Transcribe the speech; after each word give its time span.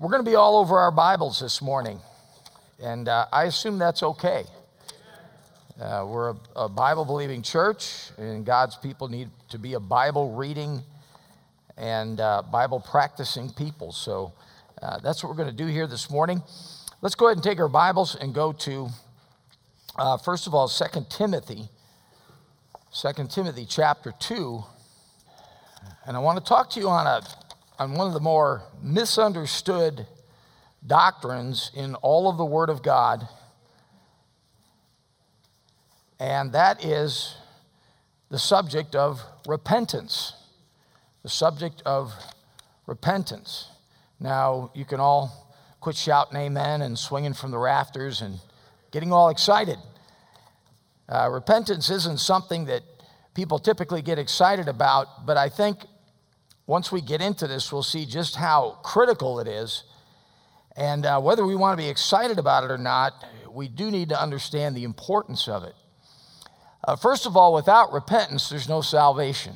we're 0.00 0.08
going 0.08 0.24
to 0.24 0.30
be 0.30 0.34
all 0.34 0.56
over 0.56 0.78
our 0.78 0.90
Bibles 0.90 1.40
this 1.40 1.60
morning, 1.60 2.00
and 2.82 3.06
uh, 3.06 3.26
I 3.30 3.44
assume 3.44 3.78
that's 3.78 4.02
okay. 4.02 4.44
Uh, 5.78 6.06
we're 6.08 6.30
a, 6.30 6.36
a 6.56 6.68
Bible 6.70 7.04
believing 7.04 7.42
church, 7.42 8.10
and 8.16 8.46
God's 8.46 8.76
people 8.76 9.08
need 9.08 9.28
to 9.50 9.58
be 9.58 9.74
a 9.74 9.80
Bible 9.80 10.32
reading 10.32 10.80
and 11.76 12.18
uh, 12.18 12.42
Bible 12.50 12.80
practicing 12.80 13.50
people. 13.50 13.92
So 13.92 14.32
uh, 14.80 15.00
that's 15.00 15.22
what 15.22 15.28
we're 15.28 15.36
going 15.36 15.54
to 15.54 15.64
do 15.64 15.66
here 15.66 15.86
this 15.86 16.08
morning. 16.08 16.42
Let's 17.02 17.14
go 17.14 17.26
ahead 17.26 17.36
and 17.36 17.44
take 17.44 17.60
our 17.60 17.68
Bibles 17.68 18.14
and 18.14 18.34
go 18.34 18.52
to, 18.52 18.88
uh, 19.96 20.16
first 20.16 20.46
of 20.46 20.54
all, 20.54 20.66
2 20.66 20.84
Timothy, 21.10 21.68
2 22.98 23.26
Timothy 23.28 23.66
chapter 23.68 24.14
2. 24.18 24.64
And 26.06 26.16
I 26.16 26.20
want 26.20 26.38
to 26.38 26.44
talk 26.44 26.70
to 26.70 26.80
you 26.80 26.88
on, 26.88 27.06
a, 27.06 27.22
on 27.80 27.94
one 27.94 28.06
of 28.06 28.12
the 28.12 28.20
more 28.20 28.62
misunderstood 28.80 30.06
doctrines 30.86 31.72
in 31.74 31.96
all 31.96 32.30
of 32.30 32.36
the 32.36 32.44
Word 32.44 32.70
of 32.70 32.82
God 32.82 33.26
and 36.20 36.52
that 36.52 36.84
is 36.84 37.34
the 38.28 38.38
subject 38.38 38.94
of 38.94 39.22
repentance. 39.48 40.34
The 41.22 41.30
subject 41.30 41.82
of 41.86 42.12
repentance. 42.86 43.68
Now, 44.20 44.70
you 44.74 44.84
can 44.84 45.00
all 45.00 45.50
quit 45.80 45.96
shouting 45.96 46.36
amen 46.36 46.82
and 46.82 46.98
swinging 46.98 47.32
from 47.32 47.50
the 47.50 47.58
rafters 47.58 48.20
and 48.20 48.38
getting 48.90 49.12
all 49.14 49.30
excited. 49.30 49.78
Uh, 51.08 51.30
repentance 51.32 51.88
isn't 51.88 52.20
something 52.20 52.66
that 52.66 52.82
people 53.34 53.58
typically 53.58 54.02
get 54.02 54.18
excited 54.18 54.68
about, 54.68 55.24
but 55.24 55.38
I 55.38 55.48
think 55.48 55.86
once 56.70 56.92
we 56.92 57.00
get 57.00 57.20
into 57.20 57.48
this, 57.48 57.72
we'll 57.72 57.82
see 57.82 58.06
just 58.06 58.36
how 58.36 58.78
critical 58.84 59.40
it 59.40 59.48
is. 59.48 59.82
And 60.76 61.04
uh, 61.04 61.20
whether 61.20 61.44
we 61.44 61.56
want 61.56 61.76
to 61.76 61.84
be 61.84 61.90
excited 61.90 62.38
about 62.38 62.62
it 62.62 62.70
or 62.70 62.78
not, 62.78 63.12
we 63.50 63.66
do 63.66 63.90
need 63.90 64.10
to 64.10 64.22
understand 64.22 64.76
the 64.76 64.84
importance 64.84 65.48
of 65.48 65.64
it. 65.64 65.74
Uh, 66.84 66.94
first 66.94 67.26
of 67.26 67.36
all, 67.36 67.52
without 67.52 67.92
repentance, 67.92 68.48
there's 68.48 68.68
no 68.68 68.82
salvation. 68.82 69.54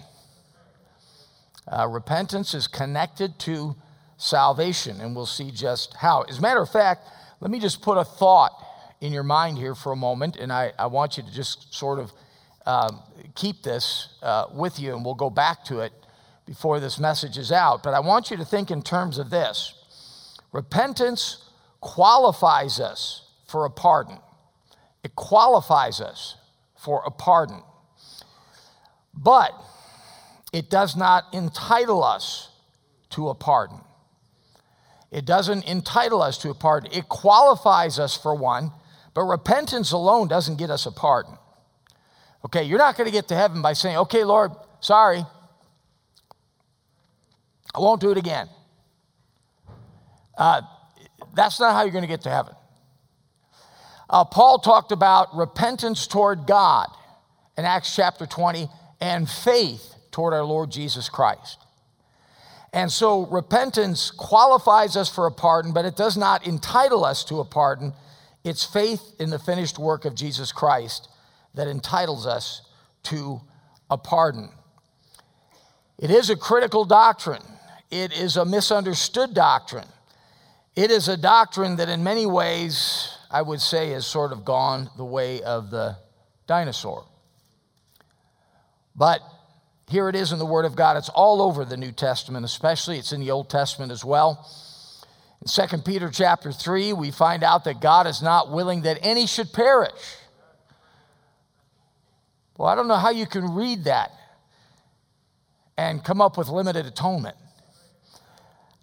Uh, 1.69 1.87
repentance 1.87 2.53
is 2.53 2.67
connected 2.67 3.39
to 3.39 3.77
salvation, 4.17 5.01
and 5.01 5.15
we'll 5.15 5.25
see 5.25 5.53
just 5.53 5.95
how. 5.95 6.23
As 6.23 6.39
a 6.39 6.41
matter 6.41 6.63
of 6.63 6.69
fact, 6.69 7.07
let 7.39 7.49
me 7.49 7.61
just 7.61 7.81
put 7.81 7.97
a 7.97 8.05
thought 8.05 8.51
in 9.01 9.13
your 9.13 9.23
mind 9.23 9.57
here 9.57 9.77
for 9.77 9.93
a 9.93 9.97
moment, 9.97 10.35
and 10.35 10.53
I, 10.53 10.73
I 10.77 10.87
want 10.87 11.17
you 11.17 11.23
to 11.23 11.33
just 11.33 11.73
sort 11.73 12.01
of 12.01 12.13
um, 12.67 13.05
keep 13.37 13.63
this 13.63 14.09
uh, 14.21 14.47
with 14.53 14.81
you, 14.81 14.97
and 14.97 15.05
we'll 15.05 15.15
go 15.15 15.31
back 15.31 15.65
to 15.67 15.79
it 15.79 15.93
before 16.47 16.81
this 16.81 16.99
message 16.99 17.39
is 17.39 17.51
out. 17.51 17.83
But 17.83 17.95
I 17.95 18.01
want 18.01 18.31
you 18.31 18.37
to 18.37 18.45
think 18.45 18.71
in 18.71 18.83
terms 18.83 19.19
of 19.19 19.31
this 19.31 19.75
repentance 20.53 21.49
qualifies 21.81 22.81
us 22.81 23.29
for 23.47 23.65
a 23.65 23.71
pardon, 23.71 24.19
it 25.03 25.15
qualifies 25.15 26.01
us 26.01 26.37
for 26.77 27.03
a 27.07 27.11
pardon. 27.11 27.63
But 29.17 29.53
it 30.53 30.71
does 30.71 30.97
not 30.97 31.25
entitle 31.33 32.03
us 32.03 32.51
to 33.11 33.29
a 33.29 33.35
pardon. 33.35 33.81
It 35.11 35.25
doesn't 35.25 35.69
entitle 35.69 36.23
us 36.23 36.39
to 36.39 36.51
a 36.51 36.55
pardon. 36.55 36.91
It 36.93 37.09
qualifies 37.09 38.01
us 38.01 38.17
for 38.17 38.35
one, 38.35 38.73
but 39.15 39.23
repentance 39.23 39.93
alone 39.93 40.27
doesn't 40.27 40.57
get 40.57 40.71
us 40.71 40.87
a 40.87 40.91
pardon. 40.91 41.39
Okay, 42.45 42.65
you're 42.65 42.79
not 42.79 42.97
going 42.97 43.07
to 43.07 43.13
get 43.13 43.29
to 43.29 43.37
heaven 43.37 43.63
by 43.63 43.73
saying, 43.73 43.97
okay, 43.97 44.25
Lord, 44.25 44.51
sorry, 44.81 45.25
I 47.75 47.81
won't 47.81 48.01
do 48.01 48.11
it 48.11 48.19
again. 48.19 48.49
Uh, 50.37 50.63
that's 51.35 51.61
not 51.61 51.75
how 51.75 51.83
you're 51.83 51.93
going 51.93 52.03
to 52.03 52.09
get 52.09 52.23
to 52.23 52.31
heaven. 52.31 52.55
Uh, 54.09 54.25
Paul 54.25 54.59
talked 54.59 54.93
about 54.93 55.35
repentance 55.37 56.07
toward 56.07 56.47
God 56.47 56.89
in 57.57 57.65
Acts 57.65 57.95
chapter 57.95 58.27
20 58.27 58.69
and 59.01 59.29
faith 59.29 59.95
toward 60.11 60.35
our 60.35 60.45
Lord 60.45 60.71
Jesus 60.71 61.09
Christ. 61.09 61.59
And 62.73 62.91
so 62.91 63.27
repentance 63.27 64.11
qualifies 64.11 64.97
us 64.97 65.09
for 65.09 65.27
a 65.27 65.33
pardon, 65.33 65.73
but 65.73 65.85
it 65.85 65.97
does 65.97 66.17
not 66.17 66.47
entitle 66.47 67.05
us 67.05 67.25
to 67.25 67.39
a 67.39 67.45
pardon. 67.45 67.93
It's 68.43 68.65
faith 68.65 69.01
in 69.21 69.31
the 69.31 69.39
finished 69.39 69.79
work 69.79 70.05
of 70.05 70.15
Jesus 70.15 70.51
Christ 70.53 71.09
that 71.55 71.69
entitles 71.69 72.27
us 72.27 72.63
to 73.05 73.41
a 73.89 73.97
pardon. 73.97 74.51
It 75.99 76.11
is 76.11 76.31
a 76.31 76.37
critical 76.37 76.85
doctrine, 76.85 77.43
it 77.91 78.13
is 78.13 78.37
a 78.37 78.45
misunderstood 78.45 79.35
doctrine. 79.35 79.89
It 80.77 80.91
is 80.91 81.09
a 81.09 81.17
doctrine 81.17 81.77
that, 81.77 81.89
in 81.89 82.03
many 82.03 82.27
ways, 82.27 83.17
I 83.31 83.43
would 83.43 83.61
say, 83.61 83.91
has 83.91 84.07
sort 84.07 84.33
of 84.33 84.45
gone 84.45 84.91
the 84.97 85.05
way 85.05 85.43
of 85.43 85.71
the 85.71 85.97
dinosaur. 86.47 87.05
But 88.97 89.21
here 89.89 90.09
it 90.09 90.17
is 90.17 90.33
in 90.33 90.39
the 90.39 90.47
Word 90.47 90.65
of 90.65 90.75
God. 90.75 90.97
It's 90.97 91.09
all 91.09 91.43
over 91.43 91.65
the 91.65 91.77
New 91.77 91.93
Testament, 91.93 92.45
especially. 92.45 92.99
It's 92.99 93.13
in 93.13 93.21
the 93.21 93.31
Old 93.31 93.51
Testament 93.51 93.93
as 93.93 94.05
well. 94.05 94.49
In 95.43 95.69
2 95.69 95.79
Peter 95.79 96.11
chapter 96.11 96.53
3, 96.53 96.93
we 96.95 97.11
find 97.11 97.43
out 97.43 97.65
that 97.65 97.81
God 97.81 98.07
is 98.07 98.23
not 98.23 98.51
willing 98.51 98.83
that 98.83 98.99
any 99.03 99.27
should 99.27 99.53
perish. 99.53 99.93
Well, 102.57 102.69
I 102.69 102.75
don't 102.75 102.89
know 102.89 102.97
how 102.97 103.11
you 103.11 103.27
can 103.27 103.55
read 103.55 103.85
that 103.85 104.13
and 105.77 106.03
come 106.03 106.21
up 106.21 106.39
with 106.39 106.49
limited 106.49 106.87
atonement. 106.87 107.37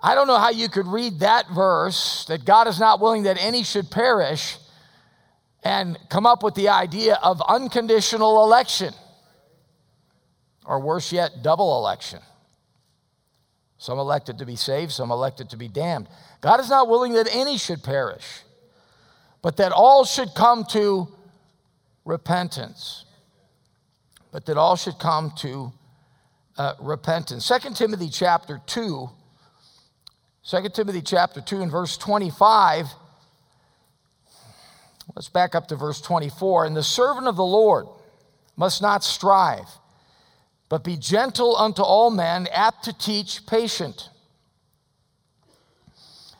I 0.03 0.15
don't 0.15 0.27
know 0.27 0.39
how 0.39 0.49
you 0.49 0.67
could 0.67 0.87
read 0.87 1.19
that 1.19 1.49
verse 1.51 2.25
that 2.25 2.43
God 2.43 2.67
is 2.67 2.79
not 2.79 2.99
willing 2.99 3.23
that 3.23 3.37
any 3.39 3.63
should 3.63 3.91
perish 3.91 4.57
and 5.63 5.97
come 6.09 6.25
up 6.25 6.41
with 6.41 6.55
the 6.55 6.69
idea 6.69 7.19
of 7.21 7.39
unconditional 7.47 8.43
election, 8.43 8.93
or 10.65 10.79
worse 10.79 11.11
yet, 11.11 11.43
double 11.43 11.77
election. 11.77 12.19
Some 13.77 13.99
elected 13.99 14.39
to 14.39 14.45
be 14.45 14.55
saved, 14.55 14.91
some 14.91 15.11
elected 15.11 15.51
to 15.51 15.57
be 15.57 15.67
damned. 15.67 16.07
God 16.39 16.59
is 16.59 16.69
not 16.69 16.87
willing 16.87 17.13
that 17.13 17.27
any 17.31 17.57
should 17.57 17.83
perish, 17.83 18.41
but 19.43 19.57
that 19.57 19.71
all 19.71 20.03
should 20.03 20.33
come 20.35 20.65
to 20.71 21.07
repentance. 22.05 23.05
But 24.31 24.45
that 24.45 24.57
all 24.57 24.75
should 24.75 24.97
come 24.97 25.31
to 25.37 25.73
uh, 26.57 26.73
repentance. 26.79 27.47
2 27.47 27.73
Timothy 27.73 28.09
chapter 28.09 28.61
2 28.65 29.09
2 30.43 30.69
Timothy 30.69 31.01
chapter 31.03 31.39
2 31.39 31.61
and 31.61 31.71
verse 31.71 31.97
25. 31.97 32.87
Let's 35.15 35.29
back 35.29 35.53
up 35.53 35.67
to 35.67 35.75
verse 35.75 36.01
24. 36.01 36.65
And 36.65 36.75
the 36.75 36.81
servant 36.81 37.27
of 37.27 37.35
the 37.35 37.45
Lord 37.45 37.85
must 38.55 38.81
not 38.81 39.03
strive, 39.03 39.67
but 40.67 40.83
be 40.83 40.97
gentle 40.97 41.55
unto 41.55 41.83
all 41.83 42.09
men, 42.09 42.47
apt 42.51 42.85
to 42.85 42.93
teach, 42.93 43.45
patient. 43.45 44.09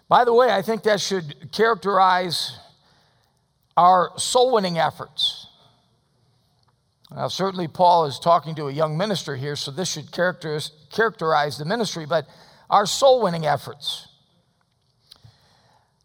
By 0.09 0.25
the 0.25 0.34
way, 0.34 0.51
I 0.51 0.61
think 0.61 0.84
that 0.84 1.00
should 1.00 1.51
characterize 1.51 2.57
our 3.78 4.11
soul 4.17 4.51
winning 4.51 4.79
efforts. 4.79 5.47
Now, 7.16 7.28
certainly, 7.28 7.67
Paul 7.67 8.06
is 8.06 8.19
talking 8.19 8.56
to 8.56 8.67
a 8.67 8.72
young 8.72 8.97
minister 8.97 9.35
here, 9.35 9.56
so 9.56 9.69
this 9.69 9.91
should 9.91 10.11
characterize 10.11 11.57
the 11.57 11.66
ministry, 11.66 12.06
but 12.06 12.25
our 12.72 12.86
soul 12.86 13.22
winning 13.22 13.46
efforts. 13.46 14.08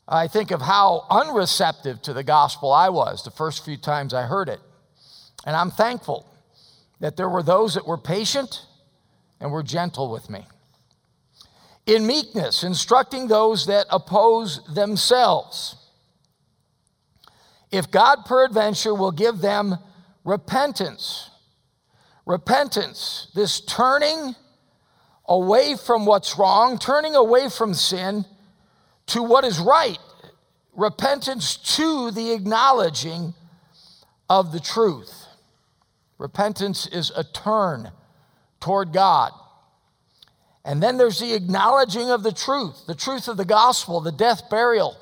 I 0.09 0.29
think 0.29 0.51
of 0.51 0.61
how 0.61 1.07
unreceptive 1.09 2.03
to 2.03 2.13
the 2.13 2.25
gospel 2.25 2.73
I 2.73 2.91
was 2.91 3.23
the 3.23 3.31
first 3.31 3.65
few 3.65 3.77
times 3.77 4.13
I 4.13 4.23
heard 4.23 4.49
it. 4.49 4.61
And 5.47 5.57
I'm 5.57 5.71
thankful 5.71 6.27
that 7.01 7.17
there 7.17 7.29
were 7.29 7.43
those 7.43 7.75
that 7.75 7.87
were 7.87 7.99
patient 7.99 8.67
and 9.41 9.53
were 9.53 9.63
gentle 9.63 10.11
with 10.11 10.29
me. 10.29 10.45
In 11.87 12.07
meekness, 12.07 12.65
instructing 12.65 13.29
those 13.29 13.67
that 13.67 13.87
oppose 13.91 14.61
themselves. 14.75 15.77
If 17.71 17.91
God 17.91 18.25
peradventure 18.27 18.95
will 18.95 19.13
give 19.13 19.39
them 19.39 19.77
repentance, 20.25 21.31
repentance, 22.25 23.29
this 23.35 23.61
turning 23.61 24.35
away 25.29 25.77
from 25.77 26.07
what's 26.07 26.39
wrong, 26.39 26.79
turning 26.79 27.15
away 27.15 27.49
from 27.49 27.75
sin 27.75 28.25
to 29.07 29.23
what 29.23 29.45
is 29.45 29.59
right, 29.59 29.99
repentance 30.75 31.57
to 31.57 32.11
the 32.11 32.33
acknowledging 32.33 33.35
of 34.29 34.53
the 34.53 34.61
truth. 34.61 35.27
Repentance 36.19 36.87
is 36.87 37.11
a 37.17 37.25
turn 37.25 37.91
toward 38.61 38.93
God. 38.93 39.33
And 40.65 40.83
then 40.83 40.97
there's 40.97 41.21
the 41.21 41.35
acknowledging 41.35 42.11
of 42.11 42.23
the 42.23 42.33
truth, 42.33 42.87
the 42.87 42.95
truth 42.95 43.29
of 43.29 43.37
the 43.37 43.45
gospel, 43.45 44.01
the 44.01 44.11
death, 44.11 44.51
burial, 44.51 44.97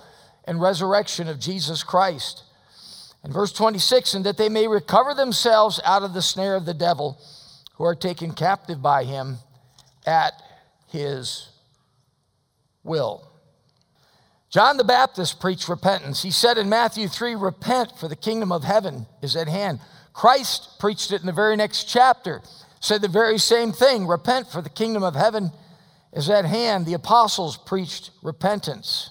and 0.45 0.61
resurrection 0.61 1.29
of 1.29 1.41
Jesus 1.41 1.83
Christ. 1.83 2.43
In 3.25 3.33
verse 3.33 3.53
26, 3.53 4.13
and 4.13 4.27
that 4.27 4.37
they 4.37 4.51
may 4.51 4.69
recover 4.69 5.15
themselves 5.15 5.81
out 5.85 6.03
of 6.03 6.13
the 6.13 6.21
snare 6.21 6.57
of 6.57 6.67
the 6.67 6.75
devil, 6.75 7.19
who 7.77 7.85
are 7.85 7.95
taken 7.95 8.33
captive 8.33 8.83
by 8.83 9.05
him 9.05 9.39
at 10.07 10.43
his 10.89 11.49
will. 12.83 13.29
John 14.51 14.77
the 14.77 14.85
Baptist 14.85 15.41
preached 15.41 15.69
repentance. 15.69 16.23
He 16.23 16.31
said 16.31 16.59
in 16.59 16.69
Matthew 16.69 17.09
3, 17.09 17.35
Repent, 17.35 17.99
for 17.99 18.07
the 18.07 18.15
kingdom 18.15 18.53
of 18.53 18.63
heaven 18.63 19.07
is 19.21 19.35
at 19.35 19.49
hand. 19.49 19.81
Christ 20.13 20.79
preached 20.79 21.11
it 21.11 21.21
in 21.21 21.27
the 21.27 21.33
very 21.33 21.57
next 21.57 21.85
chapter, 21.85 22.41
said 22.79 23.03
the 23.03 23.09
very 23.09 23.39
same 23.39 23.73
thing 23.73 24.07
Repent, 24.07 24.47
for 24.47 24.63
the 24.63 24.71
kingdom 24.71 25.03
of 25.03 25.17
heaven 25.17 25.51
is 26.13 26.31
at 26.31 26.45
hand. 26.45 26.87
The 26.87 26.95
apostles 26.95 27.57
preached 27.57 28.13
repentance. 28.23 29.11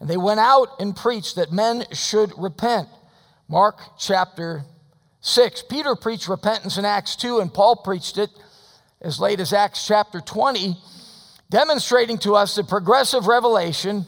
And 0.00 0.10
they 0.10 0.16
went 0.16 0.40
out 0.40 0.80
and 0.80 0.96
preached 0.96 1.36
that 1.36 1.52
men 1.52 1.84
should 1.92 2.32
repent. 2.36 2.88
Mark 3.48 3.80
chapter 3.98 4.64
6. 5.20 5.62
Peter 5.70 5.94
preached 5.94 6.28
repentance 6.28 6.76
in 6.76 6.84
Acts 6.84 7.14
2, 7.16 7.38
and 7.38 7.54
Paul 7.54 7.76
preached 7.76 8.18
it 8.18 8.30
as 9.06 9.20
late 9.20 9.38
as 9.38 9.52
Acts 9.52 9.86
chapter 9.86 10.20
20, 10.20 10.76
demonstrating 11.48 12.18
to 12.18 12.34
us 12.34 12.56
that 12.56 12.68
progressive 12.68 13.28
revelation 13.28 14.04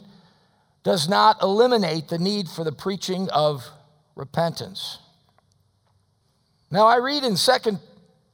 does 0.83 1.09
not 1.09 1.41
eliminate 1.41 2.09
the 2.09 2.19
need 2.19 2.49
for 2.49 2.65
the 2.65 2.73
preaching 2.73 3.29
of 3.31 3.65
repentance. 4.17 4.99
Now 6.73 6.89
I 6.89 6.97
read 6.97 7.23
in 7.23 7.35
2nd, 7.35 7.79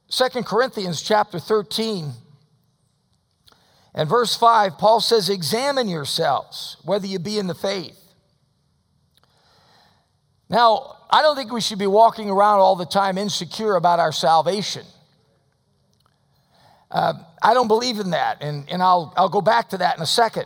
2 0.09 0.41
Corinthians 0.41 1.03
chapter 1.03 1.37
13 1.37 2.11
and 3.93 4.09
verse 4.09 4.35
5, 4.35 4.79
Paul 4.79 5.01
says, 5.01 5.29
Examine 5.29 5.87
yourselves 5.87 6.77
whether 6.83 7.05
you 7.05 7.19
be 7.19 7.37
in 7.37 7.45
the 7.45 7.53
faith. 7.53 7.97
Now, 10.49 10.97
I 11.11 11.21
don't 11.21 11.35
think 11.35 11.53
we 11.53 11.61
should 11.61 11.79
be 11.79 11.87
walking 11.87 12.29
around 12.29 12.59
all 12.59 12.75
the 12.75 12.85
time 12.87 13.19
insecure 13.19 13.75
about 13.75 13.99
our 13.99 14.11
salvation. 14.11 14.85
Uh, 16.95 17.13
I 17.43 17.53
don't 17.53 17.67
believe 17.67 17.99
in 17.99 18.11
that, 18.11 18.41
and, 18.41 18.69
and 18.69 18.81
I'll, 18.81 19.13
I'll 19.17 19.27
go 19.27 19.41
back 19.41 19.71
to 19.71 19.79
that 19.79 19.97
in 19.97 20.01
a 20.01 20.05
second. 20.05 20.45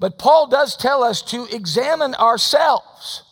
But 0.00 0.18
Paul 0.18 0.48
does 0.48 0.76
tell 0.76 1.04
us 1.04 1.22
to 1.30 1.46
examine 1.46 2.16
ourselves. 2.16 3.22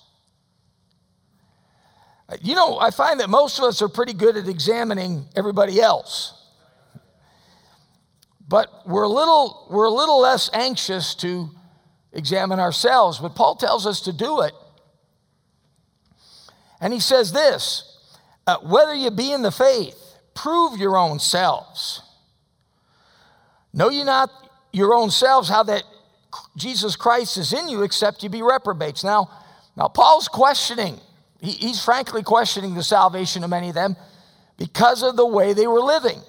You 2.40 2.54
know, 2.54 2.78
I 2.78 2.92
find 2.92 3.18
that 3.18 3.28
most 3.28 3.58
of 3.58 3.64
us 3.64 3.82
are 3.82 3.88
pretty 3.88 4.12
good 4.12 4.36
at 4.36 4.46
examining 4.46 5.24
everybody 5.34 5.80
else. 5.80 6.48
But 8.46 8.68
we're 8.86 9.02
a 9.02 9.08
little, 9.08 9.66
we're 9.68 9.86
a 9.86 9.90
little 9.90 10.20
less 10.20 10.48
anxious 10.52 11.16
to 11.16 11.50
examine 12.12 12.60
ourselves. 12.60 13.18
But 13.18 13.34
Paul 13.34 13.56
tells 13.56 13.84
us 13.84 14.00
to 14.02 14.12
do 14.12 14.42
it. 14.42 14.52
And 16.80 16.92
he 16.92 17.00
says 17.00 17.32
this 17.32 17.98
uh, 18.46 18.58
whether 18.58 18.94
you 18.94 19.10
be 19.10 19.32
in 19.32 19.42
the 19.42 19.50
faith, 19.50 19.98
prove 20.34 20.78
your 20.78 20.96
own 20.96 21.18
selves. 21.18 22.03
Know 23.74 23.90
ye 23.90 24.04
not 24.04 24.30
your 24.72 24.94
own 24.94 25.10
selves 25.10 25.48
how 25.48 25.64
that 25.64 25.82
Jesus 26.56 26.96
Christ 26.96 27.36
is 27.36 27.52
in 27.52 27.68
you, 27.68 27.82
except 27.82 28.22
you 28.22 28.28
be 28.28 28.40
reprobates. 28.42 29.04
Now, 29.04 29.28
now 29.76 29.88
Paul's 29.88 30.28
questioning. 30.28 30.98
He, 31.40 31.50
he's 31.50 31.84
frankly 31.84 32.22
questioning 32.22 32.74
the 32.74 32.82
salvation 32.82 33.42
of 33.44 33.50
many 33.50 33.68
of 33.68 33.74
them 33.74 33.96
because 34.56 35.02
of 35.02 35.16
the 35.16 35.26
way 35.26 35.52
they 35.52 35.66
were 35.66 35.80
living. 35.80 36.20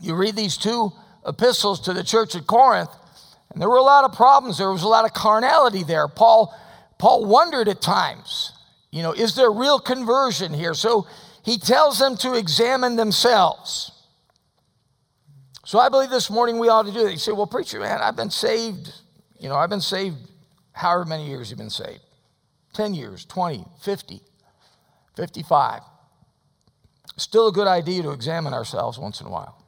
You 0.00 0.14
read 0.14 0.36
these 0.36 0.56
two 0.56 0.92
epistles 1.26 1.80
to 1.80 1.92
the 1.92 2.04
church 2.04 2.36
at 2.36 2.46
Corinth, 2.46 2.90
and 3.52 3.60
there 3.60 3.68
were 3.68 3.76
a 3.76 3.82
lot 3.82 4.04
of 4.04 4.12
problems. 4.12 4.58
There 4.58 4.70
was 4.70 4.84
a 4.84 4.88
lot 4.88 5.04
of 5.04 5.12
carnality 5.12 5.82
there. 5.82 6.06
Paul, 6.06 6.54
Paul 6.98 7.24
wondered 7.24 7.68
at 7.68 7.82
times, 7.82 8.52
you 8.92 9.02
know, 9.02 9.12
is 9.12 9.34
there 9.34 9.50
real 9.50 9.80
conversion 9.80 10.54
here? 10.54 10.74
So 10.74 11.08
he 11.44 11.58
tells 11.58 11.98
them 11.98 12.16
to 12.18 12.34
examine 12.34 12.94
themselves. 12.94 13.92
So 15.68 15.78
I 15.78 15.90
believe 15.90 16.08
this 16.08 16.30
morning 16.30 16.58
we 16.58 16.70
ought 16.70 16.86
to 16.86 16.92
do 16.92 17.04
that. 17.04 17.12
You 17.12 17.18
say, 17.18 17.32
well, 17.32 17.46
preacher, 17.46 17.78
man, 17.78 18.00
I've 18.00 18.16
been 18.16 18.30
saved. 18.30 18.90
You 19.38 19.50
know, 19.50 19.54
I've 19.54 19.68
been 19.68 19.82
saved 19.82 20.16
however 20.72 21.04
many 21.04 21.28
years 21.28 21.50
you've 21.50 21.58
been 21.58 21.68
saved 21.68 22.00
10 22.72 22.94
years, 22.94 23.26
20, 23.26 23.66
50, 23.82 24.22
55. 25.14 25.82
Still 27.18 27.48
a 27.48 27.52
good 27.52 27.66
idea 27.66 28.02
to 28.02 28.12
examine 28.12 28.54
ourselves 28.54 28.98
once 28.98 29.20
in 29.20 29.26
a 29.26 29.30
while. 29.30 29.62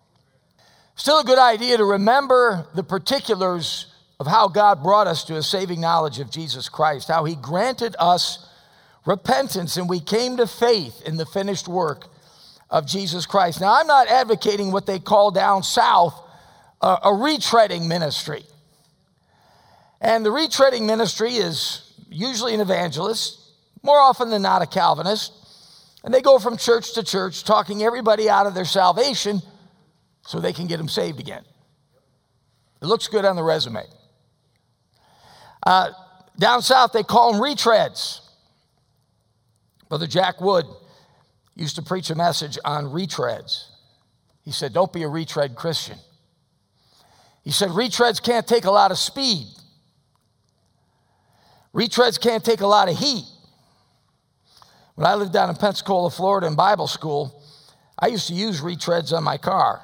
Still 0.94 1.20
a 1.20 1.24
good 1.24 1.38
idea 1.38 1.76
to 1.76 1.84
remember 1.84 2.66
the 2.74 2.82
particulars 2.82 3.92
of 4.18 4.26
how 4.26 4.48
God 4.48 4.82
brought 4.82 5.06
us 5.06 5.22
to 5.24 5.36
a 5.36 5.42
saving 5.42 5.82
knowledge 5.82 6.18
of 6.18 6.30
Jesus 6.30 6.70
Christ, 6.70 7.08
how 7.08 7.26
He 7.26 7.34
granted 7.34 7.94
us 7.98 8.48
repentance 9.04 9.76
and 9.76 9.86
we 9.86 10.00
came 10.00 10.38
to 10.38 10.46
faith 10.46 11.02
in 11.04 11.18
the 11.18 11.26
finished 11.26 11.68
work 11.68 12.06
of 12.70 12.86
Jesus 12.86 13.26
Christ. 13.26 13.60
Now, 13.60 13.74
I'm 13.74 13.86
not 13.86 14.08
advocating 14.08 14.70
what 14.70 14.86
they 14.86 14.98
call 14.98 15.30
down 15.30 15.62
south 15.62 16.14
uh, 16.80 16.98
a 17.02 17.08
retreading 17.08 17.86
ministry. 17.86 18.44
And 20.00 20.24
the 20.24 20.30
retreading 20.30 20.86
ministry 20.86 21.32
is 21.32 21.92
usually 22.08 22.54
an 22.54 22.60
evangelist, 22.60 23.38
more 23.82 23.98
often 23.98 24.30
than 24.30 24.42
not 24.42 24.62
a 24.62 24.66
Calvinist. 24.66 25.32
And 26.04 26.14
they 26.14 26.22
go 26.22 26.38
from 26.38 26.56
church 26.56 26.94
to 26.94 27.02
church 27.02 27.44
talking 27.44 27.82
everybody 27.82 28.30
out 28.30 28.46
of 28.46 28.54
their 28.54 28.64
salvation 28.64 29.42
so 30.22 30.40
they 30.40 30.52
can 30.52 30.66
get 30.66 30.78
them 30.78 30.88
saved 30.88 31.20
again. 31.20 31.44
It 32.80 32.86
looks 32.86 33.08
good 33.08 33.26
on 33.26 33.36
the 33.36 33.42
resume. 33.42 33.84
Uh, 35.66 35.90
down 36.38 36.62
south, 36.62 36.92
they 36.92 37.02
call 37.02 37.32
them 37.32 37.42
retreads. 37.42 38.20
Brother 39.90 40.06
Jack 40.06 40.40
Wood 40.40 40.64
used 41.54 41.76
to 41.76 41.82
preach 41.82 42.10
a 42.10 42.14
message 42.14 42.58
on 42.64 42.86
retreads. 42.86 43.66
He 44.42 44.52
said, 44.52 44.72
Don't 44.72 44.92
be 44.92 45.02
a 45.02 45.08
retread 45.08 45.54
Christian. 45.54 45.98
He 47.42 47.50
said, 47.50 47.70
Retreads 47.70 48.22
can't 48.22 48.46
take 48.46 48.64
a 48.64 48.70
lot 48.70 48.90
of 48.90 48.98
speed, 48.98 49.46
retreads 51.74 52.20
can't 52.20 52.44
take 52.44 52.60
a 52.60 52.66
lot 52.66 52.88
of 52.88 52.96
heat. 52.98 53.24
When 54.94 55.06
I 55.06 55.14
lived 55.14 55.32
down 55.32 55.48
in 55.48 55.56
Pensacola, 55.56 56.10
Florida, 56.10 56.46
in 56.46 56.56
Bible 56.56 56.86
school, 56.86 57.42
I 57.98 58.08
used 58.08 58.28
to 58.28 58.34
use 58.34 58.60
retreads 58.60 59.16
on 59.16 59.24
my 59.24 59.38
car. 59.38 59.80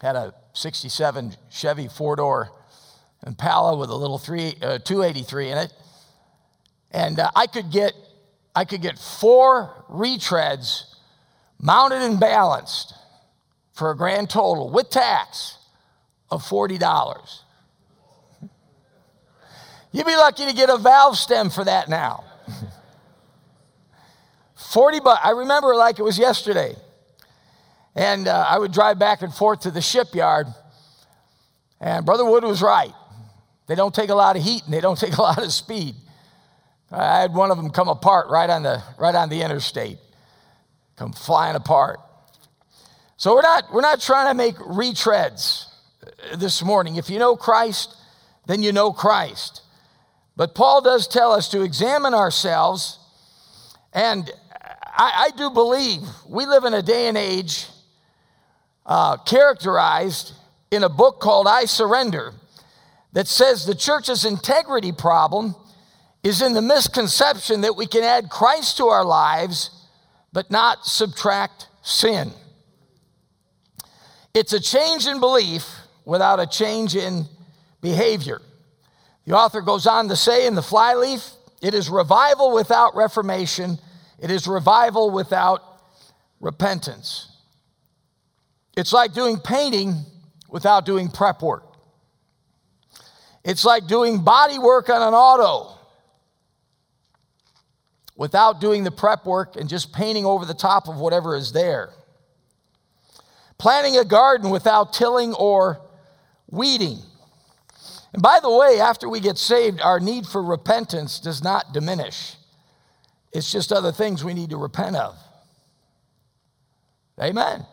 Had 0.00 0.16
a 0.16 0.34
67 0.52 1.36
Chevy 1.48 1.86
four 1.88 2.16
door 2.16 2.50
Impala 3.26 3.76
with 3.76 3.90
a 3.90 3.94
little 3.94 4.18
three, 4.18 4.54
uh, 4.60 4.78
283 4.78 5.50
in 5.50 5.58
it. 5.58 5.72
And 6.90 7.18
uh, 7.18 7.30
I 7.34 7.46
could 7.46 7.70
get 7.70 7.92
I 8.54 8.64
could 8.64 8.82
get 8.82 8.98
four 8.98 9.84
retreads 9.90 10.84
mounted 11.60 12.02
and 12.02 12.20
balanced 12.20 12.94
for 13.72 13.90
a 13.90 13.96
grand 13.96 14.30
total 14.30 14.70
with 14.70 14.90
tax 14.90 15.58
of 16.30 16.42
$40. 16.42 17.40
You'd 19.92 20.06
be 20.06 20.16
lucky 20.16 20.46
to 20.46 20.52
get 20.52 20.70
a 20.70 20.76
valve 20.76 21.16
stem 21.16 21.50
for 21.50 21.64
that 21.64 21.88
now. 21.88 22.24
40 24.56 25.00
bucks. 25.00 25.20
I 25.24 25.30
remember 25.30 25.74
like 25.74 25.98
it 25.98 26.02
was 26.02 26.18
yesterday. 26.18 26.74
And 27.94 28.26
uh, 28.26 28.44
I 28.48 28.58
would 28.58 28.72
drive 28.72 28.98
back 28.98 29.22
and 29.22 29.32
forth 29.32 29.60
to 29.60 29.70
the 29.70 29.80
shipyard. 29.80 30.48
And 31.80 32.04
Brother 32.04 32.24
Wood 32.24 32.42
was 32.42 32.60
right. 32.60 32.92
They 33.66 33.76
don't 33.76 33.94
take 33.94 34.10
a 34.10 34.14
lot 34.14 34.36
of 34.36 34.42
heat 34.42 34.64
and 34.64 34.74
they 34.74 34.80
don't 34.80 34.98
take 34.98 35.16
a 35.16 35.22
lot 35.22 35.42
of 35.42 35.52
speed. 35.52 35.94
I 36.94 37.20
had 37.20 37.34
one 37.34 37.50
of 37.50 37.56
them 37.56 37.70
come 37.70 37.88
apart 37.88 38.28
right 38.28 38.48
on 38.48 38.62
the, 38.62 38.82
right 38.98 39.14
on 39.14 39.28
the 39.28 39.42
interstate, 39.42 39.98
come 40.96 41.12
flying 41.12 41.56
apart. 41.56 41.98
So 43.16 43.34
we're 43.34 43.42
not, 43.42 43.72
we're 43.72 43.80
not 43.80 44.00
trying 44.00 44.28
to 44.28 44.34
make 44.34 44.56
retreads 44.56 45.66
this 46.36 46.62
morning. 46.62 46.96
If 46.96 47.10
you 47.10 47.18
know 47.18 47.36
Christ, 47.36 47.96
then 48.46 48.62
you 48.62 48.72
know 48.72 48.92
Christ. 48.92 49.62
But 50.36 50.54
Paul 50.54 50.82
does 50.82 51.08
tell 51.08 51.32
us 51.32 51.48
to 51.50 51.62
examine 51.62 52.14
ourselves. 52.14 52.98
And 53.92 54.30
I, 54.84 55.30
I 55.32 55.36
do 55.36 55.50
believe 55.50 56.00
we 56.28 56.46
live 56.46 56.64
in 56.64 56.74
a 56.74 56.82
day 56.82 57.08
and 57.08 57.16
age 57.16 57.66
uh, 58.86 59.16
characterized 59.18 60.32
in 60.70 60.82
a 60.82 60.88
book 60.88 61.20
called 61.20 61.46
I 61.46 61.64
Surrender 61.64 62.34
that 63.12 63.28
says 63.28 63.64
the 63.64 63.74
church's 63.74 64.24
integrity 64.24 64.92
problem 64.92 65.54
is 66.24 66.40
in 66.40 66.54
the 66.54 66.62
misconception 66.62 67.60
that 67.60 67.76
we 67.76 67.86
can 67.86 68.02
add 68.02 68.30
Christ 68.30 68.78
to 68.78 68.86
our 68.86 69.04
lives 69.04 69.70
but 70.32 70.50
not 70.50 70.86
subtract 70.86 71.68
sin. 71.82 72.32
It's 74.32 74.52
a 74.52 74.58
change 74.58 75.06
in 75.06 75.20
belief 75.20 75.70
without 76.04 76.40
a 76.40 76.46
change 76.46 76.96
in 76.96 77.26
behavior. 77.80 78.40
The 79.26 79.34
author 79.34 79.60
goes 79.60 79.86
on 79.86 80.08
to 80.08 80.16
say 80.16 80.46
in 80.46 80.54
the 80.54 80.62
flyleaf, 80.62 81.30
it 81.62 81.74
is 81.74 81.88
revival 81.88 82.52
without 82.52 82.96
reformation, 82.96 83.78
it 84.18 84.30
is 84.30 84.48
revival 84.48 85.10
without 85.10 85.60
repentance. 86.40 87.30
It's 88.76 88.92
like 88.92 89.12
doing 89.12 89.38
painting 89.38 89.94
without 90.48 90.84
doing 90.84 91.10
prep 91.10 91.42
work. 91.42 91.64
It's 93.44 93.64
like 93.64 93.86
doing 93.86 94.24
body 94.24 94.58
work 94.58 94.88
on 94.88 95.02
an 95.02 95.14
auto 95.14 95.78
without 98.16 98.60
doing 98.60 98.84
the 98.84 98.90
prep 98.90 99.26
work 99.26 99.56
and 99.56 99.68
just 99.68 99.92
painting 99.92 100.24
over 100.24 100.44
the 100.44 100.54
top 100.54 100.88
of 100.88 100.96
whatever 100.96 101.34
is 101.34 101.52
there. 101.52 101.90
Planting 103.58 103.96
a 103.96 104.04
garden 104.04 104.50
without 104.50 104.92
tilling 104.92 105.34
or 105.34 105.80
weeding. 106.50 106.98
And 108.12 108.22
by 108.22 108.38
the 108.40 108.50
way, 108.50 108.78
after 108.80 109.08
we 109.08 109.20
get 109.20 109.38
saved, 109.38 109.80
our 109.80 109.98
need 109.98 110.26
for 110.26 110.42
repentance 110.42 111.18
does 111.18 111.42
not 111.42 111.72
diminish. 111.72 112.36
It's 113.32 113.50
just 113.50 113.72
other 113.72 113.90
things 113.90 114.22
we 114.22 114.34
need 114.34 114.50
to 114.50 114.56
repent 114.56 114.94
of. 114.94 115.16
Amen. 117.20 117.66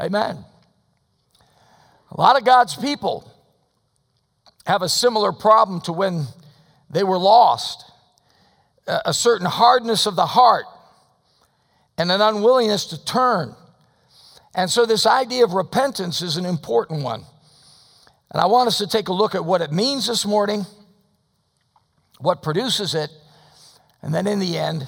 Amen. 0.00 0.44
A 2.10 2.20
lot 2.20 2.38
of 2.38 2.44
God's 2.44 2.76
people 2.76 3.30
have 4.66 4.82
a 4.82 4.88
similar 4.88 5.32
problem 5.32 5.80
to 5.82 5.92
when 5.92 6.26
they 6.90 7.02
were 7.02 7.18
lost 7.18 7.87
a 8.88 9.12
certain 9.12 9.46
hardness 9.46 10.06
of 10.06 10.16
the 10.16 10.26
heart 10.26 10.64
and 11.98 12.10
an 12.10 12.20
unwillingness 12.20 12.86
to 12.86 13.04
turn. 13.04 13.54
And 14.54 14.70
so, 14.70 14.86
this 14.86 15.06
idea 15.06 15.44
of 15.44 15.52
repentance 15.52 16.22
is 16.22 16.36
an 16.36 16.46
important 16.46 17.02
one. 17.02 17.24
And 18.30 18.40
I 18.40 18.46
want 18.46 18.68
us 18.68 18.78
to 18.78 18.86
take 18.86 19.08
a 19.08 19.12
look 19.12 19.34
at 19.34 19.44
what 19.44 19.60
it 19.60 19.72
means 19.72 20.06
this 20.06 20.26
morning, 20.26 20.66
what 22.18 22.42
produces 22.42 22.94
it, 22.94 23.10
and 24.02 24.14
then 24.14 24.26
in 24.26 24.38
the 24.38 24.56
end, 24.56 24.86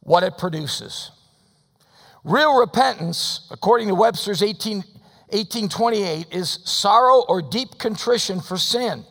what 0.00 0.22
it 0.22 0.38
produces. 0.38 1.10
Real 2.24 2.58
repentance, 2.58 3.48
according 3.50 3.88
to 3.88 3.94
Webster's 3.94 4.42
18, 4.42 4.78
1828, 5.30 6.26
is 6.32 6.58
sorrow 6.64 7.24
or 7.28 7.40
deep 7.40 7.78
contrition 7.78 8.40
for 8.40 8.58
sin. 8.58 9.04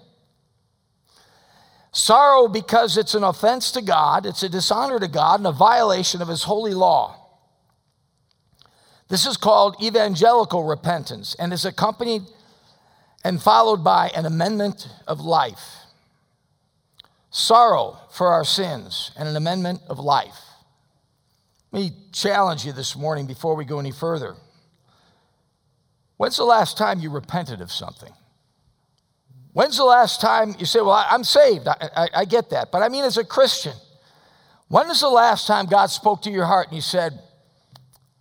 Sorrow 1.91 2.47
because 2.47 2.97
it's 2.97 3.15
an 3.15 3.23
offense 3.23 3.71
to 3.71 3.81
God, 3.81 4.25
it's 4.25 4.43
a 4.43 4.49
dishonor 4.49 4.99
to 4.99 5.07
God, 5.07 5.39
and 5.39 5.47
a 5.47 5.51
violation 5.51 6.21
of 6.21 6.27
His 6.27 6.43
holy 6.43 6.73
law. 6.73 7.15
This 9.07 9.25
is 9.25 9.37
called 9.37 9.81
evangelical 9.81 10.63
repentance 10.63 11.35
and 11.39 11.51
is 11.51 11.65
accompanied 11.65 12.21
and 13.23 13.41
followed 13.41 13.83
by 13.83 14.11
an 14.15 14.25
amendment 14.25 14.87
of 15.07 15.19
life. 15.19 15.77
Sorrow 17.31 17.99
for 18.11 18.27
our 18.27 18.43
sins 18.45 19.11
and 19.17 19.27
an 19.27 19.35
amendment 19.35 19.81
of 19.87 19.99
life. 19.99 20.39
Let 21.71 21.81
me 21.81 21.91
challenge 22.11 22.65
you 22.65 22.71
this 22.71 22.95
morning 22.95 23.27
before 23.27 23.55
we 23.55 23.65
go 23.65 23.79
any 23.79 23.91
further. 23.91 24.35
When's 26.17 26.37
the 26.37 26.43
last 26.43 26.77
time 26.77 26.99
you 26.99 27.09
repented 27.09 27.61
of 27.61 27.71
something? 27.71 28.13
When's 29.59 29.75
the 29.75 29.83
last 29.83 30.21
time 30.21 30.55
you 30.57 30.65
say, 30.65 30.79
Well, 30.79 31.05
I'm 31.11 31.25
saved? 31.25 31.67
I, 31.67 31.89
I, 31.93 32.07
I 32.15 32.23
get 32.23 32.51
that. 32.51 32.71
But 32.71 32.81
I 32.81 32.87
mean, 32.87 33.03
as 33.03 33.17
a 33.17 33.25
Christian, 33.25 33.73
when 34.69 34.89
is 34.89 35.01
the 35.01 35.09
last 35.09 35.47
time 35.47 35.65
God 35.65 35.87
spoke 35.87 36.21
to 36.21 36.31
your 36.31 36.45
heart 36.45 36.67
and 36.67 36.77
you 36.77 36.81
said, 36.81 37.19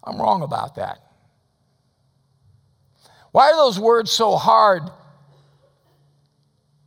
I'm 0.02 0.20
wrong 0.20 0.42
about 0.42 0.74
that? 0.74 0.98
Why 3.30 3.52
are 3.52 3.56
those 3.56 3.78
words 3.78 4.10
so 4.10 4.34
hard 4.34 4.82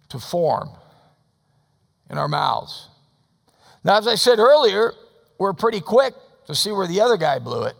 to 0.09 0.19
form 0.19 0.71
in 2.09 2.17
our 2.17 2.27
mouths? 2.27 2.89
Now, 3.85 3.99
as 3.99 4.05
I 4.05 4.15
said 4.15 4.37
earlier, 4.37 4.91
we're 5.39 5.53
pretty 5.53 5.79
quick 5.79 6.13
to 6.47 6.55
see 6.55 6.73
where 6.73 6.87
the 6.87 6.99
other 6.99 7.15
guy 7.15 7.39
blew 7.39 7.63
it. 7.63 7.75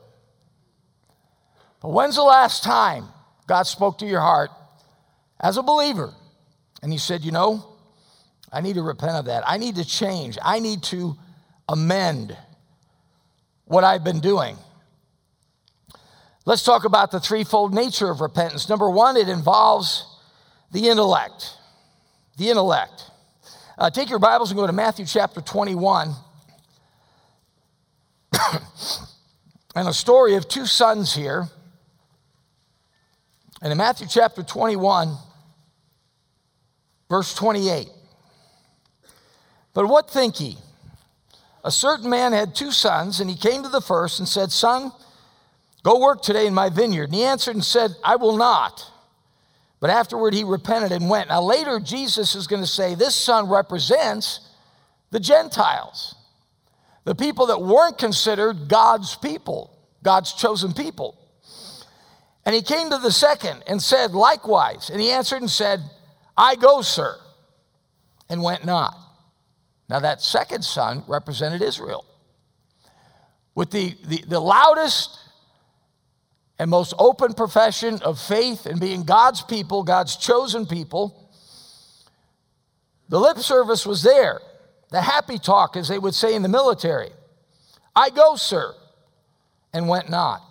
But 1.81 1.89
when's 1.89 2.15
the 2.15 2.23
last 2.23 2.63
time 2.63 3.09
God 3.45 3.63
spoke 3.63 3.97
to 3.97 4.05
your 4.05 4.21
heart 4.21 4.51
as 5.37 5.57
a 5.57 5.63
believer 5.63 6.13
and 6.81 6.91
He 6.91 6.97
said, 6.97 7.23
You 7.23 7.31
know, 7.31 7.65
I 8.51 8.61
need 8.61 8.75
to 8.75 8.81
repent 8.81 9.13
of 9.13 9.25
that. 9.25 9.43
I 9.47 9.57
need 9.57 9.75
to 9.75 9.85
change. 9.85 10.37
I 10.41 10.59
need 10.59 10.83
to 10.83 11.15
amend 11.69 12.35
what 13.65 13.83
I've 13.83 14.03
been 14.03 14.19
doing. 14.19 14.57
Let's 16.45 16.63
talk 16.63 16.85
about 16.85 17.11
the 17.11 17.19
threefold 17.19 17.73
nature 17.73 18.09
of 18.09 18.19
repentance. 18.19 18.67
Number 18.67 18.89
one, 18.89 19.15
it 19.15 19.29
involves 19.29 20.05
the 20.71 20.89
intellect. 20.89 21.55
The 22.37 22.49
intellect. 22.49 23.03
Uh, 23.77 23.89
take 23.89 24.09
your 24.09 24.19
Bibles 24.19 24.51
and 24.51 24.59
go 24.59 24.67
to 24.67 24.73
Matthew 24.73 25.05
chapter 25.05 25.39
21. 25.39 26.13
and 29.75 29.87
a 29.87 29.93
story 29.93 30.35
of 30.35 30.47
two 30.47 30.65
sons 30.65 31.13
here. 31.15 31.47
And 33.61 33.71
in 33.71 33.77
Matthew 33.77 34.07
chapter 34.09 34.41
21, 34.41 35.15
verse 37.11 37.35
28. 37.35 37.89
But 39.73 39.87
what 39.87 40.09
think 40.09 40.39
ye? 40.39 40.57
A 41.63 41.69
certain 41.69 42.09
man 42.09 42.31
had 42.31 42.55
two 42.55 42.71
sons, 42.71 43.19
and 43.19 43.29
he 43.29 43.35
came 43.35 43.61
to 43.63 43.69
the 43.69 43.81
first 43.81 44.19
and 44.19 44.27
said, 44.27 44.51
Son, 44.51 44.91
go 45.83 45.99
work 45.99 46.23
today 46.23 46.47
in 46.47 46.53
my 46.53 46.69
vineyard. 46.69 47.05
And 47.05 47.13
he 47.13 47.23
answered 47.23 47.53
and 47.53 47.63
said, 47.63 47.91
I 48.03 48.15
will 48.15 48.37
not. 48.37 48.89
But 49.81 49.89
afterward 49.89 50.33
he 50.33 50.43
repented 50.43 50.91
and 50.93 51.09
went. 51.09 51.29
Now, 51.29 51.41
later, 51.41 51.79
Jesus 51.79 52.33
is 52.33 52.47
going 52.47 52.61
to 52.61 52.67
say, 52.67 52.95
This 52.95 53.13
son 53.13 53.49
represents 53.49 54.39
the 55.11 55.19
Gentiles, 55.19 56.15
the 57.03 57.15
people 57.15 57.47
that 57.47 57.61
weren't 57.61 57.97
considered 57.97 58.69
God's 58.69 59.15
people, 59.17 59.77
God's 60.01 60.33
chosen 60.33 60.73
people. 60.73 61.17
And 62.45 62.55
he 62.55 62.61
came 62.61 62.89
to 62.89 62.97
the 62.97 63.11
second 63.11 63.63
and 63.67 63.81
said, 63.81 64.11
Likewise. 64.11 64.89
And 64.89 65.01
he 65.01 65.11
answered 65.11 65.41
and 65.41 65.51
said, 65.51 65.81
I 66.41 66.55
go, 66.55 66.81
sir, 66.81 67.19
and 68.27 68.41
went 68.41 68.65
not. 68.65 68.97
Now, 69.87 69.99
that 69.99 70.23
second 70.23 70.65
son 70.65 71.03
represented 71.07 71.61
Israel. 71.61 72.03
With 73.53 73.69
the, 73.69 73.95
the, 74.07 74.23
the 74.27 74.39
loudest 74.39 75.19
and 76.57 76.71
most 76.71 76.95
open 76.97 77.35
profession 77.35 78.01
of 78.01 78.19
faith 78.19 78.65
and 78.65 78.79
being 78.79 79.03
God's 79.03 79.43
people, 79.43 79.83
God's 79.83 80.15
chosen 80.15 80.65
people, 80.65 81.29
the 83.07 83.19
lip 83.19 83.37
service 83.37 83.85
was 83.85 84.01
there. 84.01 84.41
The 84.89 85.01
happy 85.01 85.37
talk, 85.37 85.77
as 85.77 85.89
they 85.89 85.99
would 85.99 86.15
say 86.15 86.33
in 86.33 86.41
the 86.41 86.49
military. 86.49 87.11
I 87.95 88.09
go, 88.09 88.35
sir, 88.35 88.73
and 89.73 89.87
went 89.87 90.09
not. 90.09 90.41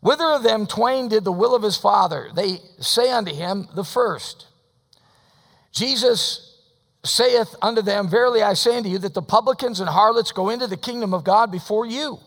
Whither 0.00 0.32
of 0.32 0.42
them 0.42 0.66
twain 0.66 1.06
did 1.08 1.22
the 1.22 1.30
will 1.30 1.54
of 1.54 1.62
his 1.62 1.76
father? 1.76 2.30
They 2.34 2.58
say 2.80 3.12
unto 3.12 3.32
him, 3.32 3.68
The 3.76 3.84
first. 3.84 4.48
Jesus 5.74 6.58
saith 7.04 7.54
unto 7.60 7.82
them, 7.82 8.08
Verily 8.08 8.42
I 8.42 8.54
say 8.54 8.76
unto 8.76 8.88
you, 8.88 8.98
that 8.98 9.14
the 9.14 9.22
publicans 9.22 9.80
and 9.80 9.88
harlots 9.88 10.32
go 10.32 10.48
into 10.48 10.66
the 10.66 10.76
kingdom 10.76 11.12
of 11.12 11.24
God 11.24 11.50
before 11.50 11.84
you. 11.84 12.18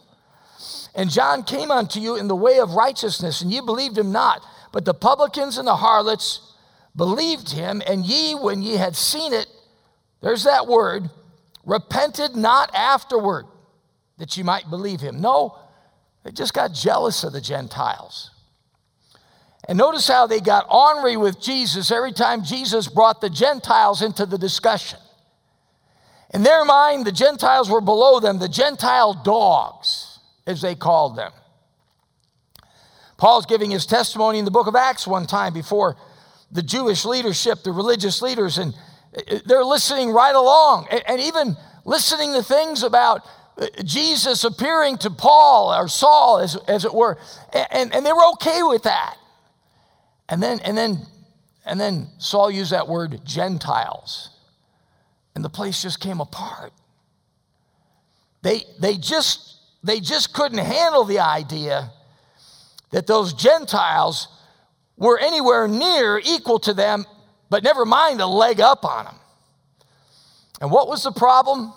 And 0.93 1.09
John 1.09 1.43
came 1.43 1.71
unto 1.71 1.99
you 1.99 2.15
in 2.15 2.27
the 2.27 2.35
way 2.35 2.59
of 2.59 2.71
righteousness, 2.71 3.41
and 3.41 3.51
ye 3.51 3.61
believed 3.61 3.97
him 3.97 4.11
not. 4.11 4.43
But 4.71 4.85
the 4.85 4.93
publicans 4.93 5.57
and 5.57 5.67
the 5.67 5.75
harlots 5.75 6.53
believed 6.95 7.51
him, 7.51 7.81
and 7.87 8.05
ye, 8.05 8.35
when 8.35 8.61
ye 8.61 8.75
had 8.75 8.95
seen 8.95 9.33
it, 9.33 9.47
there's 10.21 10.43
that 10.43 10.67
word, 10.67 11.09
repented 11.63 12.35
not 12.35 12.73
afterward 12.73 13.45
that 14.17 14.35
ye 14.35 14.43
might 14.43 14.69
believe 14.69 14.99
him. 14.99 15.21
No, 15.21 15.57
they 16.23 16.31
just 16.31 16.53
got 16.53 16.73
jealous 16.73 17.23
of 17.23 17.33
the 17.33 17.41
Gentiles. 17.41 18.31
And 19.67 19.77
notice 19.77 20.07
how 20.07 20.27
they 20.27 20.39
got 20.39 20.65
ornery 20.69 21.17
with 21.17 21.41
Jesus 21.41 21.91
every 21.91 22.13
time 22.13 22.43
Jesus 22.43 22.87
brought 22.87 23.19
the 23.19 23.29
Gentiles 23.29 24.01
into 24.01 24.25
the 24.25 24.37
discussion. 24.37 24.99
In 26.33 26.43
their 26.43 26.63
mind, 26.63 27.05
the 27.05 27.11
Gentiles 27.11 27.69
were 27.69 27.81
below 27.81 28.19
them, 28.19 28.39
the 28.39 28.49
Gentile 28.49 29.13
dogs, 29.13 30.19
as 30.45 30.61
they 30.61 30.75
called 30.75 31.17
them. 31.17 31.31
Paul's 33.17 33.45
giving 33.45 33.71
his 33.71 33.85
testimony 33.85 34.39
in 34.39 34.45
the 34.45 34.51
book 34.51 34.67
of 34.67 34.75
Acts 34.75 35.07
one 35.07 35.25
time 35.25 35.53
before 35.53 35.97
the 36.51 36.61
Jewish 36.61 37.03
leadership, 37.03 37.63
the 37.63 37.71
religious 37.71 38.21
leaders, 38.21 38.57
and 38.57 38.73
uh, 39.15 39.35
uh, 39.35 39.39
they're 39.45 39.63
listening 39.65 40.11
right 40.11 40.35
along 40.35 40.87
and 40.89 41.19
even 41.19 41.57
listening 41.83 42.33
to 42.33 42.43
things 42.43 42.83
about 42.83 43.25
uh, 43.57 43.67
Jesus 43.83 44.43
appearing 44.43 44.97
to 44.99 45.09
Paul 45.09 45.73
or 45.73 45.87
Saul, 45.87 46.39
as, 46.39 46.55
as 46.67 46.85
it 46.85 46.93
were, 46.93 47.17
and, 47.71 47.93
and 47.93 48.05
they 48.05 48.13
were 48.13 48.27
okay 48.33 48.63
with 48.63 48.83
that. 48.83 49.17
And 50.29 50.41
then, 50.41 50.59
and 50.59 50.77
then, 50.77 50.99
and 51.65 51.79
then 51.79 52.07
Saul 52.17 52.51
used 52.51 52.71
that 52.71 52.87
word 52.87 53.21
Gentiles. 53.23 54.29
And 55.35 55.43
the 55.43 55.49
place 55.49 55.81
just 55.81 55.99
came 55.99 56.19
apart. 56.19 56.73
They, 58.41 58.63
they, 58.79 58.97
just, 58.97 59.57
they 59.83 59.99
just 59.99 60.33
couldn't 60.33 60.57
handle 60.57 61.03
the 61.03 61.19
idea 61.19 61.91
that 62.91 63.07
those 63.07 63.33
Gentiles 63.33 64.27
were 64.97 65.19
anywhere 65.19 65.67
near 65.67 66.19
equal 66.23 66.59
to 66.59 66.73
them, 66.73 67.05
but 67.49 67.63
never 67.63 67.85
mind 67.85 68.19
a 68.21 68.27
leg 68.27 68.59
up 68.59 68.83
on 68.83 69.05
them. 69.05 69.15
And 70.59 70.71
what 70.71 70.87
was 70.87 71.03
the 71.03 71.11
problem? 71.11 71.73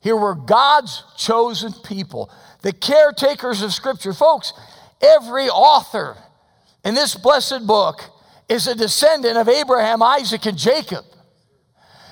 Here 0.00 0.16
were 0.16 0.34
God's 0.34 1.02
chosen 1.16 1.72
people, 1.72 2.30
the 2.62 2.72
caretakers 2.72 3.62
of 3.62 3.72
Scripture. 3.72 4.12
Folks, 4.12 4.52
every 5.00 5.48
author 5.48 6.16
in 6.86 6.94
this 6.94 7.16
blessed 7.16 7.66
book 7.66 8.04
is 8.48 8.68
a 8.68 8.74
descendant 8.74 9.36
of 9.36 9.48
Abraham, 9.48 10.04
Isaac, 10.04 10.46
and 10.46 10.56
Jacob. 10.56 11.04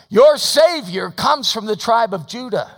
Your 0.09 0.37
Savior 0.37 1.11
comes 1.11 1.53
from 1.53 1.67
the 1.67 1.77
tribe 1.77 2.13
of 2.13 2.27
Judah. 2.27 2.77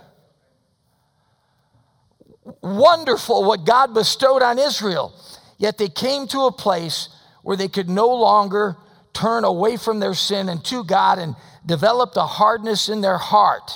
Wonderful 2.61 3.43
what 3.45 3.65
God 3.65 3.95
bestowed 3.95 4.43
on 4.43 4.59
Israel. 4.59 5.11
Yet 5.57 5.79
they 5.79 5.89
came 5.89 6.27
to 6.27 6.41
a 6.41 6.51
place 6.51 7.09
where 7.41 7.57
they 7.57 7.67
could 7.67 7.89
no 7.89 8.07
longer 8.07 8.77
turn 9.11 9.43
away 9.43 9.75
from 9.75 9.99
their 9.99 10.13
sin 10.13 10.49
and 10.49 10.63
to 10.65 10.83
God 10.83 11.17
and 11.17 11.35
developed 11.65 12.15
a 12.15 12.27
hardness 12.27 12.89
in 12.89 13.01
their 13.01 13.17
heart. 13.17 13.71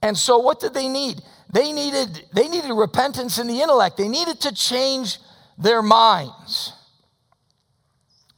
And 0.00 0.16
so 0.16 0.38
what 0.38 0.60
did 0.60 0.74
they 0.74 0.88
need? 0.88 1.22
They 1.52 1.72
needed, 1.72 2.24
they 2.32 2.46
needed 2.46 2.72
repentance 2.72 3.38
in 3.38 3.48
the 3.48 3.60
intellect. 3.60 3.96
They 3.96 4.06
needed 4.06 4.40
to 4.42 4.54
change 4.54 5.18
their 5.58 5.82
minds. 5.82 6.72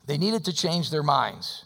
They 0.07 0.19
needed 0.19 0.45
to 0.47 0.53
change 0.53 0.91
their 0.91 1.03
minds. 1.03 1.65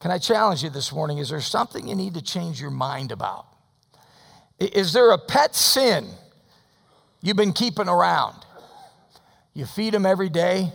Can 0.00 0.10
I 0.10 0.18
challenge 0.18 0.62
you 0.62 0.70
this 0.70 0.92
morning? 0.92 1.18
Is 1.18 1.30
there 1.30 1.40
something 1.40 1.88
you 1.88 1.94
need 1.94 2.14
to 2.14 2.22
change 2.22 2.60
your 2.60 2.70
mind 2.70 3.12
about? 3.12 3.46
Is 4.58 4.92
there 4.92 5.12
a 5.12 5.18
pet 5.18 5.54
sin 5.54 6.08
you've 7.22 7.36
been 7.36 7.52
keeping 7.52 7.88
around? 7.88 8.36
You 9.54 9.64
feed 9.64 9.94
them 9.94 10.04
every 10.04 10.28
day, 10.28 10.70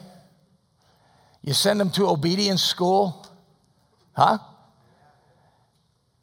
you 1.44 1.54
send 1.54 1.80
them 1.80 1.92
to 1.92 2.08
obedience 2.08 2.64
school, 2.64 3.28
huh? 4.14 4.40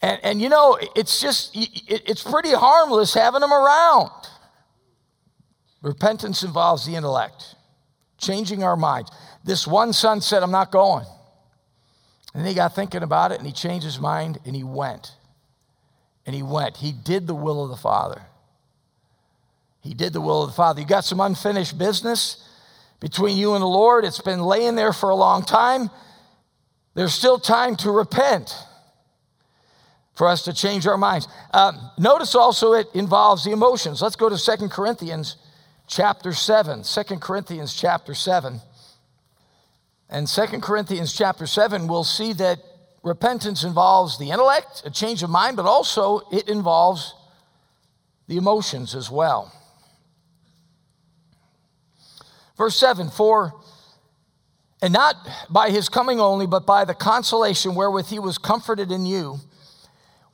And, 0.00 0.20
and 0.22 0.42
you 0.42 0.48
know, 0.48 0.78
it's 0.96 1.20
just, 1.20 1.50
it's 1.54 2.22
pretty 2.22 2.52
harmless 2.52 3.14
having 3.14 3.40
them 3.40 3.52
around. 3.52 4.10
Repentance 5.82 6.42
involves 6.42 6.84
the 6.86 6.96
intellect, 6.96 7.54
changing 8.18 8.62
our 8.64 8.76
minds. 8.76 9.10
This 9.44 9.66
one 9.66 9.92
son 9.92 10.20
said, 10.20 10.42
I'm 10.42 10.50
not 10.50 10.72
going. 10.72 11.06
And 12.34 12.46
he 12.46 12.54
got 12.54 12.74
thinking 12.74 13.02
about 13.02 13.32
it 13.32 13.38
and 13.38 13.46
he 13.46 13.52
changed 13.52 13.84
his 13.84 13.98
mind 13.98 14.38
and 14.44 14.54
he 14.54 14.64
went. 14.64 15.12
And 16.26 16.34
he 16.34 16.42
went. 16.42 16.76
He 16.76 16.92
did 16.92 17.26
the 17.26 17.34
will 17.34 17.64
of 17.64 17.70
the 17.70 17.76
Father. 17.76 18.22
He 19.80 19.94
did 19.94 20.12
the 20.12 20.20
will 20.20 20.42
of 20.42 20.50
the 20.50 20.54
Father. 20.54 20.80
You 20.80 20.86
got 20.86 21.04
some 21.04 21.20
unfinished 21.20 21.78
business 21.78 22.44
between 23.00 23.36
you 23.36 23.54
and 23.54 23.62
the 23.62 23.66
Lord. 23.66 24.04
It's 24.04 24.20
been 24.20 24.40
laying 24.40 24.74
there 24.74 24.92
for 24.92 25.08
a 25.08 25.14
long 25.14 25.42
time. 25.42 25.88
There's 26.94 27.14
still 27.14 27.38
time 27.38 27.76
to 27.76 27.90
repent 27.90 28.54
for 30.14 30.26
us 30.26 30.42
to 30.42 30.52
change 30.52 30.86
our 30.86 30.98
minds. 30.98 31.28
Um, 31.54 31.90
notice 31.96 32.34
also 32.34 32.72
it 32.72 32.88
involves 32.92 33.44
the 33.44 33.52
emotions. 33.52 34.02
Let's 34.02 34.16
go 34.16 34.28
to 34.28 34.36
Second 34.36 34.70
Corinthians 34.70 35.36
chapter 35.88 36.32
7. 36.32 36.82
2 36.82 37.02
Corinthians 37.16 37.74
chapter 37.74 38.14
7. 38.14 38.60
And 40.10 40.28
Second 40.28 40.62
Corinthians 40.62 41.12
chapter 41.12 41.46
7, 41.46 41.88
we'll 41.88 42.04
see 42.04 42.32
that 42.34 42.58
repentance 43.02 43.64
involves 43.64 44.18
the 44.18 44.30
intellect, 44.30 44.82
a 44.84 44.90
change 44.90 45.22
of 45.22 45.30
mind, 45.30 45.56
but 45.56 45.66
also 45.66 46.20
it 46.30 46.48
involves 46.48 47.14
the 48.26 48.36
emotions 48.36 48.94
as 48.94 49.10
well. 49.10 49.52
Verse 52.56 52.76
7 52.78 53.10
For, 53.10 53.52
and 54.82 54.92
not 54.92 55.16
by 55.50 55.70
his 55.70 55.88
coming 55.88 56.20
only, 56.20 56.46
but 56.46 56.66
by 56.66 56.84
the 56.84 56.94
consolation 56.94 57.74
wherewith 57.74 58.08
he 58.08 58.18
was 58.18 58.38
comforted 58.38 58.90
in 58.90 59.06
you, 59.06 59.38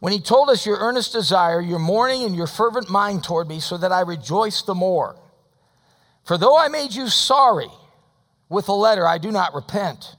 when 0.00 0.12
he 0.12 0.20
told 0.20 0.50
us 0.50 0.66
your 0.66 0.78
earnest 0.78 1.12
desire, 1.12 1.60
your 1.60 1.78
mourning, 1.78 2.24
and 2.24 2.36
your 2.36 2.46
fervent 2.46 2.90
mind 2.90 3.24
toward 3.24 3.48
me, 3.48 3.58
so 3.58 3.76
that 3.76 3.90
I 3.90 4.00
rejoice 4.00 4.62
the 4.62 4.74
more. 4.74 5.16
For 6.24 6.38
though 6.38 6.56
I 6.56 6.68
made 6.68 6.92
you 6.92 7.08
sorry 7.08 7.68
with 8.48 8.68
a 8.68 8.72
letter, 8.72 9.06
I 9.06 9.18
do 9.18 9.30
not 9.30 9.54
repent, 9.54 10.16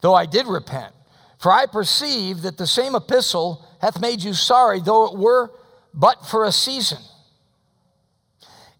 though 0.00 0.14
I 0.14 0.26
did 0.26 0.46
repent. 0.46 0.94
For 1.38 1.50
I 1.50 1.66
perceive 1.66 2.42
that 2.42 2.58
the 2.58 2.66
same 2.66 2.94
epistle 2.94 3.64
hath 3.80 4.00
made 4.00 4.22
you 4.22 4.34
sorry, 4.34 4.80
though 4.80 5.06
it 5.06 5.18
were 5.18 5.50
but 5.94 6.26
for 6.26 6.44
a 6.44 6.52
season. 6.52 6.98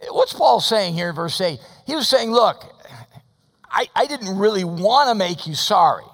What's 0.08 0.32
Paul 0.32 0.60
saying 0.60 0.94
here 0.94 1.10
in 1.10 1.14
verse 1.14 1.40
8? 1.40 1.58
He 1.86 1.94
was 1.94 2.08
saying, 2.08 2.30
Look, 2.30 2.64
I, 3.70 3.86
I 3.94 4.06
didn't 4.06 4.38
really 4.38 4.64
want 4.64 5.08
to 5.08 5.14
make 5.14 5.46
you 5.46 5.54
sorry 5.54 6.04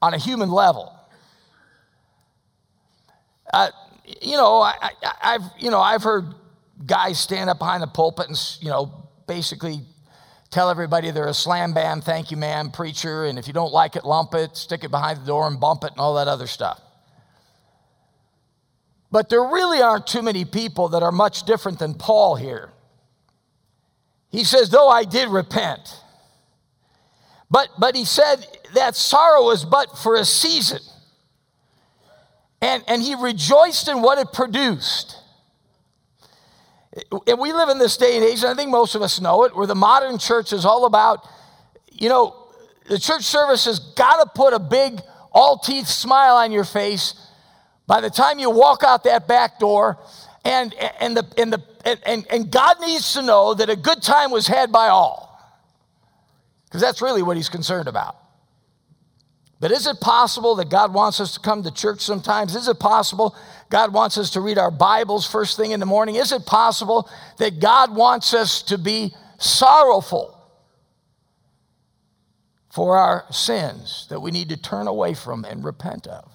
on 0.00 0.14
a 0.14 0.18
human 0.18 0.50
level. 0.50 0.92
Uh, 3.52 3.68
you 4.20 4.36
know, 4.36 4.60
I, 4.60 4.74
have 5.20 5.42
you 5.58 5.70
know, 5.70 5.80
I've 5.80 6.02
heard 6.02 6.26
guys 6.84 7.20
stand 7.20 7.50
up 7.50 7.58
behind 7.58 7.82
the 7.82 7.86
pulpit 7.86 8.28
and, 8.28 8.38
you 8.60 8.68
know, 8.68 9.08
basically 9.26 9.80
tell 10.50 10.70
everybody 10.70 11.10
they're 11.10 11.28
a 11.28 11.34
slam 11.34 11.72
bam, 11.72 12.00
thank 12.00 12.30
you, 12.30 12.36
ma'am, 12.36 12.70
preacher, 12.70 13.24
and 13.24 13.38
if 13.38 13.46
you 13.46 13.52
don't 13.52 13.72
like 13.72 13.96
it, 13.96 14.04
lump 14.04 14.34
it, 14.34 14.56
stick 14.56 14.84
it 14.84 14.90
behind 14.90 15.22
the 15.22 15.26
door 15.26 15.46
and 15.46 15.58
bump 15.58 15.82
it 15.84 15.90
and 15.92 15.98
all 16.00 16.14
that 16.14 16.28
other 16.28 16.46
stuff. 16.46 16.80
But 19.10 19.28
there 19.28 19.42
really 19.42 19.80
aren't 19.80 20.06
too 20.06 20.22
many 20.22 20.44
people 20.44 20.90
that 20.90 21.02
are 21.02 21.12
much 21.12 21.44
different 21.44 21.78
than 21.78 21.94
Paul 21.94 22.36
here. 22.36 22.70
He 24.30 24.44
says, 24.44 24.70
though 24.70 24.88
I 24.88 25.04
did 25.04 25.28
repent. 25.28 26.00
But, 27.50 27.68
but 27.78 27.94
he 27.94 28.06
said 28.06 28.46
that 28.74 28.96
sorrow 28.96 29.44
was 29.44 29.66
but 29.66 29.98
for 29.98 30.16
a 30.16 30.24
season. 30.24 30.80
And, 32.62 32.82
and 32.86 33.02
he 33.02 33.14
rejoiced 33.14 33.88
in 33.88 34.00
what 34.00 34.18
it 34.18 34.32
produced. 34.32 35.18
And 37.26 37.38
we 37.38 37.52
live 37.52 37.70
in 37.70 37.78
this 37.78 37.96
day 37.96 38.16
and 38.16 38.24
age, 38.24 38.42
and 38.42 38.48
I 38.48 38.54
think 38.54 38.70
most 38.70 38.94
of 38.94 39.02
us 39.02 39.20
know 39.20 39.44
it, 39.44 39.56
where 39.56 39.66
the 39.66 39.74
modern 39.74 40.18
church 40.18 40.52
is 40.52 40.64
all 40.64 40.84
about, 40.84 41.26
you 41.90 42.08
know, 42.08 42.36
the 42.88 42.98
church 42.98 43.22
service 43.22 43.64
has 43.64 43.78
got 43.78 44.16
to 44.16 44.30
put 44.34 44.52
a 44.52 44.58
big, 44.58 45.00
all 45.32 45.58
teeth 45.58 45.86
smile 45.86 46.36
on 46.36 46.52
your 46.52 46.64
face 46.64 47.14
by 47.86 48.00
the 48.00 48.10
time 48.10 48.38
you 48.38 48.50
walk 48.50 48.82
out 48.82 49.04
that 49.04 49.26
back 49.26 49.58
door. 49.58 49.98
And, 50.44 50.74
and, 51.00 51.16
the, 51.16 51.26
and, 51.38 51.52
the, 51.52 51.62
and, 52.04 52.26
and 52.28 52.50
God 52.50 52.80
needs 52.80 53.12
to 53.14 53.22
know 53.22 53.54
that 53.54 53.70
a 53.70 53.76
good 53.76 54.02
time 54.02 54.30
was 54.30 54.46
had 54.46 54.72
by 54.72 54.88
all. 54.88 55.30
Because 56.64 56.80
that's 56.80 57.00
really 57.00 57.22
what 57.22 57.36
he's 57.36 57.48
concerned 57.48 57.86
about. 57.86 58.16
But 59.60 59.70
is 59.70 59.86
it 59.86 60.00
possible 60.00 60.56
that 60.56 60.68
God 60.68 60.92
wants 60.92 61.20
us 61.20 61.34
to 61.34 61.40
come 61.40 61.62
to 61.62 61.70
church 61.70 62.00
sometimes? 62.00 62.56
Is 62.56 62.66
it 62.66 62.80
possible 62.80 63.36
God 63.72 63.94
wants 63.94 64.18
us 64.18 64.28
to 64.32 64.42
read 64.42 64.58
our 64.58 64.70
Bibles 64.70 65.26
first 65.26 65.56
thing 65.56 65.70
in 65.70 65.80
the 65.80 65.86
morning? 65.86 66.16
Is 66.16 66.30
it 66.30 66.44
possible 66.44 67.08
that 67.38 67.58
God 67.58 67.96
wants 67.96 68.34
us 68.34 68.60
to 68.64 68.76
be 68.76 69.14
sorrowful 69.38 70.38
for 72.70 72.98
our 72.98 73.24
sins 73.30 74.08
that 74.10 74.20
we 74.20 74.30
need 74.30 74.50
to 74.50 74.58
turn 74.58 74.88
away 74.88 75.14
from 75.14 75.46
and 75.46 75.64
repent 75.64 76.06
of? 76.06 76.30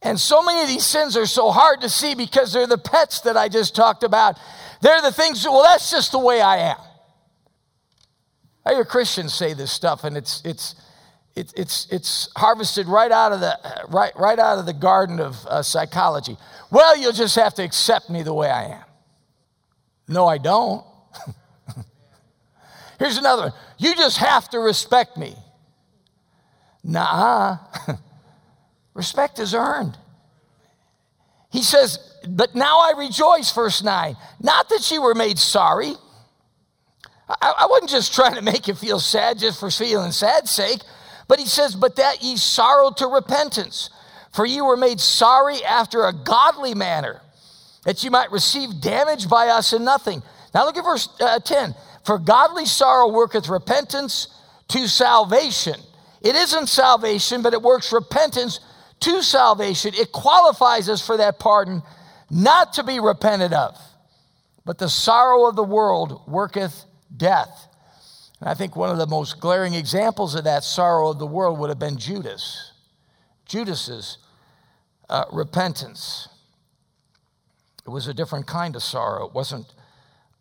And 0.00 0.18
so 0.18 0.42
many 0.42 0.62
of 0.62 0.68
these 0.68 0.86
sins 0.86 1.18
are 1.18 1.26
so 1.26 1.50
hard 1.50 1.82
to 1.82 1.90
see 1.90 2.14
because 2.14 2.54
they're 2.54 2.66
the 2.66 2.78
pets 2.78 3.20
that 3.20 3.36
I 3.36 3.50
just 3.50 3.76
talked 3.76 4.04
about. 4.04 4.38
They're 4.80 5.02
the 5.02 5.12
things, 5.12 5.44
well, 5.44 5.62
that's 5.62 5.90
just 5.90 6.12
the 6.12 6.18
way 6.18 6.40
I 6.40 6.70
am. 6.70 6.80
I 8.64 8.72
hear 8.72 8.86
Christians 8.86 9.34
say 9.34 9.52
this 9.52 9.70
stuff, 9.70 10.04
and 10.04 10.16
it's, 10.16 10.40
it's, 10.46 10.76
it, 11.40 11.52
it's, 11.56 11.86
it's 11.90 12.28
harvested 12.36 12.86
right 12.86 13.10
out 13.10 13.32
of 13.32 13.40
the, 13.40 13.58
right, 13.88 14.12
right 14.16 14.38
out 14.38 14.58
of 14.58 14.66
the 14.66 14.74
garden 14.74 15.18
of 15.18 15.46
uh, 15.46 15.62
psychology. 15.62 16.36
Well, 16.70 16.98
you'll 16.98 17.12
just 17.12 17.36
have 17.36 17.54
to 17.54 17.64
accept 17.64 18.10
me 18.10 18.22
the 18.22 18.34
way 18.34 18.50
I 18.50 18.64
am. 18.64 18.84
No, 20.06 20.26
I 20.26 20.36
don't. 20.36 20.84
Here's 22.98 23.16
another 23.16 23.42
one. 23.42 23.52
You 23.78 23.94
just 23.94 24.18
have 24.18 24.50
to 24.50 24.58
respect 24.58 25.16
me. 25.16 25.34
Nah, 26.84 27.58
respect 28.94 29.38
is 29.38 29.54
earned. 29.54 29.96
He 31.50 31.62
says, 31.62 31.98
But 32.28 32.54
now 32.54 32.80
I 32.80 32.92
rejoice, 32.98 33.50
verse 33.52 33.82
9. 33.82 34.14
Not 34.40 34.68
that 34.68 34.90
you 34.90 35.00
were 35.00 35.14
made 35.14 35.38
sorry. 35.38 35.94
I, 37.28 37.54
I 37.60 37.66
wasn't 37.66 37.90
just 37.90 38.14
trying 38.14 38.34
to 38.34 38.42
make 38.42 38.68
you 38.68 38.74
feel 38.74 39.00
sad 39.00 39.38
just 39.38 39.58
for 39.58 39.70
feeling 39.70 40.12
sad's 40.12 40.50
sake. 40.50 40.80
But 41.30 41.38
he 41.38 41.46
says, 41.46 41.76
But 41.76 41.94
that 41.94 42.24
ye 42.24 42.36
sorrow 42.36 42.90
to 42.90 43.06
repentance, 43.06 43.88
for 44.32 44.44
ye 44.44 44.60
were 44.60 44.76
made 44.76 44.98
sorry 44.98 45.62
after 45.64 46.04
a 46.04 46.12
godly 46.12 46.74
manner, 46.74 47.20
that 47.84 48.02
ye 48.02 48.10
might 48.10 48.32
receive 48.32 48.80
damage 48.80 49.28
by 49.28 49.46
us 49.46 49.72
in 49.72 49.84
nothing. 49.84 50.24
Now 50.52 50.64
look 50.64 50.76
at 50.76 50.82
verse 50.82 51.08
uh, 51.20 51.38
10. 51.38 51.76
For 52.04 52.18
godly 52.18 52.66
sorrow 52.66 53.12
worketh 53.12 53.48
repentance 53.48 54.26
to 54.70 54.88
salvation. 54.88 55.76
It 56.20 56.34
isn't 56.34 56.68
salvation, 56.68 57.42
but 57.42 57.54
it 57.54 57.62
works 57.62 57.92
repentance 57.92 58.58
to 58.98 59.22
salvation. 59.22 59.94
It 59.94 60.10
qualifies 60.10 60.88
us 60.88 61.00
for 61.06 61.16
that 61.18 61.38
pardon, 61.38 61.84
not 62.28 62.72
to 62.72 62.82
be 62.82 62.98
repented 62.98 63.52
of. 63.52 63.78
But 64.64 64.78
the 64.78 64.88
sorrow 64.88 65.46
of 65.46 65.54
the 65.54 65.62
world 65.62 66.22
worketh 66.26 66.84
death. 67.16 67.68
And 68.40 68.48
I 68.48 68.54
think 68.54 68.74
one 68.74 68.90
of 68.90 68.98
the 68.98 69.06
most 69.06 69.38
glaring 69.38 69.74
examples 69.74 70.34
of 70.34 70.44
that 70.44 70.64
sorrow 70.64 71.10
of 71.10 71.18
the 71.18 71.26
world 71.26 71.58
would 71.58 71.68
have 71.68 71.78
been 71.78 71.98
Judas. 71.98 72.72
Judas's 73.46 74.18
uh, 75.08 75.24
repentance. 75.32 76.28
It 77.84 77.90
was 77.90 78.06
a 78.08 78.14
different 78.14 78.46
kind 78.46 78.76
of 78.76 78.82
sorrow. 78.82 79.26
It 79.26 79.34
wasn't 79.34 79.66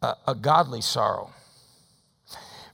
a, 0.01 0.13
a 0.27 0.35
godly 0.35 0.81
sorrow. 0.81 1.31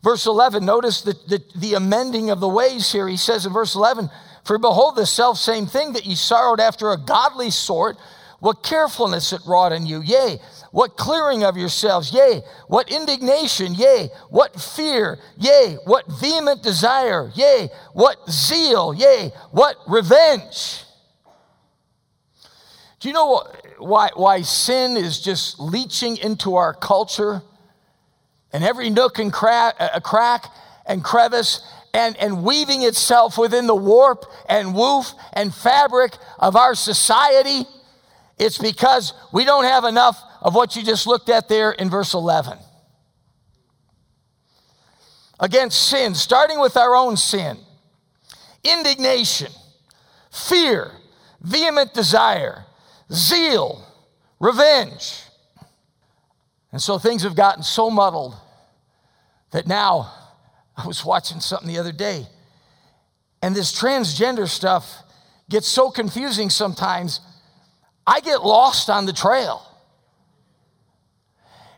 Verse 0.04 0.28
11, 0.28 0.64
notice 0.64 1.02
the, 1.02 1.14
the, 1.28 1.44
the 1.56 1.74
amending 1.74 2.30
of 2.30 2.40
the 2.40 2.48
ways 2.48 2.92
here. 2.92 3.08
He 3.08 3.18
says 3.18 3.48
in 3.48 3.54
verse 3.54 3.74
11, 3.74 4.12
For 4.44 4.60
behold, 4.60 4.96
the 4.96 5.06
self 5.08 5.40
same 5.40 5.66
thing 5.66 5.94
that 5.94 6.06
ye 6.06 6.14
sorrowed 6.14 6.60
after 6.60 6.92
a 6.92 6.98
godly 6.98 7.50
sort, 7.50 7.98
what 8.40 8.62
carefulness 8.62 9.34
it 9.34 9.42
wrought 9.48 9.72
in 9.72 9.88
you. 9.88 10.04
Yea, 10.04 10.40
what 10.76 10.98
clearing 10.98 11.46
of 11.46 11.56
yourselves, 11.56 12.12
yea, 12.12 12.42
what 12.68 12.92
indignation, 12.92 13.74
yea, 13.74 14.10
what 14.30 14.60
fear, 14.60 15.18
yea, 15.38 15.78
what 15.86 16.04
vehement 16.20 16.62
desire, 16.62 17.32
yea, 17.34 17.70
what 17.94 18.18
zeal, 18.30 18.94
yea, 18.94 19.32
what 19.52 19.78
revenge. 19.88 20.84
Do 23.00 23.08
you 23.08 23.14
know 23.14 23.48
why, 23.78 24.10
why 24.16 24.42
sin 24.42 24.98
is 24.98 25.22
just 25.22 25.62
leaching 25.62 26.18
into 26.18 26.56
our 26.56 26.74
culture 26.74 27.42
and 28.52 28.62
every 28.62 28.90
nook 28.90 29.18
and 29.18 29.32
crack, 29.32 29.76
uh, 29.80 29.98
crack 30.02 30.44
and 30.86 31.02
crevice 31.02 31.62
and, 31.94 32.18
and 32.18 32.44
weaving 32.44 32.82
itself 32.82 33.38
within 33.38 33.68
the 33.68 33.76
warp 33.76 34.26
and 34.50 34.76
woof 34.76 35.14
and 35.32 35.56
fabric 35.56 36.18
of 36.38 36.58
our 36.58 36.76
society? 36.76 37.66
It's 38.38 38.58
because 38.58 39.14
we 39.32 39.46
don't 39.46 39.64
have 39.64 39.86
enough 39.86 40.22
of 40.46 40.54
what 40.54 40.76
you 40.76 40.84
just 40.84 41.08
looked 41.08 41.28
at 41.28 41.50
there 41.50 41.72
in 41.72 41.90
verse 41.90 42.14
11. 42.14 42.60
Against 45.40 45.90
sin, 45.90 46.14
starting 46.14 46.60
with 46.60 46.78
our 46.78 46.96
own 46.96 47.18
sin, 47.18 47.58
indignation, 48.64 49.52
fear, 50.32 50.92
vehement 51.42 51.96
desire 51.96 52.66
zeal, 53.12 53.84
revenge. 54.40 55.24
And 56.72 56.82
so 56.82 57.00
things 57.00 57.24
have 57.24 57.36
gotten 57.36 57.64
so 57.64 57.90
muddled 57.90 58.36
that 59.52 59.66
now 59.66 60.12
I 60.78 60.86
was 60.86 61.04
watching 61.04 61.40
something 61.40 61.68
the 61.68 61.80
other 61.80 61.92
day, 61.92 62.28
and 63.42 63.56
this 63.56 63.74
transgender 63.74 64.48
stuff 64.48 65.04
gets 65.50 65.68
so 65.68 65.90
confusing 65.90 66.52
sometimes, 66.52 67.20
I 68.06 68.20
get 68.20 68.44
lost 68.44 68.92
on 68.92 69.08
the 69.08 69.14
trail. 69.14 69.75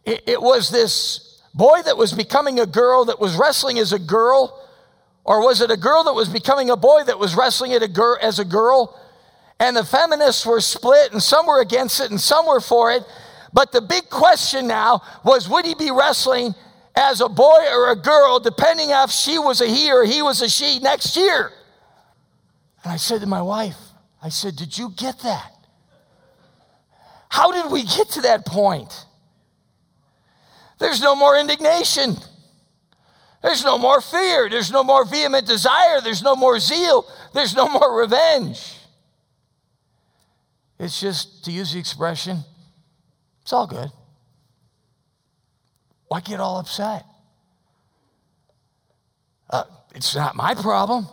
It, 0.08 0.24
it 0.26 0.42
was 0.42 0.72
this 0.72 1.40
boy 1.54 1.84
that 1.86 1.98
was 1.98 2.14
becoming 2.14 2.60
a 2.60 2.66
girl 2.66 3.06
that 3.06 3.20
was 3.20 3.36
wrestling 3.36 3.78
as 3.78 3.94
a 3.94 4.00
girl, 4.00 4.68
or 5.24 5.44
was 5.46 5.62
it 5.62 5.70
a 5.70 5.78
girl 5.78 6.04
that 6.06 6.14
was 6.14 6.30
becoming 6.30 6.72
a 6.72 6.78
boy 6.78 7.04
that 7.04 7.20
was 7.20 7.36
wrestling 7.36 7.74
a 7.74 7.88
girl, 7.88 8.18
as 8.20 8.40
a 8.40 8.46
girl? 8.46 9.00
and 9.60 9.76
the 9.76 9.84
feminists 9.84 10.46
were 10.46 10.62
split, 10.62 11.12
and 11.12 11.22
some 11.22 11.48
were 11.48 11.62
against 11.62 12.00
it, 12.00 12.12
and 12.12 12.22
some 12.22 12.46
were 12.46 12.62
for 12.62 12.92
it. 12.92 13.04
But 13.54 13.72
the 13.72 13.82
big 13.82 14.10
question 14.10 14.68
now 14.68 15.02
was 15.24 15.50
would 15.50 15.66
he 15.66 15.74
be 15.74 15.90
wrestling 15.90 16.54
as 16.96 17.22
a 17.22 17.30
boy 17.30 17.66
or 17.72 17.92
a 17.92 17.96
girl, 17.96 18.40
depending 18.40 18.90
if 18.92 19.10
she 19.10 19.40
was 19.40 19.62
a 19.62 19.68
he 19.68 19.92
or 19.92 20.04
he 20.06 20.22
was 20.22 20.42
a 20.42 20.50
she 20.50 20.80
next 20.80 21.16
year? 21.18 21.52
And 22.84 22.94
I 22.94 22.98
said 22.98 23.22
to 23.22 23.28
my 23.28 23.42
wife, 23.42 23.78
I 24.22 24.30
said, 24.30 24.56
Did 24.56 24.78
you 24.78 24.92
get 24.96 25.20
that? 25.20 25.54
How 27.30 27.52
did 27.52 27.72
we 27.72 27.84
get 27.84 28.10
to 28.10 28.22
that 28.22 28.46
point? 28.46 29.06
There's 30.80 31.02
no 31.02 31.16
more 31.16 31.38
indignation. 31.38 32.16
There's 33.42 33.64
no 33.64 33.78
more 33.78 34.02
fear. 34.02 34.50
There's 34.50 34.72
no 34.72 34.84
more 34.84 35.06
vehement 35.06 35.48
desire. 35.48 36.02
There's 36.02 36.22
no 36.22 36.36
more 36.36 36.60
zeal. 36.60 37.08
There's 37.34 37.56
no 37.56 37.68
more 37.68 38.00
revenge. 38.00 38.76
It's 40.80 41.00
just, 41.00 41.46
to 41.46 41.52
use 41.52 41.74
the 41.74 41.80
expression, 41.80 42.44
it's 43.42 43.52
all 43.52 43.66
good. 43.66 43.90
Why 46.08 46.22
get 46.22 46.40
all 46.40 46.60
upset? 46.60 47.04
Uh, 49.50 49.64
it's 49.96 50.16
not 50.16 50.36
my 50.36 50.54
problem. 50.54 51.08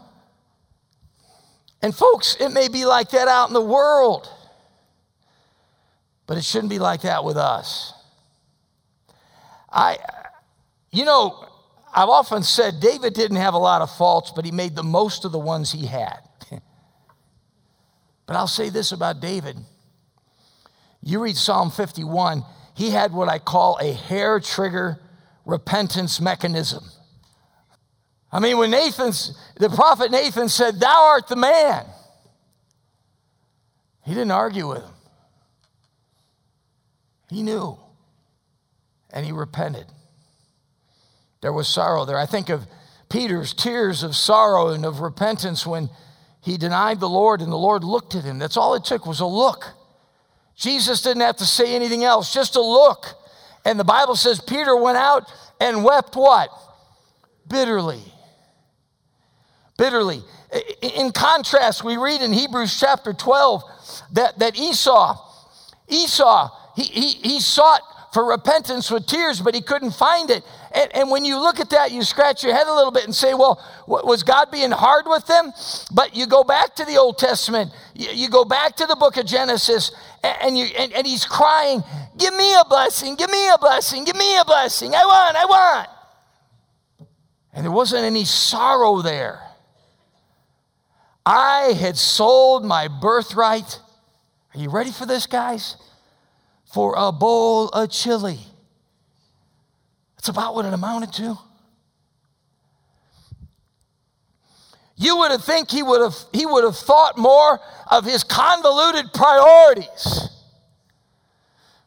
And 1.81 1.95
folks, 1.95 2.37
it 2.39 2.51
may 2.51 2.69
be 2.69 2.85
like 2.85 3.11
that 3.11 3.29
out 3.29 3.49
in 3.49 3.55
the 3.55 3.61
world, 3.61 4.29
but 6.27 6.37
it 6.37 6.45
shouldn't 6.45 6.71
be 6.71 6.79
like 6.79 7.03
that 7.03 7.25
with 7.25 7.37
us. 7.37 7.94
I, 9.75 9.99
you 10.93 11.05
know, 11.05 11.49
I've 11.93 12.09
often 12.09 12.45
said 12.45 12.81
David 12.81 13.13
didn't 13.13 13.39
have 13.39 13.55
a 13.55 13.59
lot 13.59 13.83
of 13.83 13.91
faults, 13.91 14.33
but 14.35 14.45
he 14.45 14.53
made 14.53 14.77
the 14.77 14.85
most 14.85 15.25
of 15.25 15.33
the 15.33 15.39
ones 15.39 15.73
he 15.73 15.87
had. 15.87 16.21
But 18.27 18.37
I'll 18.37 18.47
say 18.47 18.71
this 18.71 18.91
about 18.91 19.21
David. 19.21 19.59
You 21.03 21.23
read 21.23 21.37
Psalm 21.37 21.71
51, 21.71 22.43
he 22.75 22.89
had 22.89 23.13
what 23.13 23.29
I 23.29 23.39
call 23.39 23.77
a 23.83 23.93
hair 23.93 24.41
trigger 24.41 24.99
repentance 25.45 26.23
mechanism. 26.23 26.85
I 28.33 28.41
mean, 28.41 28.57
when 28.57 28.71
Nathan's, 28.71 29.39
the 29.57 29.69
prophet 29.69 30.11
Nathan 30.11 30.49
said, 30.49 30.81
Thou 30.81 31.09
art 31.11 31.29
the 31.29 31.37
man, 31.37 31.85
he 34.07 34.15
didn't 34.15 34.31
argue 34.31 34.69
with 34.69 34.83
him. 34.83 34.95
He 37.29 37.43
knew, 37.43 37.79
and 39.15 39.25
he 39.25 39.33
repented. 39.33 39.87
There 41.41 41.53
was 41.53 41.69
sorrow 41.69 42.05
there. 42.05 42.19
I 42.19 42.27
think 42.27 42.51
of 42.51 42.67
Peter's 43.09 43.55
tears 43.55 44.03
of 44.03 44.17
sorrow 44.17 44.69
and 44.69 44.85
of 44.85 45.01
repentance 45.01 45.65
when 45.67 45.89
he 46.43 46.59
denied 46.59 47.01
the 47.01 47.09
Lord 47.09 47.41
and 47.41 47.51
the 47.51 47.57
Lord 47.57 47.85
looked 47.85 48.15
at 48.15 48.25
him. 48.25 48.39
That's 48.39 48.57
all 48.57 48.75
it 48.75 48.85
took 48.85 49.07
was 49.07 49.21
a 49.21 49.27
look. 49.27 49.67
Jesus 50.57 51.01
didn't 51.01 51.23
have 51.23 51.37
to 51.37 51.47
say 51.47 51.75
anything 51.75 52.05
else, 52.05 52.35
just 52.35 52.57
a 52.57 52.61
look. 52.61 53.07
And 53.65 53.79
the 53.79 53.85
Bible 53.85 54.17
says 54.17 54.41
Peter 54.41 54.77
went 54.77 54.99
out 54.99 55.31
and 55.61 55.85
wept 55.85 56.17
what? 56.17 56.51
Bitterly. 57.49 58.03
Bitterly. 59.79 60.23
In 60.83 61.13
contrast, 61.13 61.85
we 61.85 61.97
read 61.97 62.21
in 62.21 62.33
Hebrews 62.33 62.79
chapter 62.79 63.13
12 63.13 63.63
that, 64.13 64.39
that 64.39 64.59
Esau, 64.59 65.19
Esau, 65.89 66.51
he, 66.77 66.83
he, 66.83 67.09
he 67.29 67.41
sought 67.41 67.81
for 68.15 68.25
repentance 68.25 68.93
with 68.93 69.07
tears, 69.07 69.41
but 69.41 69.57
he 69.57 69.61
couldn't 69.61 69.91
find 69.91 70.31
it. 70.31 70.45
And, 70.73 70.95
and, 70.95 71.11
when 71.11 71.25
you 71.25 71.37
look 71.39 71.59
at 71.59 71.71
that, 71.71 71.91
you 71.91 72.05
scratch 72.05 72.45
your 72.45 72.55
head 72.55 72.69
a 72.69 72.73
little 72.73 72.93
bit 72.93 73.05
and 73.05 73.15
say, 73.15 73.35
well, 73.35 73.61
was 73.89 74.23
God 74.23 74.53
being 74.53 74.71
hard 74.71 75.07
with 75.07 75.27
them? 75.27 75.53
But 75.93 76.15
you 76.15 76.27
go 76.27 76.45
back 76.45 76.77
to 76.77 76.85
the 76.85 76.97
Old 76.97 77.19
Testament, 77.19 77.73
you, 77.93 78.09
you 78.13 78.31
go 78.31 78.45
back 78.45 78.77
to 78.77 78.87
the 78.87 78.95
book 78.95 79.17
of 79.17 79.27
Genesis, 79.27 79.91
and, 80.23 80.37
and 80.43 80.59
you, 80.59 80.67
and, 80.79 80.93
and 80.93 81.07
he's 81.07 81.27
crying, 81.27 81.83
Give 82.17 82.33
me 82.35 82.55
a 82.55 82.65
blessing, 82.65 83.17
give 83.17 83.31
me 83.31 83.49
a 83.51 83.59
blessing, 83.59 84.05
give 84.05 84.17
me 84.17 84.39
a 84.39 84.45
blessing. 84.45 84.95
I 84.95 85.05
want, 85.05 85.37
I 85.37 85.45
want. 85.47 85.89
And 87.53 87.65
there 87.65 87.73
wasn't 87.73 88.05
any 88.05 88.25
sorrow 88.25 89.03
there. 89.03 89.41
I 91.27 91.75
had 91.81 91.97
sold 91.97 92.65
my 92.65 92.87
birthright. 92.87 93.81
Are 94.55 94.61
you 94.61 94.71
ready 94.71 94.93
for 94.93 95.05
this, 95.05 95.27
guys? 95.27 95.77
For 96.75 96.95
a 96.97 97.13
bowl 97.13 97.69
of 97.69 97.89
chili. 97.89 98.41
That's 100.17 100.29
about 100.29 100.57
what 100.57 100.65
it 100.65 100.75
amounted 100.75 101.13
to. 101.13 101.39
You 104.97 105.19
would 105.19 105.31
have 105.31 105.45
think 105.45 105.71
he 105.71 105.85
would 105.85 106.01
have 106.01 106.17
he 106.33 106.45
would 106.47 106.65
have 106.65 106.77
thought 106.77 107.17
more 107.17 107.61
of 107.89 108.05
his 108.05 108.25
convoluted 108.25 109.13
priorities. 109.13 110.31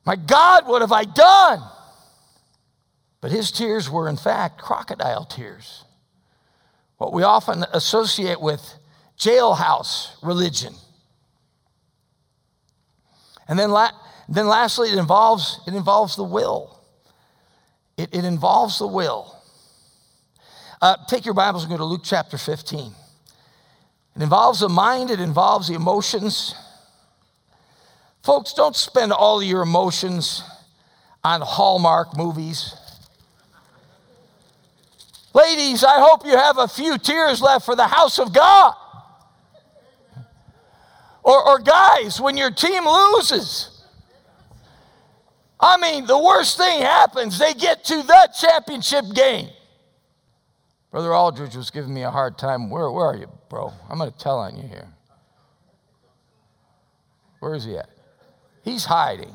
My 0.05 0.15
God, 0.15 0.67
what 0.67 0.81
have 0.81 0.93
I 0.93 1.03
done? 1.03 1.61
But 3.19 3.31
his 3.31 3.51
tears 3.51 3.89
were 3.89 4.07
in 4.07 4.15
fact 4.15 4.57
crocodile 4.57 5.25
tears. 5.25 5.83
What 6.95 7.11
we 7.11 7.23
often 7.23 7.65
associate 7.73 8.39
with 8.39 8.61
jailhouse 9.19 10.11
religion. 10.23 10.73
And 13.49 13.59
then 13.59 13.71
la- 13.71 13.91
then 14.29 14.47
lastly, 14.47 14.89
it 14.89 14.97
involves, 14.97 15.59
it 15.67 15.73
involves 15.73 16.15
the 16.15 16.23
will. 16.23 16.79
It, 17.97 18.13
it 18.13 18.25
involves 18.25 18.79
the 18.79 18.87
will. 18.87 19.35
Uh, 20.81 20.97
take 21.07 21.25
your 21.25 21.33
Bibles 21.33 21.63
and 21.63 21.71
go 21.71 21.77
to 21.77 21.85
Luke 21.85 22.01
chapter 22.03 22.37
15. 22.37 22.91
It 24.15 24.21
involves 24.21 24.59
the 24.59 24.69
mind, 24.69 25.09
it 25.09 25.19
involves 25.19 25.67
the 25.67 25.75
emotions. 25.75 26.55
Folks, 28.23 28.53
don't 28.53 28.75
spend 28.75 29.11
all 29.13 29.41
your 29.41 29.61
emotions 29.61 30.43
on 31.23 31.41
Hallmark 31.41 32.17
movies. 32.17 32.75
Ladies, 35.33 35.83
I 35.83 35.99
hope 35.99 36.25
you 36.25 36.35
have 36.35 36.57
a 36.57 36.67
few 36.67 36.97
tears 36.97 37.41
left 37.41 37.65
for 37.65 37.75
the 37.75 37.87
house 37.87 38.19
of 38.19 38.33
God. 38.33 38.73
Or, 41.23 41.47
or 41.47 41.59
guys, 41.59 42.19
when 42.19 42.37
your 42.37 42.51
team 42.51 42.85
loses, 42.85 43.76
I 45.59 45.77
mean, 45.77 46.05
the 46.05 46.17
worst 46.17 46.57
thing 46.57 46.81
happens, 46.81 47.39
they 47.39 47.53
get 47.53 47.83
to 47.85 48.03
the 48.03 48.29
championship 48.39 49.05
game. 49.13 49.49
Brother 50.91 51.13
Aldridge 51.13 51.55
was 51.55 51.69
giving 51.69 51.93
me 51.93 52.03
a 52.03 52.11
hard 52.11 52.37
time. 52.37 52.69
Where, 52.69 52.89
where 52.91 53.07
are 53.07 53.17
you, 53.17 53.27
bro? 53.49 53.73
I'm 53.89 53.97
going 53.97 54.11
to 54.11 54.17
tell 54.17 54.39
on 54.39 54.55
you 54.55 54.67
here. 54.67 54.87
Where 57.39 57.55
is 57.55 57.65
he 57.65 57.77
at? 57.77 57.89
He's 58.63 58.85
hiding. 58.85 59.33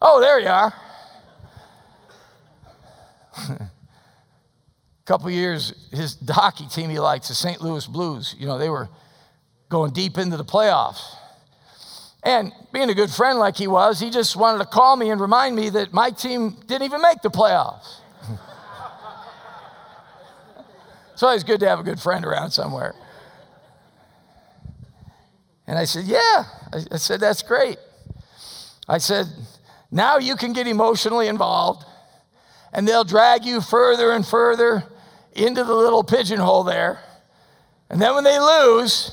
Oh, 0.00 0.20
there 0.20 0.38
you 0.38 0.48
are. 0.48 0.72
a 3.48 3.70
couple 5.06 5.30
years, 5.30 5.88
his 5.92 6.16
hockey 6.28 6.66
team 6.66 6.90
he 6.90 6.98
likes, 6.98 7.28
the 7.28 7.34
St. 7.34 7.60
Louis 7.60 7.86
Blues, 7.86 8.34
you 8.38 8.46
know, 8.46 8.58
they 8.58 8.68
were 8.68 8.88
going 9.68 9.92
deep 9.92 10.18
into 10.18 10.36
the 10.36 10.44
playoffs. 10.44 11.17
And 12.22 12.52
being 12.72 12.90
a 12.90 12.94
good 12.94 13.10
friend 13.10 13.38
like 13.38 13.56
he 13.56 13.66
was, 13.68 14.00
he 14.00 14.10
just 14.10 14.36
wanted 14.36 14.58
to 14.58 14.66
call 14.66 14.96
me 14.96 15.10
and 15.10 15.20
remind 15.20 15.54
me 15.54 15.70
that 15.70 15.92
my 15.92 16.10
team 16.10 16.56
didn't 16.66 16.82
even 16.82 17.00
make 17.00 17.22
the 17.22 17.30
playoffs. 17.30 18.00
it's 21.12 21.22
always 21.22 21.44
good 21.44 21.60
to 21.60 21.68
have 21.68 21.78
a 21.78 21.84
good 21.84 22.00
friend 22.00 22.24
around 22.24 22.50
somewhere. 22.50 22.94
And 25.66 25.78
I 25.78 25.84
said, 25.84 26.04
Yeah. 26.04 26.44
I 26.92 26.96
said, 26.96 27.20
That's 27.20 27.42
great. 27.42 27.78
I 28.88 28.98
said, 28.98 29.26
Now 29.90 30.18
you 30.18 30.34
can 30.34 30.52
get 30.52 30.66
emotionally 30.66 31.28
involved, 31.28 31.84
and 32.72 32.88
they'll 32.88 33.04
drag 33.04 33.44
you 33.44 33.60
further 33.60 34.10
and 34.10 34.26
further 34.26 34.84
into 35.34 35.62
the 35.62 35.74
little 35.74 36.02
pigeonhole 36.02 36.64
there. 36.64 37.00
And 37.90 38.02
then 38.02 38.14
when 38.14 38.24
they 38.24 38.38
lose, 38.40 39.12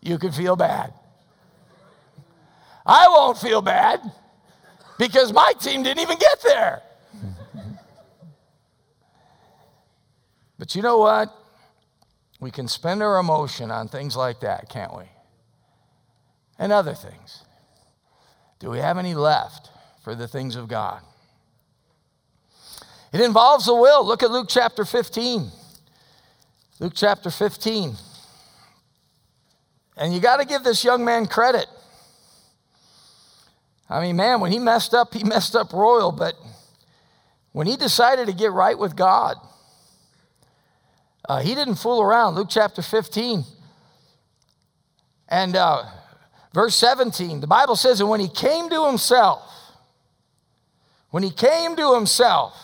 you 0.00 0.18
can 0.18 0.32
feel 0.32 0.56
bad. 0.56 0.92
I 2.84 3.08
won't 3.08 3.38
feel 3.38 3.62
bad 3.62 4.00
because 4.98 5.32
my 5.32 5.52
team 5.60 5.82
didn't 5.82 6.02
even 6.02 6.18
get 6.18 6.42
there. 6.42 6.82
but 10.58 10.74
you 10.74 10.82
know 10.82 10.98
what? 10.98 11.34
We 12.40 12.50
can 12.50 12.68
spend 12.68 13.02
our 13.02 13.18
emotion 13.18 13.70
on 13.70 13.88
things 13.88 14.16
like 14.16 14.40
that, 14.40 14.68
can't 14.68 14.96
we? 14.96 15.04
And 16.58 16.72
other 16.72 16.94
things. 16.94 17.44
Do 18.58 18.70
we 18.70 18.78
have 18.78 18.98
any 18.98 19.14
left 19.14 19.70
for 20.02 20.14
the 20.14 20.28
things 20.28 20.56
of 20.56 20.68
God? 20.68 21.00
It 23.12 23.20
involves 23.20 23.66
the 23.66 23.74
will. 23.74 24.06
Look 24.06 24.22
at 24.22 24.30
Luke 24.30 24.48
chapter 24.48 24.84
15. 24.84 25.50
Luke 26.78 26.92
chapter 26.94 27.30
15. 27.30 27.94
And 29.96 30.14
you 30.14 30.20
got 30.20 30.38
to 30.38 30.46
give 30.46 30.62
this 30.62 30.84
young 30.84 31.04
man 31.04 31.26
credit. 31.26 31.66
I 33.90 34.00
mean, 34.00 34.14
man, 34.14 34.40
when 34.40 34.52
he 34.52 34.60
messed 34.60 34.94
up, 34.94 35.12
he 35.12 35.24
messed 35.24 35.56
up 35.56 35.72
royal, 35.72 36.12
but 36.12 36.34
when 37.50 37.66
he 37.66 37.76
decided 37.76 38.28
to 38.28 38.32
get 38.32 38.52
right 38.52 38.78
with 38.78 38.94
God, 38.94 39.36
uh, 41.28 41.40
he 41.40 41.56
didn't 41.56 41.74
fool 41.74 42.00
around. 42.00 42.36
Luke 42.36 42.48
chapter 42.48 42.82
15 42.82 43.42
and 45.28 45.56
uh, 45.56 45.84
verse 46.54 46.76
17, 46.76 47.40
the 47.40 47.48
Bible 47.48 47.74
says, 47.74 48.00
And 48.00 48.08
when 48.08 48.20
he 48.20 48.28
came 48.28 48.70
to 48.70 48.86
himself, 48.86 49.42
when 51.10 51.24
he 51.24 51.30
came 51.30 51.74
to 51.74 51.94
himself, 51.94 52.56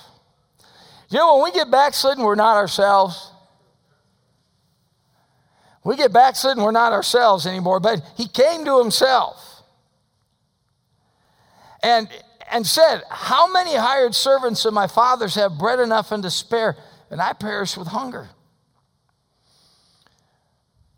you 1.08 1.18
know, 1.18 1.36
when 1.36 1.44
we 1.44 1.50
get 1.52 1.70
backslidden, 1.72 2.22
we're 2.22 2.36
not 2.36 2.56
ourselves. 2.56 3.32
We 5.82 5.96
get 5.96 6.12
backslidden, 6.12 6.62
we're 6.62 6.70
not 6.70 6.92
ourselves 6.92 7.46
anymore, 7.46 7.80
but 7.80 8.00
he 8.16 8.28
came 8.28 8.64
to 8.64 8.78
himself 8.78 9.45
and, 11.82 12.08
and 12.50 12.66
said, 12.66 13.02
How 13.10 13.50
many 13.50 13.74
hired 13.74 14.14
servants 14.14 14.64
of 14.64 14.74
my 14.74 14.86
father's 14.86 15.34
have 15.34 15.58
bread 15.58 15.80
enough 15.80 16.12
and 16.12 16.22
to 16.22 16.30
spare, 16.30 16.76
and 17.10 17.20
I 17.20 17.32
perish 17.32 17.76
with 17.76 17.88
hunger? 17.88 18.28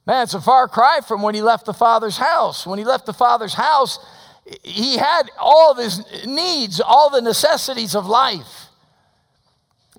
Man, 0.07 0.23
it's 0.23 0.35
a 0.35 0.41
far 0.41 0.69
cry 0.69 1.01
from 1.07 1.21
when 1.21 1.35
he 1.35 1.43
left 1.43 1.67
the 1.67 1.75
father's 1.75 2.17
house. 2.17 2.67
When 2.67 2.79
he 2.79 2.85
left 2.85 3.05
the 3.05 3.13
father's 3.13 3.53
house, 3.53 3.99
he 4.63 4.97
had 4.97 5.31
all 5.39 5.71
of 5.71 5.77
his 5.77 6.03
needs, 6.25 6.81
all 6.81 7.11
the 7.11 7.21
necessities 7.21 7.95
of 7.95 8.07
life. 8.07 8.69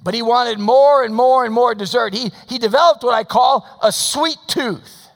But 0.02 0.14
he 0.14 0.22
wanted 0.22 0.60
more 0.60 1.04
and 1.04 1.14
more 1.14 1.46
and 1.46 1.54
more 1.54 1.76
dessert. 1.76 2.16
He, 2.16 2.32
he 2.48 2.58
developed 2.58 3.04
what 3.04 3.14
I 3.14 3.24
call 3.24 3.68
a 3.84 3.92
sweet 3.92 4.38
tooth. 4.48 5.10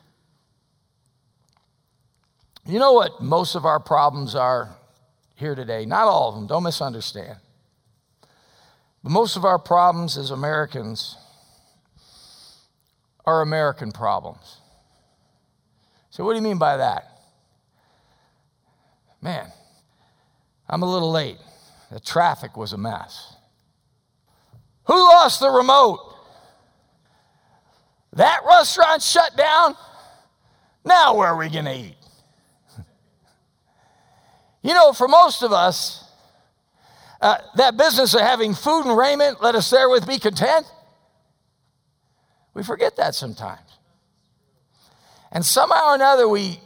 You 2.66 2.80
know 2.80 2.94
what 2.94 3.20
most 3.20 3.56
of 3.56 3.66
our 3.66 3.80
problems 3.80 4.36
are 4.36 4.76
here 5.44 5.56
today? 5.56 5.86
Not 5.86 6.08
all 6.08 6.30
of 6.30 6.36
them, 6.36 6.48
don't 6.48 6.64
misunderstand. 6.64 7.38
But 9.04 9.12
most 9.12 9.36
of 9.36 9.44
our 9.44 9.60
problems 9.60 10.18
as 10.18 10.32
Americans 10.32 11.18
are 13.26 13.42
American 13.42 13.92
problems. 13.92 14.58
So, 16.10 16.24
what 16.24 16.32
do 16.34 16.38
you 16.38 16.44
mean 16.44 16.58
by 16.58 16.78
that? 16.78 17.10
Man, 19.22 19.52
I'm 20.70 20.82
a 20.82 20.92
little 20.92 21.12
late. 21.12 21.38
The 21.92 22.00
traffic 22.00 22.56
was 22.56 22.74
a 22.74 22.78
mess. 22.78 23.36
Who 24.86 24.96
lost 24.96 25.40
the 25.40 25.50
remote? 25.50 26.00
That 28.14 28.42
restaurant 28.48 29.02
shut 29.02 29.36
down. 29.36 29.76
Now, 30.86 31.16
where 31.16 31.30
are 31.30 31.38
we 31.38 31.50
going 31.50 31.66
to 31.66 31.76
eat? 31.76 32.03
You 34.64 34.74
know, 34.74 34.94
for 34.94 35.08
most 35.08 35.44
of 35.44 35.52
us, 35.52 36.06
uh, 37.22 37.38
that 37.56 37.78
business 37.78 38.14
of 38.14 38.22
having 38.22 38.54
food 38.54 38.86
and 38.86 38.98
raiment, 38.98 39.42
let 39.42 39.56
us 39.56 39.70
therewith 39.70 40.08
be 40.08 40.18
content. 40.18 40.66
We 42.54 42.64
forget 42.64 42.96
that 42.96 43.14
sometimes. 43.14 43.60
And 45.32 45.46
somehow 45.46 45.92
or 45.92 45.96
another, 45.96 46.30
we 46.30 46.60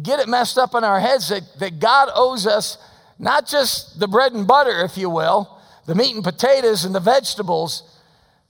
get 0.00 0.20
it 0.20 0.28
messed 0.28 0.58
up 0.58 0.74
in 0.74 0.84
our 0.84 1.00
heads 1.00 1.28
that, 1.30 1.42
that 1.58 1.80
God 1.80 2.08
owes 2.14 2.46
us 2.46 2.78
not 3.18 3.48
just 3.48 3.98
the 3.98 4.06
bread 4.06 4.32
and 4.32 4.46
butter, 4.46 4.84
if 4.84 4.96
you 4.96 5.10
will, 5.10 5.60
the 5.86 5.94
meat 5.94 6.14
and 6.14 6.22
potatoes 6.22 6.84
and 6.84 6.94
the 6.94 7.00
vegetables, 7.00 7.82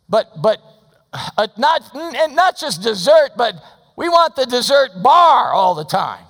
but, 0.08 0.42
but 0.42 0.60
uh, 1.12 1.46
not, 1.56 1.82
and 1.94 2.34
not 2.34 2.58
just 2.58 2.82
dessert, 2.82 3.30
but 3.36 3.54
we 3.96 4.08
want 4.08 4.36
the 4.36 4.44
dessert 4.44 4.90
bar 5.02 5.52
all 5.52 5.74
the 5.74 5.84
time 5.84 6.24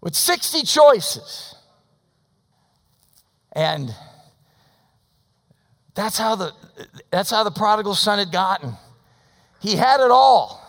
with 0.00 0.14
60 0.14 0.62
choices. 0.62 1.54
And 3.52 3.94
that's 5.94 6.18
how 6.18 6.36
the, 6.36 6.52
that's 7.10 7.30
how 7.30 7.44
the 7.44 7.50
prodigal 7.50 7.94
son 7.94 8.18
had 8.18 8.30
gotten. 8.30 8.74
He 9.60 9.76
had 9.76 10.00
it 10.00 10.10
all. 10.10 10.64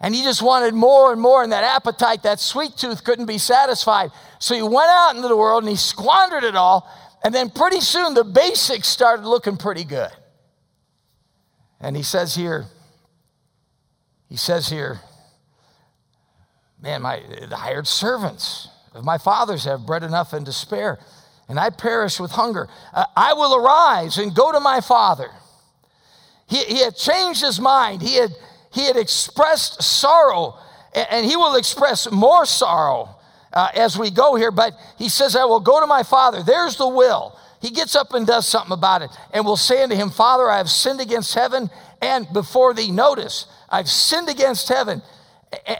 And 0.00 0.14
he 0.14 0.22
just 0.22 0.42
wanted 0.42 0.74
more 0.74 1.12
and 1.12 1.20
more, 1.20 1.44
and 1.44 1.52
that 1.52 1.62
appetite, 1.62 2.24
that 2.24 2.40
sweet 2.40 2.76
tooth 2.76 3.04
couldn't 3.04 3.26
be 3.26 3.38
satisfied. 3.38 4.10
So 4.40 4.54
he 4.54 4.62
went 4.62 4.90
out 4.90 5.14
into 5.14 5.28
the 5.28 5.36
world 5.36 5.62
and 5.62 5.70
he 5.70 5.76
squandered 5.76 6.42
it 6.42 6.56
all 6.56 6.90
and 7.22 7.34
then 7.34 7.50
pretty 7.50 7.80
soon 7.80 8.14
the 8.14 8.24
basics 8.24 8.88
started 8.88 9.26
looking 9.26 9.56
pretty 9.56 9.84
good. 9.84 10.10
And 11.80 11.96
he 11.96 12.02
says 12.02 12.34
here, 12.34 12.66
he 14.28 14.36
says 14.36 14.68
here, 14.68 15.00
man, 16.82 17.02
my 17.02 17.22
the 17.48 17.56
hired 17.56 17.86
servants 17.86 18.68
of 18.94 19.04
my 19.04 19.18
fathers 19.18 19.64
have 19.64 19.86
bread 19.86 20.02
enough 20.02 20.32
and 20.32 20.44
to 20.46 20.52
spare, 20.52 20.98
and 21.48 21.58
I 21.58 21.70
perish 21.70 22.20
with 22.20 22.32
hunger. 22.32 22.68
Uh, 22.92 23.04
I 23.16 23.34
will 23.34 23.56
arise 23.56 24.18
and 24.18 24.34
go 24.34 24.52
to 24.52 24.60
my 24.60 24.80
father. 24.80 25.30
He, 26.48 26.58
he 26.64 26.82
had 26.82 26.96
changed 26.96 27.40
his 27.40 27.60
mind. 27.60 28.02
He 28.02 28.16
had, 28.16 28.30
he 28.72 28.84
had 28.84 28.96
expressed 28.96 29.82
sorrow, 29.82 30.58
and, 30.94 31.06
and 31.10 31.26
he 31.26 31.36
will 31.36 31.56
express 31.56 32.10
more 32.10 32.44
sorrow 32.44 33.16
uh, 33.52 33.68
as 33.74 33.96
we 33.98 34.10
go 34.10 34.34
here, 34.34 34.50
but 34.50 34.74
he 34.98 35.08
says, 35.08 35.36
I 35.36 35.44
will 35.44 35.60
go 35.60 35.80
to 35.80 35.86
my 35.86 36.02
father. 36.02 36.42
There's 36.42 36.76
the 36.76 36.88
will. 36.88 37.38
He 37.60 37.70
gets 37.70 37.94
up 37.94 38.12
and 38.12 38.26
does 38.26 38.46
something 38.46 38.72
about 38.72 39.02
it 39.02 39.10
and 39.32 39.44
will 39.44 39.56
say 39.56 39.82
unto 39.82 39.94
him, 39.94 40.10
Father, 40.10 40.50
I 40.50 40.58
have 40.58 40.68
sinned 40.68 41.00
against 41.00 41.34
heaven 41.34 41.70
and 42.00 42.26
before 42.32 42.74
thee. 42.74 42.90
Notice, 42.90 43.46
I've 43.68 43.88
sinned 43.88 44.28
against 44.28 44.68
heaven 44.68 45.00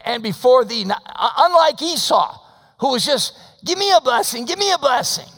and 0.05 0.23
before 0.23 0.65
thee. 0.65 0.85
Uh, 0.89 1.29
unlike 1.37 1.81
Esau, 1.81 2.39
who 2.79 2.91
was 2.91 3.05
just, 3.05 3.37
give 3.63 3.77
me 3.77 3.91
a 3.91 4.01
blessing, 4.01 4.45
give 4.45 4.59
me 4.59 4.71
a 4.71 4.77
blessing. 4.77 5.29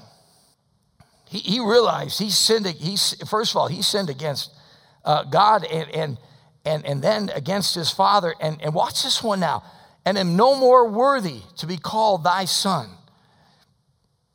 He, 1.27 1.39
he 1.39 1.59
realized 1.59 2.19
he 2.19 2.29
sinned, 2.29 2.65
he, 2.65 2.97
first 3.27 3.51
of 3.51 3.57
all, 3.57 3.67
he 3.67 3.81
sinned 3.81 4.09
against 4.09 4.51
uh, 5.03 5.23
God 5.23 5.65
and, 5.65 5.89
and, 5.91 6.17
and, 6.65 6.85
and 6.85 7.01
then 7.01 7.29
against 7.35 7.75
his 7.75 7.91
father. 7.91 8.33
And, 8.39 8.61
and 8.61 8.73
watch 8.73 9.03
this 9.03 9.23
one 9.23 9.39
now 9.39 9.63
and 10.05 10.17
am 10.17 10.35
no 10.35 10.55
more 10.55 10.87
worthy 10.89 11.41
to 11.57 11.67
be 11.67 11.77
called 11.77 12.23
thy 12.23 12.45
son. 12.45 12.89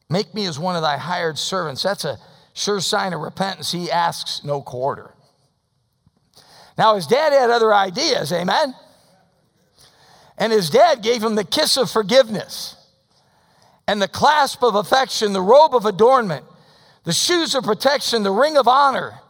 Make 0.09 0.35
me 0.35 0.47
as 0.47 0.59
one 0.59 0.75
of 0.75 0.83
thy 0.83 0.97
hired 0.97 1.39
servants. 1.39 1.83
That's 1.83 2.05
a 2.05 2.19
sure 2.53 2.81
sign 2.81 3.13
of 3.13 3.21
repentance. 3.21 3.71
He 3.71 3.91
asks 3.91 4.43
no 4.45 4.61
quarter. 4.61 5.15
Now, 6.77 6.97
his 6.97 7.07
dad 7.07 7.33
had 7.33 7.51
other 7.51 7.73
ideas, 7.73 8.33
amen? 8.33 8.75
And 10.41 10.53
his 10.53 10.71
dad 10.71 11.03
gave 11.03 11.23
him 11.23 11.37
the 11.37 11.45
kiss 11.45 11.77
of 11.77 11.89
forgiveness 11.89 12.75
and 13.87 14.03
the 14.03 14.09
clasp 14.09 14.65
of 14.65 14.75
affection, 14.75 15.33
the 15.33 15.41
robe 15.41 15.75
of 15.75 15.87
adornment, 15.87 16.45
the 17.05 17.13
shoes 17.13 17.55
of 17.55 17.63
protection, 17.63 18.25
the 18.25 18.33
ring 18.33 18.57
of 18.57 18.67
honor, 18.67 19.21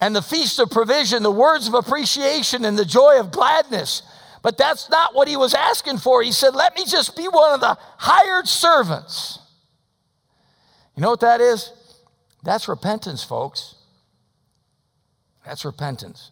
and 0.00 0.16
the 0.16 0.22
feast 0.22 0.58
of 0.58 0.70
provision, 0.70 1.22
the 1.22 1.30
words 1.30 1.68
of 1.68 1.74
appreciation, 1.74 2.64
and 2.64 2.76
the 2.76 2.84
joy 2.84 3.20
of 3.20 3.30
gladness 3.30 4.02
but 4.44 4.58
that's 4.58 4.90
not 4.90 5.14
what 5.14 5.26
he 5.26 5.38
was 5.38 5.54
asking 5.54 5.96
for. 5.96 6.22
He 6.22 6.30
said, 6.30 6.54
Let 6.54 6.76
me 6.76 6.84
just 6.84 7.16
be 7.16 7.26
one 7.26 7.54
of 7.54 7.60
the 7.60 7.78
hired 7.96 8.46
servants. 8.46 9.38
You 10.94 11.00
know 11.00 11.08
what 11.08 11.20
that 11.20 11.40
is? 11.40 11.72
That's 12.42 12.68
repentance, 12.68 13.24
folks. 13.24 13.74
That's 15.46 15.64
repentance. 15.64 16.30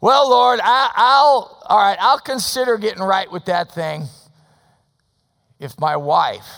Well, 0.00 0.30
Lord, 0.30 0.60
I, 0.62 0.90
will 0.96 1.58
all 1.66 1.78
right, 1.78 1.98
I'll 2.00 2.18
consider 2.18 2.78
getting 2.78 3.02
right 3.02 3.30
with 3.30 3.44
that 3.46 3.72
thing. 3.72 4.06
if 5.58 5.78
my 5.78 5.96
wife 5.96 6.48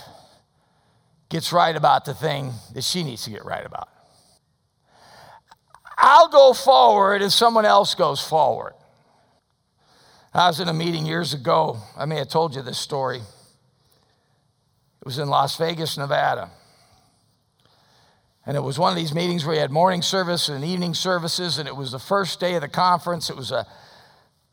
gets 1.28 1.52
right 1.52 1.74
about 1.74 2.04
the 2.04 2.14
thing 2.14 2.52
that 2.74 2.84
she 2.84 3.02
needs 3.02 3.24
to 3.24 3.30
get 3.30 3.44
right 3.44 3.66
about. 3.66 3.88
I'll 5.98 6.28
go 6.28 6.52
forward 6.52 7.22
if 7.22 7.32
someone 7.32 7.64
else 7.64 7.94
goes 7.94 8.20
forward. 8.20 8.74
I 10.34 10.46
was 10.46 10.60
in 10.60 10.68
a 10.68 10.72
meeting 10.72 11.04
years 11.04 11.34
ago. 11.34 11.78
I 11.96 12.04
may 12.04 12.16
have 12.18 12.28
told 12.28 12.54
you 12.54 12.62
this 12.62 12.78
story. 12.78 13.18
It 13.18 15.04
was 15.04 15.18
in 15.18 15.28
Las 15.28 15.56
Vegas, 15.56 15.98
Nevada. 15.98 16.50
And 18.44 18.56
it 18.56 18.60
was 18.60 18.78
one 18.78 18.90
of 18.90 18.96
these 18.96 19.14
meetings 19.14 19.44
where 19.44 19.54
you 19.54 19.60
had 19.60 19.70
morning 19.70 20.02
service 20.02 20.48
and 20.48 20.64
evening 20.64 20.94
services, 20.94 21.58
and 21.58 21.68
it 21.68 21.76
was 21.76 21.92
the 21.92 21.98
first 22.00 22.40
day 22.40 22.54
of 22.56 22.62
the 22.62 22.68
conference. 22.68 23.30
It 23.30 23.36
was 23.36 23.52
a, 23.52 23.66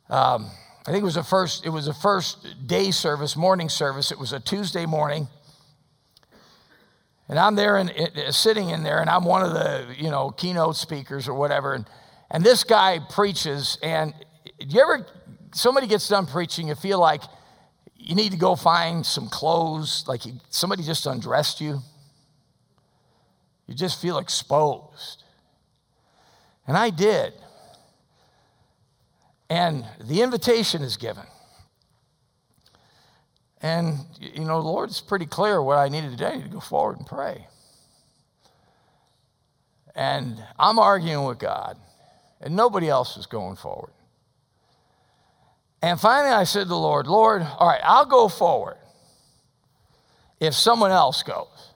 um, 0.09 0.51
I 0.85 0.91
think 0.91 1.01
it 1.01 1.05
was 1.05 1.15
the 1.15 1.23
first, 1.23 1.65
it 1.65 1.69
was 1.69 1.85
the 1.85 1.93
first 1.93 2.67
day 2.67 2.91
service, 2.91 3.35
morning 3.35 3.67
service. 3.67 4.11
It 4.11 4.19
was 4.19 4.31
a 4.31 4.39
Tuesday 4.39 4.85
morning. 4.85 5.27
And 7.27 7.37
I'm 7.37 7.55
there 7.55 7.77
and 7.77 7.91
sitting 8.33 8.69
in 8.69 8.83
there, 8.83 9.01
and 9.01 9.09
I'm 9.09 9.23
one 9.23 9.43
of 9.43 9.53
the, 9.53 9.95
you 9.97 10.09
know, 10.09 10.31
keynote 10.31 10.75
speakers 10.75 11.27
or 11.27 11.33
whatever. 11.35 11.73
And, 11.73 11.85
and 12.31 12.43
this 12.43 12.63
guy 12.63 12.99
preaches, 13.09 13.77
and 13.83 14.13
you 14.59 14.81
ever, 14.81 15.05
somebody 15.53 15.87
gets 15.87 16.07
done 16.07 16.25
preaching, 16.25 16.67
you 16.67 16.75
feel 16.75 16.99
like 16.99 17.21
you 17.95 18.15
need 18.15 18.31
to 18.31 18.37
go 18.37 18.55
find 18.55 19.05
some 19.05 19.29
clothes, 19.29 20.05
like 20.07 20.25
you, 20.25 20.33
somebody 20.49 20.83
just 20.83 21.05
undressed 21.05 21.61
you. 21.61 21.81
You 23.69 23.75
just 23.75 24.01
feel 24.01 24.17
exposed. 24.17 25.23
And 26.65 26.75
I 26.75 26.89
did. 26.89 27.33
And 29.47 29.85
the 30.03 30.23
invitation 30.23 30.81
is 30.81 30.97
given. 30.97 31.25
And, 33.61 33.99
you 34.19 34.43
know, 34.43 34.59
the 34.63 34.67
Lord's 34.67 35.01
pretty 35.01 35.27
clear 35.27 35.61
what 35.61 35.77
I 35.77 35.87
needed 35.87 36.09
to 36.11 36.17
do. 36.17 36.25
I 36.25 36.35
need 36.37 36.45
to 36.45 36.49
go 36.49 36.59
forward 36.59 36.97
and 36.97 37.05
pray. 37.05 37.45
And 39.93 40.43
I'm 40.57 40.79
arguing 40.79 41.25
with 41.25 41.37
God, 41.37 41.77
and 42.41 42.55
nobody 42.55 42.89
else 42.89 43.17
is 43.17 43.27
going 43.27 43.55
forward. 43.55 43.91
And 45.83 45.99
finally, 45.99 46.33
I 46.33 46.43
said 46.45 46.63
to 46.63 46.69
the 46.69 46.75
Lord, 46.75 47.05
Lord, 47.05 47.43
all 47.43 47.67
right, 47.67 47.81
I'll 47.83 48.05
go 48.05 48.29
forward 48.29 48.77
if 50.39 50.55
someone 50.55 50.91
else 50.91 51.21
goes. 51.21 51.68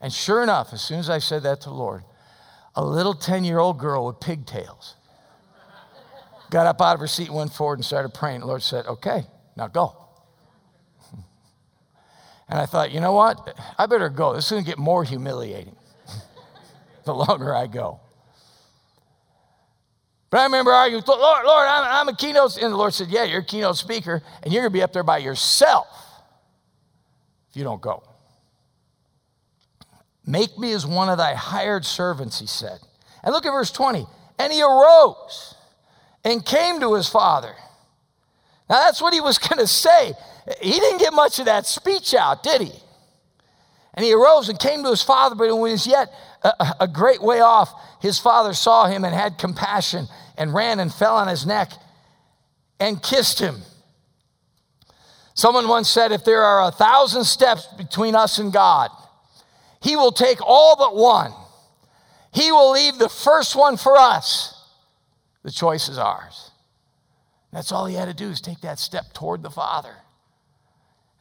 And 0.00 0.12
sure 0.12 0.42
enough, 0.42 0.72
as 0.72 0.82
soon 0.82 0.98
as 0.98 1.08
I 1.08 1.18
said 1.18 1.42
that 1.44 1.60
to 1.62 1.70
the 1.70 1.74
Lord, 1.74 2.04
a 2.74 2.84
little 2.84 3.14
10 3.14 3.44
year 3.44 3.58
old 3.58 3.78
girl 3.78 4.06
with 4.06 4.20
pigtails 4.20 4.96
got 6.50 6.66
up 6.66 6.80
out 6.80 6.94
of 6.94 7.00
her 7.00 7.06
seat, 7.06 7.30
went 7.30 7.52
forward, 7.52 7.78
and 7.78 7.84
started 7.84 8.14
praying. 8.14 8.40
The 8.40 8.46
Lord 8.46 8.62
said, 8.62 8.86
Okay, 8.86 9.24
now 9.56 9.68
go. 9.68 9.96
And 12.48 12.58
I 12.60 12.66
thought, 12.66 12.92
you 12.92 13.00
know 13.00 13.14
what? 13.14 13.58
I 13.78 13.86
better 13.86 14.10
go. 14.10 14.34
This 14.34 14.44
is 14.44 14.50
going 14.50 14.64
to 14.64 14.70
get 14.70 14.78
more 14.78 15.02
humiliating 15.02 15.74
the 17.04 17.14
longer 17.14 17.54
I 17.54 17.66
go. 17.66 18.00
But 20.28 20.40
I 20.40 20.44
remember 20.44 20.72
arguing, 20.72 21.02
Lord, 21.06 21.46
Lord, 21.46 21.68
I'm, 21.68 21.84
I'm 21.84 22.08
a 22.08 22.16
keynote. 22.16 22.56
And 22.58 22.70
the 22.70 22.76
Lord 22.76 22.92
said, 22.92 23.08
Yeah, 23.08 23.24
you're 23.24 23.40
a 23.40 23.44
keynote 23.44 23.78
speaker, 23.78 24.22
and 24.42 24.52
you're 24.52 24.62
going 24.62 24.70
to 24.72 24.76
be 24.78 24.82
up 24.82 24.92
there 24.92 25.02
by 25.02 25.18
yourself 25.18 25.86
if 27.50 27.56
you 27.56 27.64
don't 27.64 27.80
go. 27.80 28.02
Make 30.26 30.58
me 30.58 30.72
as 30.72 30.86
one 30.86 31.08
of 31.08 31.18
thy 31.18 31.34
hired 31.34 31.84
servants, 31.84 32.40
he 32.40 32.46
said. 32.46 32.78
And 33.22 33.32
look 33.32 33.46
at 33.46 33.50
verse 33.50 33.70
20. 33.70 34.06
And 34.38 34.52
he 34.52 34.62
arose 34.62 35.54
and 36.24 36.44
came 36.44 36.80
to 36.80 36.94
his 36.94 37.08
father. 37.08 37.54
Now 38.68 38.80
that's 38.80 39.02
what 39.02 39.12
he 39.12 39.20
was 39.20 39.38
going 39.48 39.58
to 39.58 39.66
say. 39.66 40.12
He 40.60 40.72
didn't 40.72 40.98
get 40.98 41.12
much 41.12 41.38
of 41.38 41.46
that 41.46 41.66
speech 41.66 42.14
out, 42.14 42.42
did 42.42 42.62
he? 42.62 42.72
And 43.94 44.04
he 44.04 44.12
arose 44.12 44.48
and 44.48 44.58
came 44.58 44.82
to 44.82 44.90
his 44.90 45.02
father, 45.02 45.36
but 45.36 45.48
when 45.56 45.68
he 45.68 45.72
was 45.72 45.86
yet 45.86 46.12
a, 46.42 46.74
a 46.80 46.88
great 46.88 47.22
way 47.22 47.40
off, 47.40 47.72
his 48.00 48.18
father 48.18 48.52
saw 48.52 48.86
him 48.86 49.04
and 49.04 49.14
had 49.14 49.38
compassion 49.38 50.08
and 50.36 50.52
ran 50.52 50.80
and 50.80 50.92
fell 50.92 51.16
on 51.16 51.28
his 51.28 51.46
neck 51.46 51.72
and 52.80 53.02
kissed 53.02 53.38
him. 53.38 53.62
Someone 55.34 55.68
once 55.68 55.88
said, 55.88 56.12
If 56.12 56.24
there 56.24 56.42
are 56.42 56.68
a 56.68 56.72
thousand 56.72 57.24
steps 57.24 57.66
between 57.76 58.14
us 58.14 58.38
and 58.38 58.52
God, 58.52 58.90
he 59.84 59.96
will 59.96 60.12
take 60.12 60.38
all 60.40 60.76
but 60.76 60.96
one. 60.96 61.34
He 62.32 62.50
will 62.50 62.72
leave 62.72 62.98
the 62.98 63.10
first 63.10 63.54
one 63.54 63.76
for 63.76 63.98
us. 63.98 64.58
The 65.42 65.50
choice 65.50 65.90
is 65.90 65.98
ours. 65.98 66.50
That's 67.52 67.70
all 67.70 67.84
he 67.84 67.94
had 67.94 68.06
to 68.06 68.14
do 68.14 68.30
is 68.30 68.40
take 68.40 68.62
that 68.62 68.78
step 68.78 69.12
toward 69.12 69.42
the 69.42 69.50
Father. 69.50 69.94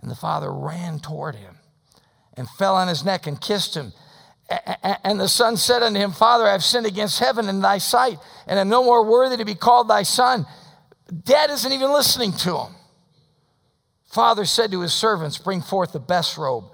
And 0.01 0.09
the 0.09 0.15
Father 0.15 0.51
ran 0.51 0.99
toward 0.99 1.35
him 1.35 1.57
and 2.37 2.47
fell 2.51 2.75
on 2.75 2.87
his 2.87 3.03
neck 3.03 3.27
and 3.27 3.39
kissed 3.39 3.75
him. 3.75 3.91
And 5.03 5.19
the 5.19 5.27
son 5.27 5.57
said 5.57 5.83
unto 5.83 5.99
him, 5.99 6.13
Father, 6.13 6.45
I 6.45 6.53
have 6.53 6.63
sinned 6.63 6.85
against 6.85 7.19
heaven 7.19 7.49
and 7.49 7.61
thy 7.61 7.79
sight, 7.79 8.17
and 8.47 8.57
am 8.57 8.69
no 8.69 8.81
more 8.81 9.05
worthy 9.05 9.35
to 9.35 9.45
be 9.45 9.55
called 9.55 9.89
thy 9.89 10.03
son. 10.03 10.45
Dad 11.25 11.49
isn't 11.49 11.71
even 11.71 11.91
listening 11.91 12.31
to 12.31 12.57
him. 12.59 12.75
Father 14.05 14.45
said 14.45 14.71
to 14.71 14.79
his 14.79 14.93
servants, 14.93 15.37
Bring 15.37 15.61
forth 15.61 15.91
the 15.91 15.99
best 15.99 16.37
robe 16.37 16.72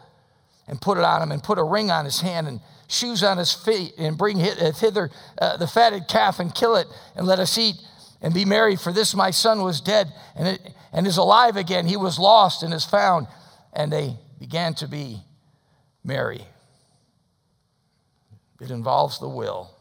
and 0.69 0.79
put 0.79 0.97
it 0.97 1.03
on 1.03 1.21
him, 1.21 1.31
and 1.31 1.43
put 1.43 1.57
a 1.57 1.63
ring 1.63 1.91
on 1.91 2.05
his 2.05 2.21
hand 2.21 2.47
and 2.47 2.61
shoes 2.87 3.23
on 3.23 3.37
his 3.37 3.53
feet, 3.53 3.93
and 3.97 4.17
bring 4.17 4.37
hither 4.37 5.09
uh, 5.41 5.57
the 5.57 5.67
fatted 5.67 6.07
calf 6.07 6.39
and 6.39 6.55
kill 6.55 6.75
it, 6.75 6.87
and 7.15 7.27
let 7.27 7.39
us 7.39 7.57
eat 7.57 7.75
and 8.21 8.33
be 8.33 8.45
merry. 8.45 8.75
For 8.75 8.91
this 8.91 9.15
my 9.15 9.31
son 9.31 9.61
was 9.61 9.81
dead 9.81 10.11
and, 10.35 10.47
it, 10.47 10.73
and 10.91 11.07
is 11.07 11.17
alive 11.17 11.55
again. 11.55 11.87
He 11.87 11.97
was 11.97 12.19
lost 12.19 12.63
and 12.63 12.73
is 12.73 12.85
found. 12.85 13.27
And 13.73 13.91
they 13.91 14.15
began 14.39 14.73
to 14.75 14.87
be 14.87 15.21
merry. 16.03 16.41
It 18.59 18.71
involves 18.71 19.19
the 19.19 19.29
will. 19.29 19.71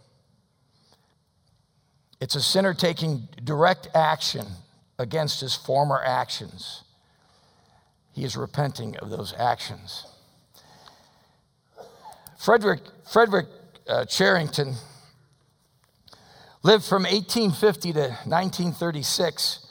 It's 2.20 2.34
a 2.34 2.42
sinner 2.42 2.74
taking 2.74 3.28
direct 3.42 3.88
action 3.94 4.46
against 4.98 5.40
his 5.40 5.54
former 5.54 6.00
actions. 6.04 6.82
He 8.12 8.24
is 8.24 8.36
repenting 8.36 8.96
of 8.96 9.10
those 9.10 9.32
actions. 9.36 10.06
Frederick, 12.38 12.80
Frederick 13.10 13.46
uh, 13.88 14.04
Charrington 14.04 14.74
lived 16.62 16.84
from 16.84 17.02
1850 17.02 17.92
to 17.94 18.00
1936, 18.00 19.66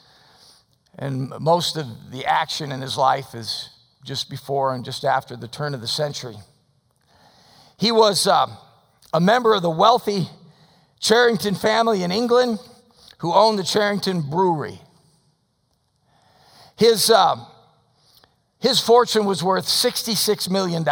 and 0.99 1.29
most 1.39 1.77
of 1.77 2.11
the 2.11 2.25
action 2.25 2.73
in 2.73 2.81
his 2.81 2.97
life 2.97 3.33
is 3.33 3.69
just 4.03 4.29
before 4.29 4.75
and 4.75 4.83
just 4.83 5.05
after 5.05 5.37
the 5.37 5.47
turn 5.47 5.73
of 5.73 5.79
the 5.79 5.87
century. 5.87 6.35
He 7.77 7.91
was 7.91 8.27
uh, 8.27 8.47
a 9.13 9.21
member 9.21 9.53
of 9.53 9.61
the 9.61 9.69
wealthy 9.69 10.27
Charrington 10.99 11.55
family 11.55 12.03
in 12.03 12.11
England 12.11 12.59
who 13.19 13.33
owned 13.33 13.59
the 13.59 13.63
Charrington 13.63 14.21
Brewery. 14.21 14.79
His, 16.77 17.09
uh, 17.09 17.37
his 18.59 18.81
fortune 18.81 19.25
was 19.25 19.41
worth 19.41 19.65
$66 19.65 20.49
million 20.49 20.83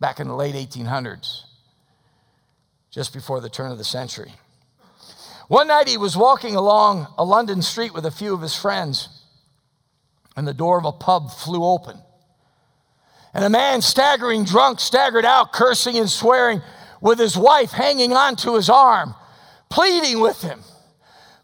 back 0.00 0.20
in 0.20 0.28
the 0.28 0.34
late 0.34 0.54
1800s, 0.54 1.42
just 2.90 3.12
before 3.12 3.40
the 3.40 3.48
turn 3.48 3.70
of 3.70 3.78
the 3.78 3.84
century. 3.84 4.32
One 5.48 5.68
night 5.68 5.88
he 5.88 5.96
was 5.96 6.16
walking 6.16 6.56
along 6.56 7.06
a 7.16 7.24
London 7.24 7.62
street 7.62 7.94
with 7.94 8.04
a 8.04 8.10
few 8.10 8.34
of 8.34 8.42
his 8.42 8.54
friends, 8.54 9.08
and 10.36 10.46
the 10.46 10.54
door 10.54 10.78
of 10.78 10.84
a 10.84 10.92
pub 10.92 11.32
flew 11.32 11.64
open. 11.64 11.98
And 13.34 13.44
a 13.44 13.50
man, 13.50 13.82
staggering 13.82 14.44
drunk, 14.44 14.80
staggered 14.80 15.24
out, 15.24 15.52
cursing 15.52 15.96
and 15.96 16.08
swearing, 16.08 16.62
with 17.00 17.18
his 17.18 17.36
wife 17.36 17.70
hanging 17.70 18.12
onto 18.12 18.54
his 18.54 18.68
arm, 18.68 19.14
pleading 19.68 20.20
with 20.20 20.42
him. 20.42 20.60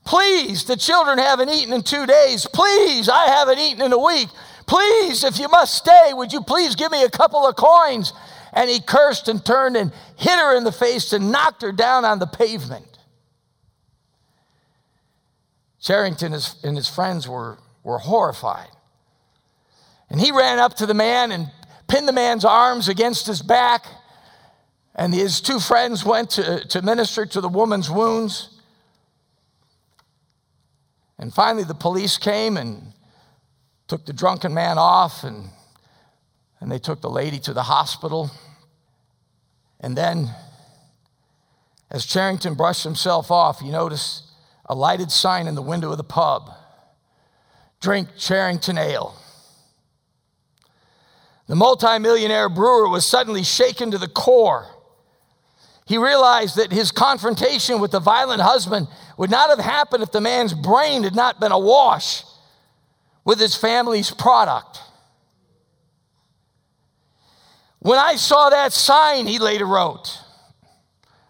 Please, 0.04 0.64
the 0.64 0.76
children 0.76 1.18
haven't 1.18 1.48
eaten 1.48 1.72
in 1.72 1.82
two 1.82 2.04
days. 2.04 2.46
Please, 2.52 3.08
I 3.08 3.26
haven't 3.26 3.58
eaten 3.58 3.82
in 3.82 3.92
a 3.92 3.98
week. 3.98 4.28
Please, 4.66 5.24
if 5.24 5.38
you 5.38 5.48
must 5.48 5.74
stay, 5.74 6.12
would 6.12 6.32
you 6.32 6.42
please 6.42 6.74
give 6.74 6.92
me 6.92 7.04
a 7.04 7.10
couple 7.10 7.46
of 7.46 7.56
coins? 7.56 8.12
And 8.54 8.70
he 8.70 8.80
cursed 8.80 9.28
and 9.28 9.44
turned 9.44 9.76
and 9.76 9.92
hit 10.16 10.38
her 10.38 10.56
in 10.56 10.64
the 10.64 10.72
face 10.72 11.12
and 11.12 11.32
knocked 11.32 11.60
her 11.62 11.72
down 11.72 12.04
on 12.04 12.20
the 12.20 12.26
pavement. 12.26 12.98
Charrington 15.80 16.32
and 16.32 16.76
his 16.76 16.88
friends 16.88 17.28
were, 17.28 17.58
were 17.82 17.98
horrified. 17.98 18.70
And 20.08 20.20
he 20.20 20.30
ran 20.30 20.60
up 20.60 20.74
to 20.76 20.86
the 20.86 20.94
man 20.94 21.32
and 21.32 21.50
pinned 21.88 22.06
the 22.06 22.12
man's 22.12 22.44
arms 22.44 22.88
against 22.88 23.26
his 23.26 23.42
back. 23.42 23.84
And 24.94 25.12
his 25.12 25.40
two 25.40 25.58
friends 25.58 26.04
went 26.04 26.30
to, 26.30 26.66
to 26.68 26.80
minister 26.80 27.26
to 27.26 27.40
the 27.40 27.48
woman's 27.48 27.90
wounds. 27.90 28.50
And 31.18 31.34
finally, 31.34 31.64
the 31.64 31.74
police 31.74 32.18
came 32.18 32.56
and 32.56 32.92
took 33.88 34.06
the 34.06 34.12
drunken 34.12 34.54
man 34.54 34.78
off, 34.78 35.24
and, 35.24 35.50
and 36.64 36.72
they 36.72 36.78
took 36.78 37.02
the 37.02 37.10
lady 37.10 37.38
to 37.38 37.52
the 37.52 37.64
hospital. 37.64 38.30
And 39.80 39.94
then, 39.94 40.30
as 41.90 42.06
Charrington 42.06 42.54
brushed 42.54 42.84
himself 42.84 43.30
off, 43.30 43.60
he 43.60 43.70
noticed 43.70 44.22
a 44.64 44.74
lighted 44.74 45.10
sign 45.10 45.46
in 45.46 45.56
the 45.56 45.62
window 45.62 45.90
of 45.90 45.98
the 45.98 46.04
pub 46.04 46.50
drink 47.82 48.08
Charrington 48.16 48.78
Ale. 48.78 49.14
The 51.48 51.54
multimillionaire 51.54 52.48
brewer 52.48 52.88
was 52.88 53.04
suddenly 53.04 53.42
shaken 53.42 53.90
to 53.90 53.98
the 53.98 54.08
core. 54.08 54.66
He 55.84 55.98
realized 55.98 56.56
that 56.56 56.72
his 56.72 56.90
confrontation 56.90 57.78
with 57.78 57.90
the 57.90 58.00
violent 58.00 58.40
husband 58.40 58.88
would 59.18 59.30
not 59.30 59.50
have 59.50 59.58
happened 59.58 60.02
if 60.02 60.12
the 60.12 60.22
man's 60.22 60.54
brain 60.54 61.02
had 61.02 61.14
not 61.14 61.40
been 61.40 61.52
awash 61.52 62.24
with 63.22 63.38
his 63.38 63.54
family's 63.54 64.10
product. 64.10 64.80
When 67.84 67.98
I 67.98 68.16
saw 68.16 68.48
that 68.48 68.72
sign, 68.72 69.26
he 69.26 69.38
later 69.38 69.66
wrote, 69.66 70.18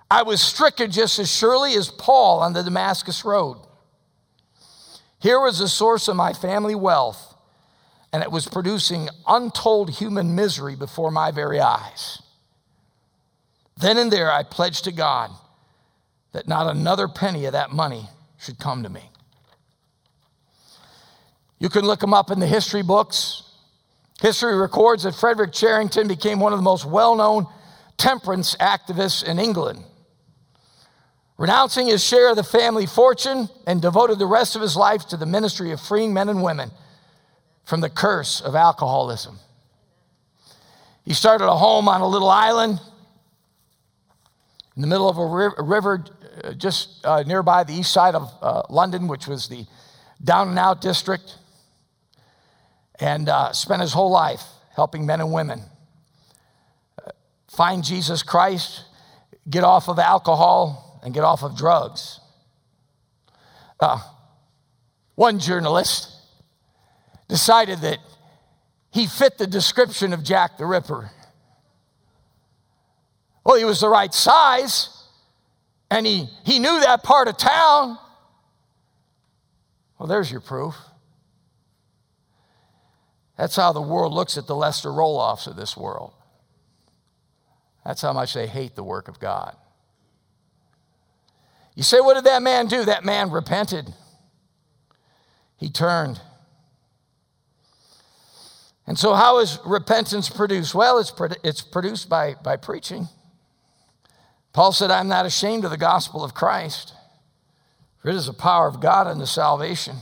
I 0.09 0.23
was 0.23 0.41
stricken 0.41 0.93
just 0.93 1.19
as 1.19 1.29
surely 1.29 1.75
as 1.75 1.91
Paul 1.91 2.39
on 2.39 2.53
the 2.53 2.63
Damascus 2.63 3.25
Road. 3.25 3.59
Here 5.19 5.41
was 5.41 5.59
the 5.59 5.67
source 5.67 6.07
of 6.07 6.15
my 6.15 6.33
family 6.33 6.77
wealth, 6.77 7.35
and 8.13 8.23
it 8.23 8.31
was 8.31 8.47
producing 8.47 9.09
untold 9.27 9.91
human 9.91 10.37
misery 10.37 10.77
before 10.77 11.11
my 11.11 11.33
very 11.33 11.59
eyes. 11.59 12.23
Then 13.77 13.99
and 13.99 14.13
there, 14.13 14.31
I 14.31 14.45
pledged 14.45 14.85
to 14.85 14.93
God 14.93 15.33
that 16.31 16.47
not 16.47 16.71
another 16.71 17.09
penny 17.09 17.47
of 17.47 17.53
that 17.55 17.73
money 17.73 18.09
should 18.39 18.61
come 18.61 18.85
to 18.85 18.89
me. 18.89 19.11
You 21.59 21.69
can 21.69 21.85
look 21.85 21.99
them 21.99 22.15
up 22.15 22.31
in 22.31 22.39
the 22.39 22.47
history 22.47 22.83
books. 22.85 23.44
History 24.21 24.57
records 24.57 25.03
that 25.03 25.15
Frederick 25.15 25.53
Charrington 25.53 26.09
became 26.09 26.41
one 26.41 26.53
of 26.53 26.59
the 26.59 26.65
most 26.65 26.85
well 26.85 27.17
known 27.17 27.47
temperance 27.97 28.57
activists 28.57 29.25
in 29.25 29.39
England. 29.39 29.85
Renouncing 31.37 31.89
his 31.89 32.03
share 32.03 32.31
of 32.31 32.37
the 32.37 32.45
family 32.45 32.87
fortune 32.87 33.49
and 33.67 33.83
devoted 33.83 34.19
the 34.19 34.27
rest 34.27 34.55
of 34.55 34.63
his 34.63 34.77
life 34.77 35.07
to 35.09 35.17
the 35.17 35.27
ministry 35.27 35.73
of 35.73 35.81
freeing 35.81 36.15
men 36.15 36.29
and 36.29 36.43
women 36.43 36.71
from 37.65 37.81
the 37.81 37.91
curse 37.91 38.41
of 38.41 38.55
alcoholism. 38.55 39.39
He 41.05 41.13
started 41.13 41.47
a 41.47 41.57
home 41.57 41.89
on 41.89 42.01
a 42.01 42.07
little 42.07 42.31
island 42.31 42.81
in 44.77 44.83
the 44.83 44.89
middle 44.89 45.09
of 45.09 45.19
a 45.19 45.63
river 45.63 46.05
uh, 46.43 46.53
just 46.53 47.05
uh, 47.05 47.23
nearby 47.23 47.65
the 47.65 47.73
east 47.73 47.93
side 47.93 48.15
of 48.15 48.33
uh, 48.43 48.63
London, 48.69 49.07
which 49.07 49.27
was 49.27 49.49
the 49.49 49.67
down 50.23 50.49
and 50.49 50.59
out 50.59 50.81
district, 50.81 51.39
and 53.01 53.29
uh, 53.29 53.53
spent 53.53 53.83
his 53.83 53.93
whole 53.93 54.11
life 54.11 54.43
helping 54.75 55.07
men 55.07 55.21
and 55.21 55.33
women 55.33 55.63
find 57.55 57.85
Jesus 57.85 58.23
Christ, 58.23 58.85
get 59.49 59.65
off 59.65 59.89
of 59.89 59.99
alcohol, 59.99 61.01
and 61.03 61.15
get 61.15 61.25
off 61.25 61.43
of 61.43 61.57
drugs. 61.57 62.21
Uh, 63.79 63.99
one 65.15 65.39
journalist 65.39 66.11
decided 67.29 67.81
that 67.81 67.99
he 68.91 69.07
fit 69.07 69.39
the 69.39 69.47
description 69.47 70.13
of 70.13 70.23
Jack 70.23 70.59
the 70.59 70.67
Ripper. 70.67 71.11
Well, 73.45 73.57
he 73.57 73.65
was 73.65 73.81
the 73.81 73.89
right 73.89 74.13
size, 74.13 74.89
and 75.91 76.07
he, 76.07 76.27
he 76.45 76.59
knew 76.59 76.81
that 76.81 77.03
part 77.03 77.29
of 77.29 77.37
town. 77.37 77.99
Well, 79.99 80.09
there's 80.09 80.31
your 80.31 80.41
proof. 80.41 80.75
That's 83.37 83.57
how 83.57 83.73
the 83.73 83.83
world 83.83 84.13
looks 84.13 84.39
at 84.39 84.47
the 84.47 84.55
Lester 84.55 84.91
Roloffs 84.91 85.47
of 85.47 85.57
this 85.57 85.77
world. 85.77 86.13
That's 87.85 88.01
how 88.01 88.13
much 88.13 88.35
they 88.35 88.47
hate 88.47 88.75
the 88.77 88.85
work 88.85 89.09
of 89.09 89.19
God. 89.19 89.57
You 91.75 91.83
say, 91.83 92.01
what 92.01 92.15
did 92.15 92.25
that 92.25 92.43
man 92.43 92.67
do? 92.67 92.85
That 92.85 93.05
man 93.05 93.31
repented. 93.31 93.93
He 95.57 95.69
turned. 95.69 96.21
And 98.87 98.99
so, 98.99 99.15
how 99.15 99.39
is 99.39 99.59
repentance 99.65 100.29
produced? 100.29 100.75
Well, 100.75 100.99
it's, 100.99 101.13
it's 101.43 101.63
produced 101.63 102.09
by, 102.09 102.35
by 102.43 102.57
preaching. 102.57 103.09
Paul 104.53 104.73
said, 104.73 104.91
I'm 104.91 105.09
not 105.09 105.27
ashamed 105.27 105.65
of 105.65 105.71
the 105.71 105.77
gospel 105.77 106.23
of 106.23 106.35
Christ, 106.35 106.93
for 107.99 108.11
it 108.11 108.15
is 108.15 108.27
the 108.27 108.33
power 108.33 108.69
of 108.69 108.81
God 108.81 109.07
unto 109.07 109.27
salvation. 109.27 109.97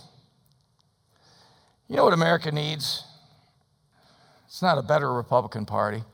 You 1.88 1.96
know 1.96 2.04
what 2.04 2.12
America 2.12 2.52
needs? 2.52 3.04
It's 4.62 4.64
not 4.64 4.78
a 4.78 4.82
better 4.82 5.12
Republican 5.12 5.66
Party, 5.66 6.04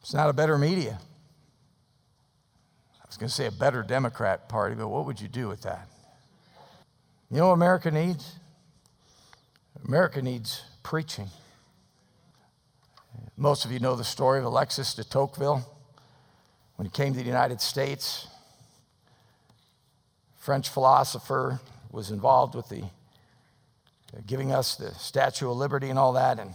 it's 0.00 0.14
not 0.14 0.30
a 0.30 0.32
better 0.32 0.56
media. 0.56 0.98
I 2.94 3.06
was 3.06 3.18
going 3.18 3.28
to 3.28 3.34
say 3.34 3.44
a 3.44 3.52
better 3.52 3.82
Democrat 3.82 4.48
Party, 4.48 4.74
but 4.74 4.88
what 4.88 5.04
would 5.04 5.20
you 5.20 5.28
do 5.28 5.46
with 5.46 5.60
that? 5.60 5.88
You 7.30 7.36
know 7.36 7.48
what 7.48 7.52
America 7.52 7.90
needs? 7.90 8.36
America 9.86 10.22
needs 10.22 10.62
preaching. 10.82 11.26
Most 13.36 13.66
of 13.66 13.72
you 13.72 13.78
know 13.78 13.94
the 13.94 14.04
story 14.04 14.38
of 14.38 14.46
Alexis 14.46 14.94
de 14.94 15.04
Tocqueville. 15.04 15.70
When 16.76 16.86
he 16.86 16.90
came 16.90 17.12
to 17.12 17.18
the 17.18 17.26
United 17.26 17.60
States, 17.60 18.26
French 20.38 20.70
philosopher 20.70 21.60
was 21.90 22.10
involved 22.10 22.54
with 22.54 22.70
the 22.70 22.84
uh, 22.84 24.22
giving 24.26 24.50
us 24.50 24.76
the 24.76 24.94
Statue 24.94 25.50
of 25.50 25.58
Liberty 25.58 25.90
and 25.90 25.98
all 25.98 26.14
that, 26.14 26.38
and 26.38 26.54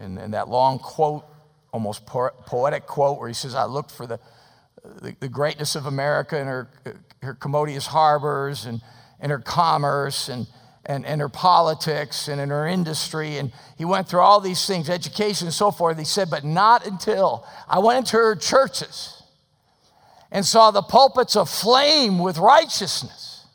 and, 0.00 0.18
and 0.18 0.34
that 0.34 0.48
long 0.48 0.78
quote, 0.78 1.24
almost 1.72 2.06
poetic 2.06 2.86
quote, 2.86 3.18
where 3.18 3.28
he 3.28 3.34
says, 3.34 3.54
"I 3.54 3.64
looked 3.64 3.90
for 3.90 4.06
the 4.06 4.18
the, 4.82 5.14
the 5.20 5.28
greatness 5.28 5.76
of 5.76 5.86
America 5.86 6.36
and 6.38 6.48
her 6.48 6.68
her 7.22 7.34
commodious 7.34 7.86
harbors 7.86 8.66
and 8.66 8.80
and 9.20 9.30
her 9.30 9.40
commerce 9.40 10.28
and." 10.28 10.46
and, 10.86 11.04
and 11.04 11.20
her 11.20 11.28
politics 11.28 12.26
and 12.26 12.40
in 12.40 12.48
her 12.48 12.66
industry. 12.66 13.36
And 13.36 13.52
he 13.76 13.84
went 13.84 14.08
through 14.08 14.20
all 14.20 14.40
these 14.40 14.66
things, 14.66 14.88
education 14.88 15.46
and 15.46 15.54
so 15.54 15.70
forth. 15.70 15.98
He 15.98 16.04
said, 16.04 16.30
but 16.30 16.42
not 16.42 16.86
until 16.86 17.46
I 17.68 17.78
went 17.78 17.98
into 17.98 18.16
her 18.16 18.34
churches 18.34 19.22
and 20.32 20.44
saw 20.44 20.70
the 20.70 20.82
pulpits 20.82 21.36
aflame 21.36 22.18
with 22.18 22.38
righteousness 22.38 23.46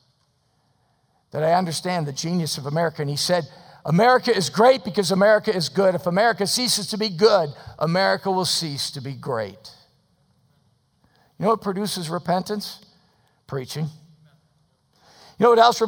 that 1.32 1.44
I 1.44 1.54
understand 1.54 2.06
the 2.06 2.14
genius 2.14 2.58
of 2.58 2.66
America. 2.66 3.02
And 3.02 3.10
he 3.10 3.18
said, 3.18 3.44
America 3.86 4.36
is 4.36 4.50
great 4.50 4.84
because 4.84 5.12
America 5.12 5.56
is 5.56 5.70
good. 5.70 5.94
If 5.94 6.08
America 6.08 6.48
ceases 6.48 6.88
to 6.88 6.98
be 6.98 7.10
good, 7.10 7.50
America 7.78 8.32
will 8.32 8.46
cease 8.46 8.90
to 8.92 9.02
be 9.02 9.14
great. 9.14 9.72
You 11.38 11.44
know 11.44 11.50
what 11.50 11.62
produces 11.62 12.10
repentance? 12.10 12.84
Preaching. 13.46 13.86
You 15.38 15.44
know 15.44 15.50
what 15.52 15.60
else 15.60 15.82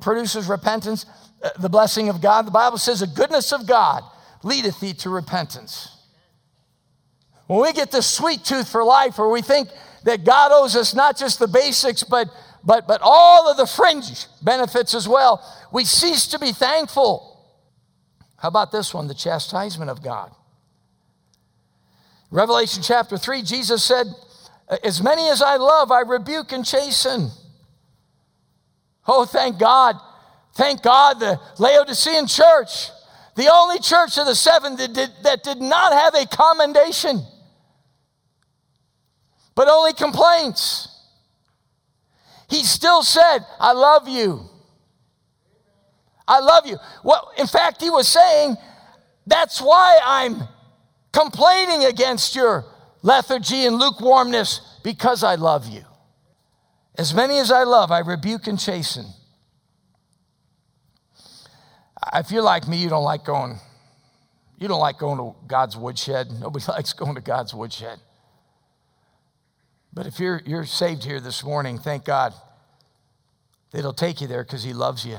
produces 0.00 0.48
repentance? 0.48 1.06
Uh, 1.42 1.50
the 1.58 1.68
blessing 1.68 2.08
of 2.08 2.20
God. 2.20 2.46
The 2.46 2.50
Bible 2.50 2.78
says, 2.78 3.00
The 3.00 3.06
goodness 3.06 3.52
of 3.52 3.66
God 3.66 4.02
leadeth 4.42 4.80
thee 4.80 4.94
to 4.94 5.10
repentance. 5.10 5.96
When 7.46 7.60
we 7.60 7.72
get 7.72 7.92
this 7.92 8.06
sweet 8.06 8.44
tooth 8.44 8.68
for 8.68 8.82
life, 8.82 9.18
where 9.18 9.28
we 9.28 9.42
think 9.42 9.68
that 10.04 10.24
God 10.24 10.50
owes 10.52 10.76
us 10.76 10.94
not 10.94 11.16
just 11.16 11.38
the 11.38 11.48
basics, 11.48 12.02
but, 12.02 12.28
but, 12.64 12.86
but 12.86 13.00
all 13.02 13.50
of 13.50 13.56
the 13.56 13.66
fringe 13.66 14.26
benefits 14.42 14.94
as 14.94 15.08
well, 15.08 15.42
we 15.72 15.84
cease 15.84 16.26
to 16.28 16.38
be 16.38 16.52
thankful. 16.52 17.30
How 18.36 18.48
about 18.48 18.72
this 18.72 18.92
one? 18.92 19.06
The 19.06 19.14
chastisement 19.14 19.90
of 19.90 20.02
God. 20.02 20.32
Revelation 22.30 22.82
chapter 22.82 23.16
3, 23.16 23.42
Jesus 23.42 23.82
said, 23.82 24.06
As 24.84 25.02
many 25.02 25.28
as 25.28 25.42
I 25.42 25.56
love, 25.56 25.90
I 25.90 26.00
rebuke 26.00 26.52
and 26.52 26.64
chasten. 26.64 27.30
Oh, 29.06 29.24
thank 29.24 29.58
God. 29.58 29.96
Thank 30.54 30.82
God 30.82 31.20
the 31.20 31.40
Laodicean 31.58 32.26
church, 32.26 32.90
the 33.36 33.50
only 33.52 33.78
church 33.78 34.18
of 34.18 34.26
the 34.26 34.34
seven 34.34 34.76
that 34.76 34.92
did, 34.92 35.10
that 35.22 35.42
did 35.42 35.60
not 35.60 35.92
have 35.92 36.14
a 36.14 36.26
commendation, 36.26 37.24
but 39.54 39.68
only 39.68 39.92
complaints. 39.92 40.99
He 42.50 42.64
still 42.64 43.02
said, 43.02 43.46
I 43.60 43.72
love 43.72 44.08
you. 44.08 44.50
I 46.26 46.40
love 46.40 46.66
you. 46.66 46.76
Well, 47.04 47.30
in 47.38 47.46
fact, 47.46 47.80
he 47.80 47.90
was 47.90 48.08
saying, 48.08 48.56
That's 49.26 49.60
why 49.60 49.98
I'm 50.04 50.42
complaining 51.12 51.84
against 51.84 52.34
your 52.34 52.64
lethargy 53.02 53.66
and 53.66 53.76
lukewarmness, 53.76 54.60
because 54.82 55.22
I 55.22 55.36
love 55.36 55.66
you. 55.66 55.84
As 56.96 57.14
many 57.14 57.38
as 57.38 57.50
I 57.50 57.62
love, 57.62 57.90
I 57.90 58.00
rebuke 58.00 58.46
and 58.46 58.58
chasten. 58.58 59.06
If 62.14 62.30
you're 62.30 62.42
like 62.42 62.66
me, 62.66 62.78
you 62.78 62.88
don't 62.88 63.04
like 63.04 63.24
going, 63.24 63.58
you 64.58 64.68
don't 64.68 64.80
like 64.80 64.98
going 64.98 65.18
to 65.18 65.36
God's 65.46 65.76
woodshed. 65.76 66.28
Nobody 66.40 66.64
likes 66.68 66.92
going 66.92 67.14
to 67.14 67.20
God's 67.20 67.54
woodshed. 67.54 68.00
But 69.92 70.06
if 70.06 70.20
you're, 70.20 70.40
you're 70.46 70.64
saved 70.64 71.04
here 71.04 71.20
this 71.20 71.42
morning, 71.42 71.78
thank 71.78 72.04
God 72.04 72.32
that 73.72 73.80
He'll 73.80 73.92
take 73.92 74.20
you 74.20 74.26
there 74.26 74.44
because 74.44 74.62
He 74.62 74.72
loves 74.72 75.04
you. 75.04 75.18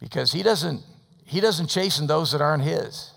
Because 0.00 0.32
He 0.32 0.42
doesn't, 0.42 0.82
He 1.24 1.40
doesn't 1.40 1.68
chasten 1.68 2.06
those 2.06 2.32
that 2.32 2.40
aren't 2.40 2.64
His. 2.64 3.12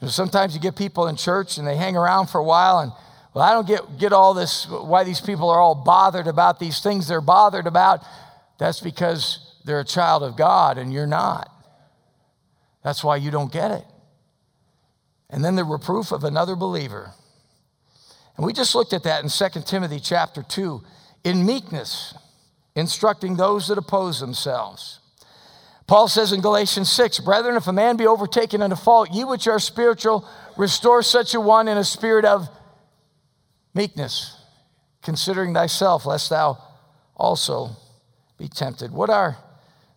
You 0.00 0.06
know, 0.06 0.10
sometimes 0.10 0.54
you 0.54 0.60
get 0.60 0.76
people 0.76 1.08
in 1.08 1.16
church 1.16 1.58
and 1.58 1.66
they 1.66 1.76
hang 1.76 1.96
around 1.96 2.28
for 2.28 2.38
a 2.38 2.44
while 2.44 2.78
and 2.78 2.92
Well, 3.34 3.44
I 3.44 3.52
don't 3.52 3.66
get, 3.66 3.98
get 3.98 4.12
all 4.12 4.34
this, 4.34 4.66
why 4.68 5.04
these 5.04 5.20
people 5.20 5.50
are 5.50 5.60
all 5.60 5.74
bothered 5.74 6.26
about 6.26 6.58
these 6.58 6.80
things 6.80 7.06
they're 7.06 7.20
bothered 7.20 7.66
about. 7.66 8.02
That's 8.58 8.80
because 8.80 9.56
they're 9.64 9.80
a 9.80 9.84
child 9.84 10.22
of 10.22 10.36
God 10.36 10.78
and 10.78 10.92
you're 10.92 11.06
not. 11.06 11.50
That's 12.82 13.04
why 13.04 13.16
you 13.16 13.30
don't 13.30 13.52
get 13.52 13.70
it. 13.70 13.84
And 15.30 15.44
then 15.44 15.54
the 15.54 15.64
reproof 15.64 16.12
of 16.12 16.24
another 16.24 16.56
believer. 16.56 17.12
And 18.36 18.44
we 18.44 18.52
just 18.52 18.74
looked 18.74 18.92
at 18.92 19.04
that 19.04 19.22
in 19.22 19.30
2 19.30 19.62
Timothy 19.62 20.00
chapter 20.00 20.42
2. 20.42 20.82
In 21.24 21.46
meekness, 21.46 22.14
instructing 22.74 23.36
those 23.36 23.68
that 23.68 23.78
oppose 23.78 24.20
themselves. 24.20 24.98
Paul 25.86 26.08
says 26.08 26.32
in 26.32 26.40
Galatians 26.40 26.90
6, 26.90 27.18
Brethren, 27.20 27.56
if 27.56 27.66
a 27.66 27.72
man 27.72 27.96
be 27.96 28.06
overtaken 28.06 28.62
in 28.62 28.70
a 28.70 28.76
fault, 28.76 29.10
ye 29.12 29.24
which 29.24 29.48
are 29.48 29.58
spiritual, 29.58 30.24
restore 30.56 31.02
such 31.02 31.34
a 31.34 31.40
one 31.40 31.68
in 31.68 31.76
a 31.76 31.84
spirit 31.84 32.24
of 32.24 32.48
meekness, 33.74 34.36
considering 35.02 35.52
thyself, 35.52 36.06
lest 36.06 36.30
thou 36.30 36.58
also 37.16 37.70
be 38.38 38.48
tempted. 38.48 38.92
What 38.92 39.10
are 39.10 39.36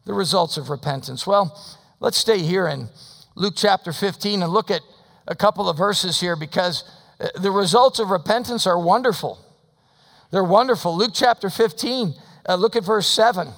the 0.06 0.14
results 0.14 0.58
of 0.58 0.70
repentance? 0.70 1.26
Well, 1.26 1.62
let's 2.00 2.18
stay 2.18 2.40
here 2.40 2.68
in 2.68 2.90
Luke 3.36 3.54
chapter 3.56 3.94
15 3.94 4.44
and 4.44 4.52
look 4.52 4.72
at 4.72 4.82
a 5.28 5.36
couple 5.36 5.70
of 5.70 5.78
verses 5.78 6.20
here 6.20 6.36
because 6.36 6.84
uh, 7.20 7.28
the 7.36 7.52
results 7.52 8.00
of 8.00 8.10
repentance 8.10 8.68
are 8.68 8.80
wonderful. 8.80 9.40
They're 10.32 10.44
wonderful. 10.44 10.96
Luke 10.98 11.12
chapter 11.14 11.50
15, 11.50 12.14
uh, 12.48 12.56
look 12.56 12.76
at 12.76 12.84
verse 12.84 13.08
7. 13.08 13.50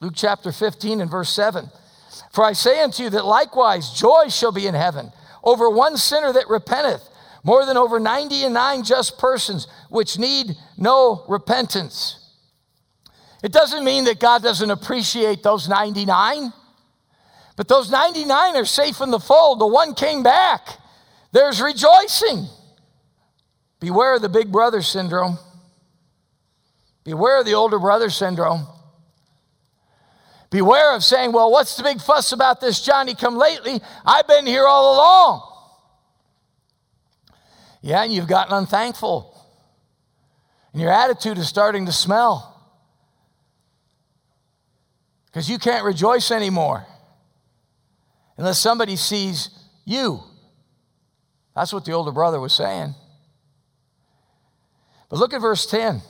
Luke 0.00 0.14
chapter 0.16 0.52
15 0.52 1.00
and 1.00 1.10
verse 1.10 1.32
7. 1.32 1.68
For 2.32 2.44
I 2.44 2.52
say 2.52 2.82
unto 2.82 3.04
you 3.04 3.10
that 3.10 3.24
likewise 3.24 3.90
joy 3.90 4.28
shall 4.28 4.52
be 4.52 4.66
in 4.66 4.74
heaven 4.74 5.12
over 5.42 5.68
one 5.68 5.96
sinner 5.96 6.32
that 6.32 6.48
repenteth 6.48 7.08
more 7.44 7.66
than 7.66 7.76
over 7.76 7.98
90 7.98 8.44
and 8.44 8.54
9 8.54 8.84
just 8.84 9.18
persons 9.18 9.66
which 9.90 10.18
need 10.18 10.56
no 10.76 11.24
repentance. 11.28 12.18
It 13.42 13.52
doesn't 13.52 13.84
mean 13.84 14.04
that 14.04 14.20
God 14.20 14.42
doesn't 14.42 14.70
appreciate 14.70 15.42
those 15.42 15.68
99, 15.68 16.52
but 17.56 17.68
those 17.68 17.90
99 17.90 18.56
are 18.56 18.64
safe 18.64 19.00
in 19.00 19.10
the 19.10 19.20
fold. 19.20 19.60
The 19.60 19.66
one 19.66 19.94
came 19.94 20.22
back. 20.22 20.68
There's 21.32 21.60
rejoicing. 21.60 22.46
Beware 23.80 24.16
of 24.16 24.22
the 24.22 24.28
big 24.28 24.50
brother 24.50 24.82
syndrome. 24.82 25.38
Beware 27.04 27.40
of 27.40 27.46
the 27.46 27.54
older 27.54 27.78
brother 27.78 28.10
syndrome. 28.10 28.66
Beware 30.50 30.94
of 30.94 31.02
saying, 31.02 31.32
well, 31.32 31.50
what's 31.50 31.76
the 31.76 31.82
big 31.82 32.00
fuss 32.00 32.32
about 32.32 32.60
this 32.60 32.80
Johnny 32.82 33.14
come 33.14 33.36
lately? 33.36 33.80
I've 34.04 34.28
been 34.28 34.46
here 34.46 34.66
all 34.66 34.94
along. 34.94 35.48
Yeah, 37.80 38.02
and 38.02 38.12
you've 38.12 38.28
gotten 38.28 38.54
unthankful. 38.54 39.28
And 40.72 40.80
your 40.80 40.92
attitude 40.92 41.38
is 41.38 41.48
starting 41.48 41.86
to 41.86 41.92
smell. 41.92 42.48
Because 45.26 45.50
you 45.50 45.58
can't 45.58 45.84
rejoice 45.84 46.30
anymore 46.30 46.86
unless 48.42 48.58
somebody 48.58 48.96
sees 48.96 49.50
you. 49.84 50.20
That's 51.54 51.72
what 51.72 51.84
the 51.84 51.92
older 51.92 52.10
brother 52.10 52.40
was 52.40 52.52
saying. 52.52 52.94
But 55.08 55.18
look 55.18 55.32
at 55.32 55.40
verse 55.40 55.64
10. 55.64 56.02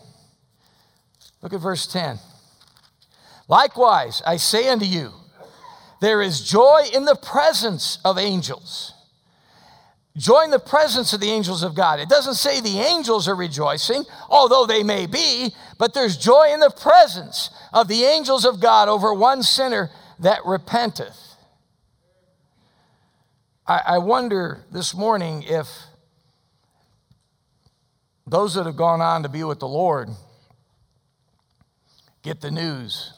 Look 1.43 1.53
at 1.53 1.61
verse 1.61 1.87
10. 1.87 2.19
Likewise, 3.49 4.23
I 4.27 4.39
say 4.39 4.69
unto 4.69 4.87
you, 4.87 5.13
there 6.01 6.23
is 6.23 6.41
joy 6.41 6.85
in 6.95 7.05
the 7.05 7.17
presence 7.17 7.99
of 8.05 8.19
angels 8.19 8.95
Join 10.17 10.51
the 10.51 10.59
presence 10.59 11.15
of 11.15 11.21
the 11.21 11.31
angels 11.31 11.63
of 11.63 11.75
God. 11.75 11.99
It 11.99 12.09
doesn't 12.09 12.35
say 12.35 12.61
the 12.61 12.81
angels 12.81 13.29
are 13.29 13.35
rejoicing, 13.35 14.05
although 14.29 14.67
they 14.67 14.83
may 14.83 15.07
be, 15.07 15.55
but 15.79 15.95
there's 15.95 16.19
joy 16.19 16.51
in 16.53 16.61
the 16.61 16.71
presence 16.71 17.49
of 17.73 17.89
the 17.89 18.05
angels 18.05 18.45
of 18.45 18.61
God 18.61 18.89
over 18.89 19.15
one 19.15 19.43
sinner 19.43 19.91
that 20.19 20.45
repenteth. 20.45 21.32
I, 23.67 23.81
I 23.87 23.99
wonder 23.99 24.65
this 24.71 24.95
morning 24.95 25.43
if 25.45 25.69
those 28.27 28.55
that 28.55 28.67
have 28.67 28.77
gone 28.77 29.01
on 29.01 29.23
to 29.23 29.29
be 29.29 29.45
with 29.45 29.61
the 29.61 29.69
Lord 29.69 30.09
get 32.23 32.41
the 32.41 32.51
news 32.51 33.13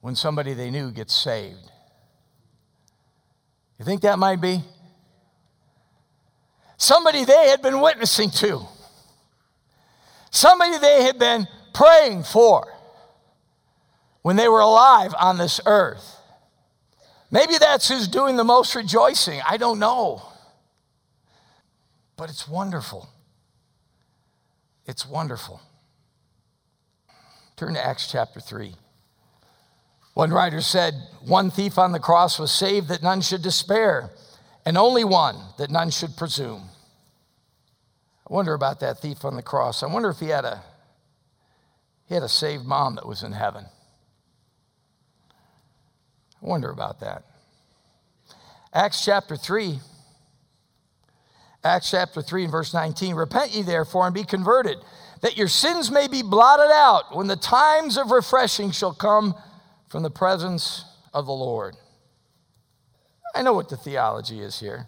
when 0.00 0.14
somebody 0.14 0.54
they 0.54 0.70
knew 0.70 0.90
gets 0.90 1.14
saved. 1.14 1.70
You 3.78 3.84
think 3.84 4.02
that 4.02 4.18
might 4.18 4.40
be? 4.40 4.62
somebody 6.84 7.24
they 7.24 7.48
had 7.48 7.62
been 7.62 7.80
witnessing 7.80 8.30
to, 8.30 8.66
somebody 10.30 10.78
they 10.78 11.02
had 11.04 11.18
been 11.18 11.46
praying 11.72 12.22
for 12.22 12.66
when 14.22 14.36
they 14.36 14.48
were 14.48 14.60
alive 14.60 15.14
on 15.18 15.38
this 15.38 15.60
earth. 15.66 16.18
Maybe 17.34 17.58
that's 17.58 17.88
who's 17.88 18.06
doing 18.06 18.36
the 18.36 18.44
most 18.44 18.76
rejoicing. 18.76 19.40
I 19.44 19.56
don't 19.56 19.80
know. 19.80 20.22
But 22.16 22.30
it's 22.30 22.46
wonderful. 22.46 23.08
It's 24.86 25.04
wonderful. 25.04 25.60
Turn 27.56 27.74
to 27.74 27.84
Acts 27.84 28.08
chapter 28.08 28.38
3. 28.38 28.76
One 30.14 30.30
writer 30.30 30.60
said, 30.60 30.94
One 31.26 31.50
thief 31.50 31.76
on 31.76 31.90
the 31.90 31.98
cross 31.98 32.38
was 32.38 32.52
saved 32.52 32.86
that 32.86 33.02
none 33.02 33.20
should 33.20 33.42
despair, 33.42 34.10
and 34.64 34.78
only 34.78 35.02
one 35.02 35.34
that 35.58 35.72
none 35.72 35.90
should 35.90 36.16
presume. 36.16 36.68
I 38.30 38.32
wonder 38.32 38.54
about 38.54 38.78
that 38.78 39.00
thief 39.00 39.24
on 39.24 39.34
the 39.34 39.42
cross. 39.42 39.82
I 39.82 39.86
wonder 39.86 40.08
if 40.08 40.20
he 40.20 40.28
had 40.28 40.44
a 40.44 40.62
he 42.06 42.14
had 42.14 42.22
a 42.22 42.28
saved 42.28 42.64
mom 42.64 42.94
that 42.94 43.08
was 43.08 43.24
in 43.24 43.32
heaven. 43.32 43.66
I 46.44 46.48
wonder 46.48 46.70
about 46.70 47.00
that. 47.00 47.24
Acts 48.72 49.04
chapter 49.04 49.36
3. 49.36 49.78
Acts 51.62 51.90
chapter 51.90 52.20
3 52.20 52.44
and 52.44 52.52
verse 52.52 52.74
19. 52.74 53.14
Repent 53.14 53.54
ye 53.54 53.62
therefore 53.62 54.04
and 54.04 54.14
be 54.14 54.24
converted, 54.24 54.76
that 55.22 55.38
your 55.38 55.48
sins 55.48 55.90
may 55.90 56.06
be 56.06 56.22
blotted 56.22 56.70
out 56.70 57.16
when 57.16 57.28
the 57.28 57.36
times 57.36 57.96
of 57.96 58.10
refreshing 58.10 58.70
shall 58.70 58.92
come 58.92 59.34
from 59.88 60.02
the 60.02 60.10
presence 60.10 60.84
of 61.14 61.24
the 61.24 61.32
Lord. 61.32 61.76
I 63.34 63.42
know 63.42 63.54
what 63.54 63.70
the 63.70 63.76
theology 63.76 64.40
is 64.40 64.60
here. 64.60 64.86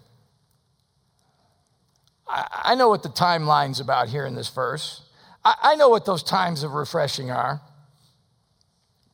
I, 2.29 2.75
know 2.75 2.89
what 2.89 3.03
the 3.03 3.09
timeline's 3.09 3.79
about 3.79 4.09
here 4.09 4.25
in 4.25 4.35
this 4.35 4.49
verse. 4.49 5.01
I, 5.45 5.55
I 5.61 5.75
know 5.75 5.87
what 5.87 6.05
those 6.05 6.23
times 6.23 6.61
of 6.61 6.73
refreshing 6.73 7.31
are. 7.31 7.61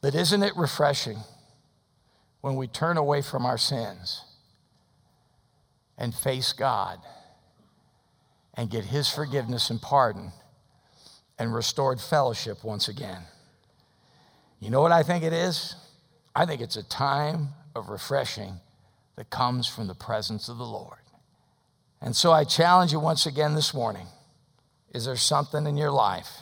But 0.02 0.16
isn't 0.16 0.42
it 0.42 0.58
refreshing 0.58 1.20
when 2.44 2.58
we 2.58 2.68
turn 2.68 2.98
away 2.98 3.22
from 3.22 3.46
our 3.46 3.58
sins 3.58 4.26
and 5.98 6.14
face 6.14 6.52
God 6.52 7.00
and 8.54 8.70
get 8.70 8.84
His 8.84 9.10
forgiveness 9.10 9.70
and 9.70 9.82
pardon 9.82 10.34
and 11.40 11.56
restored 11.56 12.02
fellowship 12.02 12.62
once 12.62 12.90
again? 12.90 13.22
You 14.60 14.72
know 14.72 14.82
what 14.82 14.92
I 14.92 15.04
think 15.04 15.24
it 15.24 15.32
is? 15.32 15.76
I 16.36 16.46
think 16.46 16.60
it's 16.60 16.76
a 16.76 16.84
time 16.84 17.48
of 17.74 17.88
refreshing 17.88 18.60
that 19.16 19.30
comes 19.30 19.66
from 19.66 19.88
the 19.88 19.96
presence 19.96 20.50
of 20.50 20.58
the 20.58 20.66
Lord. 20.66 21.00
And 22.02 22.14
so 22.14 22.34
I 22.34 22.44
challenge 22.44 22.92
you 22.92 23.00
once 23.00 23.26
again 23.26 23.56
this 23.56 23.74
morning 23.74 24.08
is 24.94 25.06
there 25.06 25.16
something 25.16 25.66
in 25.66 25.78
your 25.78 25.92
life 25.92 26.40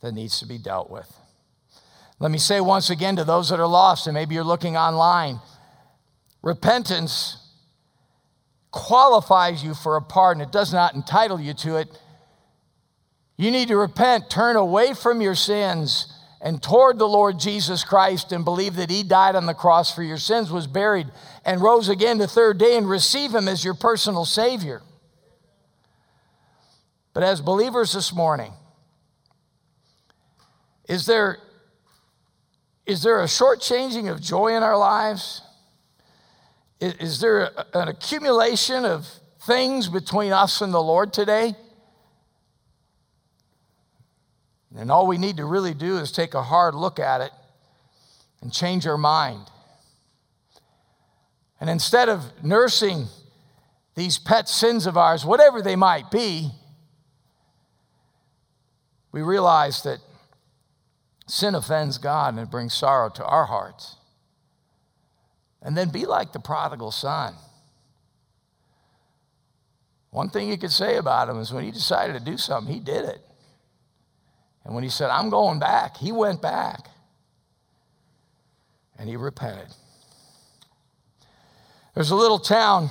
that 0.00 0.12
needs 0.12 0.40
to 0.40 0.46
be 0.46 0.58
dealt 0.58 0.90
with? 0.90 1.19
Let 2.20 2.30
me 2.30 2.38
say 2.38 2.60
once 2.60 2.90
again 2.90 3.16
to 3.16 3.24
those 3.24 3.48
that 3.48 3.58
are 3.58 3.66
lost, 3.66 4.06
and 4.06 4.14
maybe 4.14 4.36
you're 4.36 4.44
looking 4.44 4.76
online 4.76 5.40
repentance 6.42 7.36
qualifies 8.70 9.64
you 9.64 9.74
for 9.74 9.96
a 9.96 10.02
pardon, 10.02 10.42
it 10.42 10.52
does 10.52 10.72
not 10.72 10.94
entitle 10.94 11.40
you 11.40 11.54
to 11.54 11.76
it. 11.76 11.88
You 13.36 13.50
need 13.50 13.68
to 13.68 13.76
repent, 13.76 14.30
turn 14.30 14.56
away 14.56 14.94
from 14.94 15.20
your 15.20 15.34
sins 15.34 16.16
and 16.40 16.62
toward 16.62 16.98
the 16.98 17.08
Lord 17.08 17.38
Jesus 17.38 17.84
Christ 17.84 18.32
and 18.32 18.44
believe 18.44 18.76
that 18.76 18.90
He 18.90 19.02
died 19.02 19.34
on 19.34 19.46
the 19.46 19.54
cross 19.54 19.94
for 19.94 20.02
your 20.02 20.18
sins, 20.18 20.50
was 20.50 20.66
buried, 20.66 21.08
and 21.44 21.60
rose 21.60 21.88
again 21.88 22.18
the 22.18 22.28
third 22.28 22.58
day 22.58 22.76
and 22.76 22.88
receive 22.88 23.34
Him 23.34 23.48
as 23.48 23.64
your 23.64 23.74
personal 23.74 24.24
Savior. 24.24 24.82
But 27.12 27.24
as 27.24 27.40
believers 27.40 27.92
this 27.92 28.14
morning, 28.14 28.52
is 30.88 31.06
there, 31.06 31.38
is 32.90 33.04
there 33.04 33.20
a 33.20 33.26
shortchanging 33.26 34.10
of 34.10 34.20
joy 34.20 34.56
in 34.56 34.64
our 34.64 34.76
lives? 34.76 35.42
Is, 36.80 36.94
is 36.94 37.20
there 37.20 37.42
a, 37.42 37.66
an 37.74 37.86
accumulation 37.86 38.84
of 38.84 39.06
things 39.46 39.86
between 39.86 40.32
us 40.32 40.60
and 40.60 40.74
the 40.74 40.82
Lord 40.82 41.12
today? 41.12 41.54
And 44.76 44.90
all 44.90 45.06
we 45.06 45.18
need 45.18 45.36
to 45.36 45.44
really 45.44 45.72
do 45.72 45.98
is 45.98 46.10
take 46.10 46.34
a 46.34 46.42
hard 46.42 46.74
look 46.74 46.98
at 46.98 47.20
it 47.20 47.30
and 48.40 48.52
change 48.52 48.88
our 48.88 48.98
mind. 48.98 49.46
And 51.60 51.70
instead 51.70 52.08
of 52.08 52.24
nursing 52.42 53.06
these 53.94 54.18
pet 54.18 54.48
sins 54.48 54.86
of 54.86 54.96
ours, 54.96 55.24
whatever 55.24 55.62
they 55.62 55.76
might 55.76 56.10
be, 56.10 56.50
we 59.12 59.22
realize 59.22 59.82
that 59.84 60.00
sin 61.30 61.54
offends 61.54 61.98
God 61.98 62.34
and 62.34 62.42
it 62.42 62.50
brings 62.50 62.74
sorrow 62.74 63.08
to 63.10 63.24
our 63.24 63.46
hearts. 63.46 63.96
And 65.62 65.76
then 65.76 65.90
be 65.90 66.06
like 66.06 66.32
the 66.32 66.40
prodigal 66.40 66.90
son. 66.90 67.34
One 70.10 70.30
thing 70.30 70.48
you 70.48 70.58
could 70.58 70.72
say 70.72 70.96
about 70.96 71.28
him 71.28 71.38
is 71.38 71.52
when 71.52 71.64
he 71.64 71.70
decided 71.70 72.14
to 72.14 72.24
do 72.24 72.36
something, 72.36 72.72
he 72.72 72.80
did 72.80 73.04
it. 73.04 73.20
And 74.64 74.74
when 74.74 74.82
he 74.82 74.90
said, 74.90 75.10
I'm 75.10 75.30
going 75.30 75.58
back, 75.58 75.96
he 75.96 76.12
went 76.12 76.42
back. 76.42 76.88
And 78.98 79.08
he 79.08 79.16
repented. 79.16 79.68
There's 81.94 82.10
a 82.10 82.16
little 82.16 82.38
town 82.38 82.90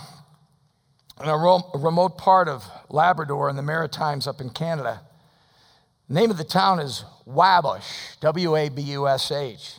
in 1.21 1.27
a 1.27 1.37
remote 1.75 2.17
part 2.17 2.47
of 2.47 2.63
Labrador 2.89 3.49
in 3.49 3.55
the 3.55 3.61
Maritimes 3.61 4.27
up 4.27 4.41
in 4.41 4.49
Canada. 4.49 5.01
The 6.09 6.15
name 6.15 6.31
of 6.31 6.37
the 6.37 6.43
town 6.43 6.79
is 6.79 7.05
Wabush, 7.27 8.19
W 8.19 8.55
A 8.55 8.69
B 8.69 8.81
U 8.81 9.07
S 9.07 9.31
H. 9.31 9.75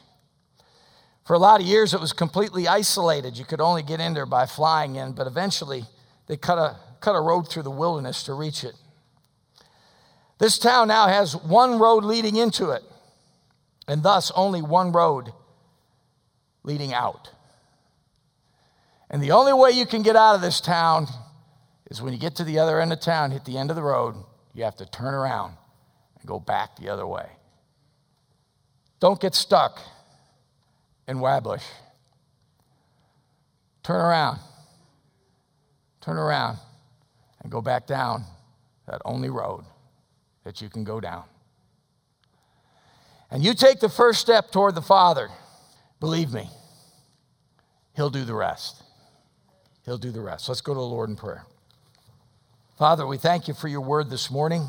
For 1.24 1.35
a 1.35 1.41
lot 1.41 1.61
of 1.61 1.66
years, 1.66 1.93
it 1.93 2.01
was 2.01 2.12
completely 2.12 2.68
isolated. 2.68 3.37
You 3.37 3.45
could 3.45 3.61
only 3.61 3.83
get 3.83 4.01
in 4.01 4.14
there 4.14 4.26
by 4.26 4.47
flying 4.47 4.95
in, 4.95 5.12
but 5.12 5.26
eventually, 5.26 5.85
they 6.28 6.37
cut 6.37 6.57
a, 6.57 6.76
cut 7.01 7.16
a 7.16 7.20
road 7.20 7.49
through 7.49 7.64
the 7.64 7.70
wilderness 7.70 8.22
to 8.24 8.35
reach 8.35 8.62
it. 8.62 8.74
This 10.39 10.57
town 10.57 10.89
now 10.89 11.09
has 11.09 11.37
one 11.37 11.81
road 11.81 12.05
leading 12.05 12.37
into 12.37 12.70
it, 12.70 12.83
and 13.89 14.05
thus 14.05 14.31
only 14.37 14.62
one 14.62 14.93
road 14.93 15.33
leading 16.62 16.95
out. 16.95 17.31
And 19.11 19.20
the 19.20 19.33
only 19.33 19.53
way 19.53 19.72
you 19.72 19.85
can 19.85 20.03
get 20.03 20.14
out 20.14 20.37
of 20.37 20.43
this 20.43 20.61
town 20.61 21.09
is 21.91 22.01
when 22.01 22.12
you 22.12 22.20
get 22.20 22.37
to 22.37 22.45
the 22.45 22.61
other 22.61 22.81
end 22.81 22.93
of 22.93 23.01
town, 23.01 23.33
hit 23.33 23.45
the 23.45 23.59
end 23.59 23.70
of 23.70 23.76
the 23.76 23.83
road, 23.83 24.14
you 24.55 24.62
have 24.62 24.76
to 24.76 24.87
turn 24.87 25.12
around 25.12 25.57
and 26.21 26.29
go 26.29 26.39
back 26.39 26.77
the 26.77 26.89
other 26.89 27.07
way. 27.07 27.29
Don't 29.01 29.21
get 29.21 29.35
stuck 29.35 29.81
in 31.09 31.18
Wabush. 31.18 31.64
Turn 33.83 34.01
around. 34.01 34.39
Turn 36.01 36.16
around 36.16 36.59
and 37.43 37.51
go 37.51 37.61
back 37.61 37.87
down 37.87 38.25
that 38.87 39.01
only 39.05 39.31
road 39.31 39.64
that 40.45 40.61
you 40.61 40.68
can 40.68 40.85
go 40.85 41.01
down. 41.01 41.25
And 43.31 43.45
you 43.45 43.55
take 43.55 43.81
the 43.81 43.89
first 43.89 44.21
step 44.21 44.51
toward 44.51 44.75
the 44.75 44.83
Father, 44.83 45.29
believe 46.01 46.33
me, 46.33 46.49
He'll 47.95 48.11
do 48.11 48.25
the 48.25 48.35
rest. 48.35 48.83
He'll 49.85 49.99
do 49.99 50.11
the 50.11 50.21
rest. 50.21 50.49
Let's 50.49 50.61
go 50.61 50.73
to 50.73 50.79
the 50.79 50.85
Lord 50.85 51.11
in 51.11 51.16
prayer. 51.16 51.45
Father, 52.79 53.07
we 53.07 53.18
thank 53.18 53.47
you 53.47 53.55
for 53.55 53.68
your 53.68 53.83
word 53.83 54.11
this 54.11 54.31
morning. 54.31 54.66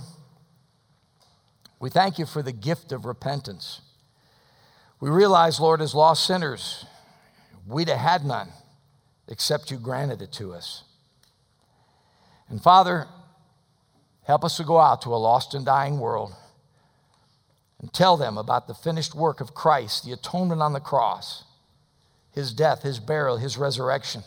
We 1.82 1.90
thank 1.90 2.18
you 2.18 2.26
for 2.26 2.42
the 2.42 2.54
gift 2.54 2.94
of 2.94 3.06
repentance. 3.06 3.82
We 5.02 5.10
realize, 5.10 5.60
Lord, 5.60 5.82
as 5.82 5.94
lost 5.94 6.26
sinners, 6.26 6.86
we'd 7.68 7.90
have 7.90 7.98
had 7.98 8.24
none 8.24 8.50
except 9.28 9.72
you 9.72 9.78
granted 9.78 10.22
it 10.22 10.32
to 10.34 10.54
us. 10.54 10.84
And 12.48 12.62
Father, 12.62 13.08
help 14.24 14.46
us 14.46 14.58
to 14.58 14.64
go 14.64 14.80
out 14.80 15.02
to 15.02 15.14
a 15.14 15.18
lost 15.18 15.54
and 15.54 15.66
dying 15.66 16.00
world 16.00 16.34
and 17.80 17.92
tell 17.92 18.16
them 18.16 18.38
about 18.38 18.68
the 18.68 18.74
finished 18.74 19.16
work 19.16 19.42
of 19.42 19.54
Christ, 19.54 20.06
the 20.06 20.14
atonement 20.14 20.62
on 20.62 20.74
the 20.74 20.80
cross, 20.80 21.44
his 22.32 22.54
death, 22.54 22.84
his 22.84 23.00
burial, 23.00 23.38
his 23.38 23.58
resurrection 23.58 24.24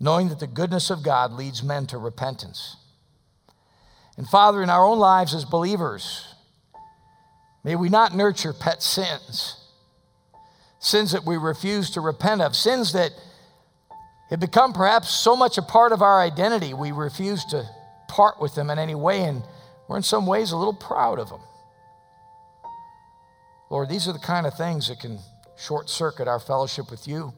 knowing 0.00 0.28
that 0.28 0.40
the 0.40 0.46
goodness 0.46 0.90
of 0.90 1.02
God 1.02 1.32
leads 1.32 1.62
men 1.62 1.86
to 1.86 1.98
repentance. 1.98 2.76
And 4.16 4.28
Father, 4.28 4.62
in 4.62 4.70
our 4.70 4.84
own 4.84 4.98
lives 4.98 5.34
as 5.34 5.44
believers, 5.44 6.34
may 7.64 7.74
we 7.74 7.88
not 7.88 8.14
nurture 8.14 8.52
pet 8.52 8.82
sins, 8.82 9.56
sins 10.78 11.12
that 11.12 11.24
we 11.24 11.36
refuse 11.36 11.90
to 11.90 12.00
repent 12.00 12.40
of, 12.40 12.54
sins 12.54 12.92
that 12.92 13.10
have 14.30 14.40
become 14.40 14.72
perhaps 14.72 15.10
so 15.10 15.34
much 15.34 15.58
a 15.58 15.62
part 15.62 15.92
of 15.92 16.02
our 16.02 16.20
identity, 16.20 16.74
we 16.74 16.92
refuse 16.92 17.44
to 17.46 17.64
part 18.08 18.40
with 18.40 18.54
them 18.54 18.70
in 18.70 18.78
any 18.78 18.94
way, 18.94 19.22
and 19.22 19.42
we're 19.88 19.96
in 19.96 20.02
some 20.02 20.26
ways 20.26 20.52
a 20.52 20.56
little 20.56 20.74
proud 20.74 21.18
of 21.18 21.28
them. 21.28 21.40
Lord, 23.70 23.88
these 23.88 24.06
are 24.08 24.12
the 24.12 24.18
kind 24.20 24.46
of 24.46 24.56
things 24.56 24.88
that 24.88 25.00
can 25.00 25.18
short 25.56 25.90
circuit 25.90 26.28
our 26.28 26.38
fellowship 26.38 26.90
with 26.90 27.08
you. 27.08 27.32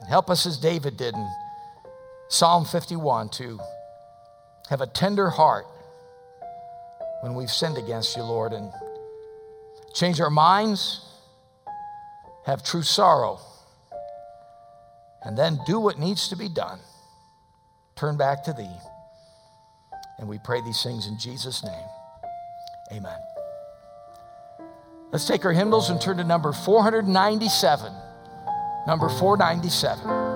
And 0.00 0.08
help 0.08 0.28
us 0.28 0.44
as 0.46 0.58
David 0.58 0.96
did 0.96 1.14
in 1.14 1.30
Psalm 2.28 2.64
51 2.64 3.28
to 3.30 3.60
have 4.68 4.80
a 4.80 4.86
tender 4.86 5.30
heart 5.30 5.66
when 7.22 7.34
we've 7.34 7.50
sinned 7.50 7.78
against 7.78 8.16
you, 8.16 8.22
Lord, 8.22 8.52
and 8.52 8.72
change 9.94 10.20
our 10.20 10.30
minds, 10.30 11.00
have 12.46 12.62
true 12.62 12.82
sorrow, 12.82 13.38
and 15.22 15.36
then 15.36 15.58
do 15.66 15.78
what 15.80 15.98
needs 15.98 16.28
to 16.28 16.36
be 16.36 16.48
done. 16.48 16.78
Turn 17.96 18.16
back 18.16 18.44
to 18.44 18.52
Thee. 18.52 18.76
And 20.18 20.28
we 20.28 20.38
pray 20.44 20.60
these 20.60 20.82
things 20.82 21.06
in 21.06 21.18
Jesus' 21.18 21.64
name. 21.64 21.88
Amen. 22.92 23.18
Let's 25.12 25.26
take 25.26 25.44
our 25.44 25.52
hymnals 25.52 25.90
and 25.90 26.00
turn 26.00 26.16
to 26.18 26.24
number 26.24 26.52
497 26.52 27.92
number 28.86 29.08
497. 29.08 30.33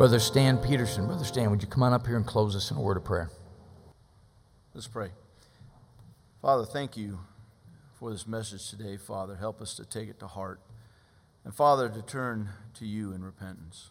Brother 0.00 0.18
Stan 0.18 0.56
Peterson. 0.56 1.06
Brother 1.06 1.26
Stan, 1.26 1.50
would 1.50 1.60
you 1.60 1.68
come 1.68 1.82
on 1.82 1.92
up 1.92 2.06
here 2.06 2.16
and 2.16 2.24
close 2.24 2.56
us 2.56 2.70
in 2.70 2.78
a 2.78 2.80
word 2.80 2.96
of 2.96 3.04
prayer? 3.04 3.30
Let's 4.72 4.86
pray. 4.86 5.10
Father, 6.40 6.64
thank 6.64 6.96
you 6.96 7.18
for 7.98 8.10
this 8.10 8.26
message 8.26 8.70
today, 8.70 8.96
Father. 8.96 9.36
Help 9.36 9.60
us 9.60 9.74
to 9.74 9.84
take 9.84 10.08
it 10.08 10.18
to 10.20 10.26
heart. 10.26 10.58
And 11.44 11.54
Father, 11.54 11.90
to 11.90 12.00
turn 12.00 12.48
to 12.78 12.86
you 12.86 13.12
in 13.12 13.22
repentance. 13.22 13.90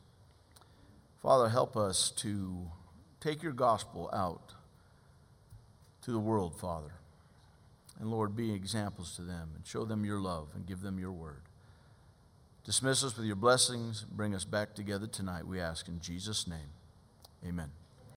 Father, 1.21 1.49
help 1.49 1.77
us 1.77 2.09
to 2.17 2.71
take 3.19 3.43
your 3.43 3.51
gospel 3.51 4.09
out 4.11 4.55
to 6.01 6.11
the 6.11 6.17
world, 6.17 6.59
Father. 6.59 6.93
And 7.99 8.09
Lord, 8.09 8.35
be 8.35 8.51
examples 8.51 9.15
to 9.17 9.21
them 9.21 9.51
and 9.55 9.63
show 9.67 9.85
them 9.85 10.03
your 10.03 10.19
love 10.19 10.47
and 10.55 10.65
give 10.65 10.81
them 10.81 10.97
your 10.97 11.11
word. 11.11 11.48
Dismiss 12.65 13.03
us 13.03 13.17
with 13.17 13.25
your 13.25 13.35
blessings. 13.35 14.05
Bring 14.11 14.35
us 14.35 14.45
back 14.45 14.75
together 14.75 15.07
tonight, 15.07 15.47
we 15.47 15.59
ask 15.59 15.87
in 15.87 15.99
Jesus' 15.99 16.47
name. 16.47 16.69
Amen. 17.45 17.71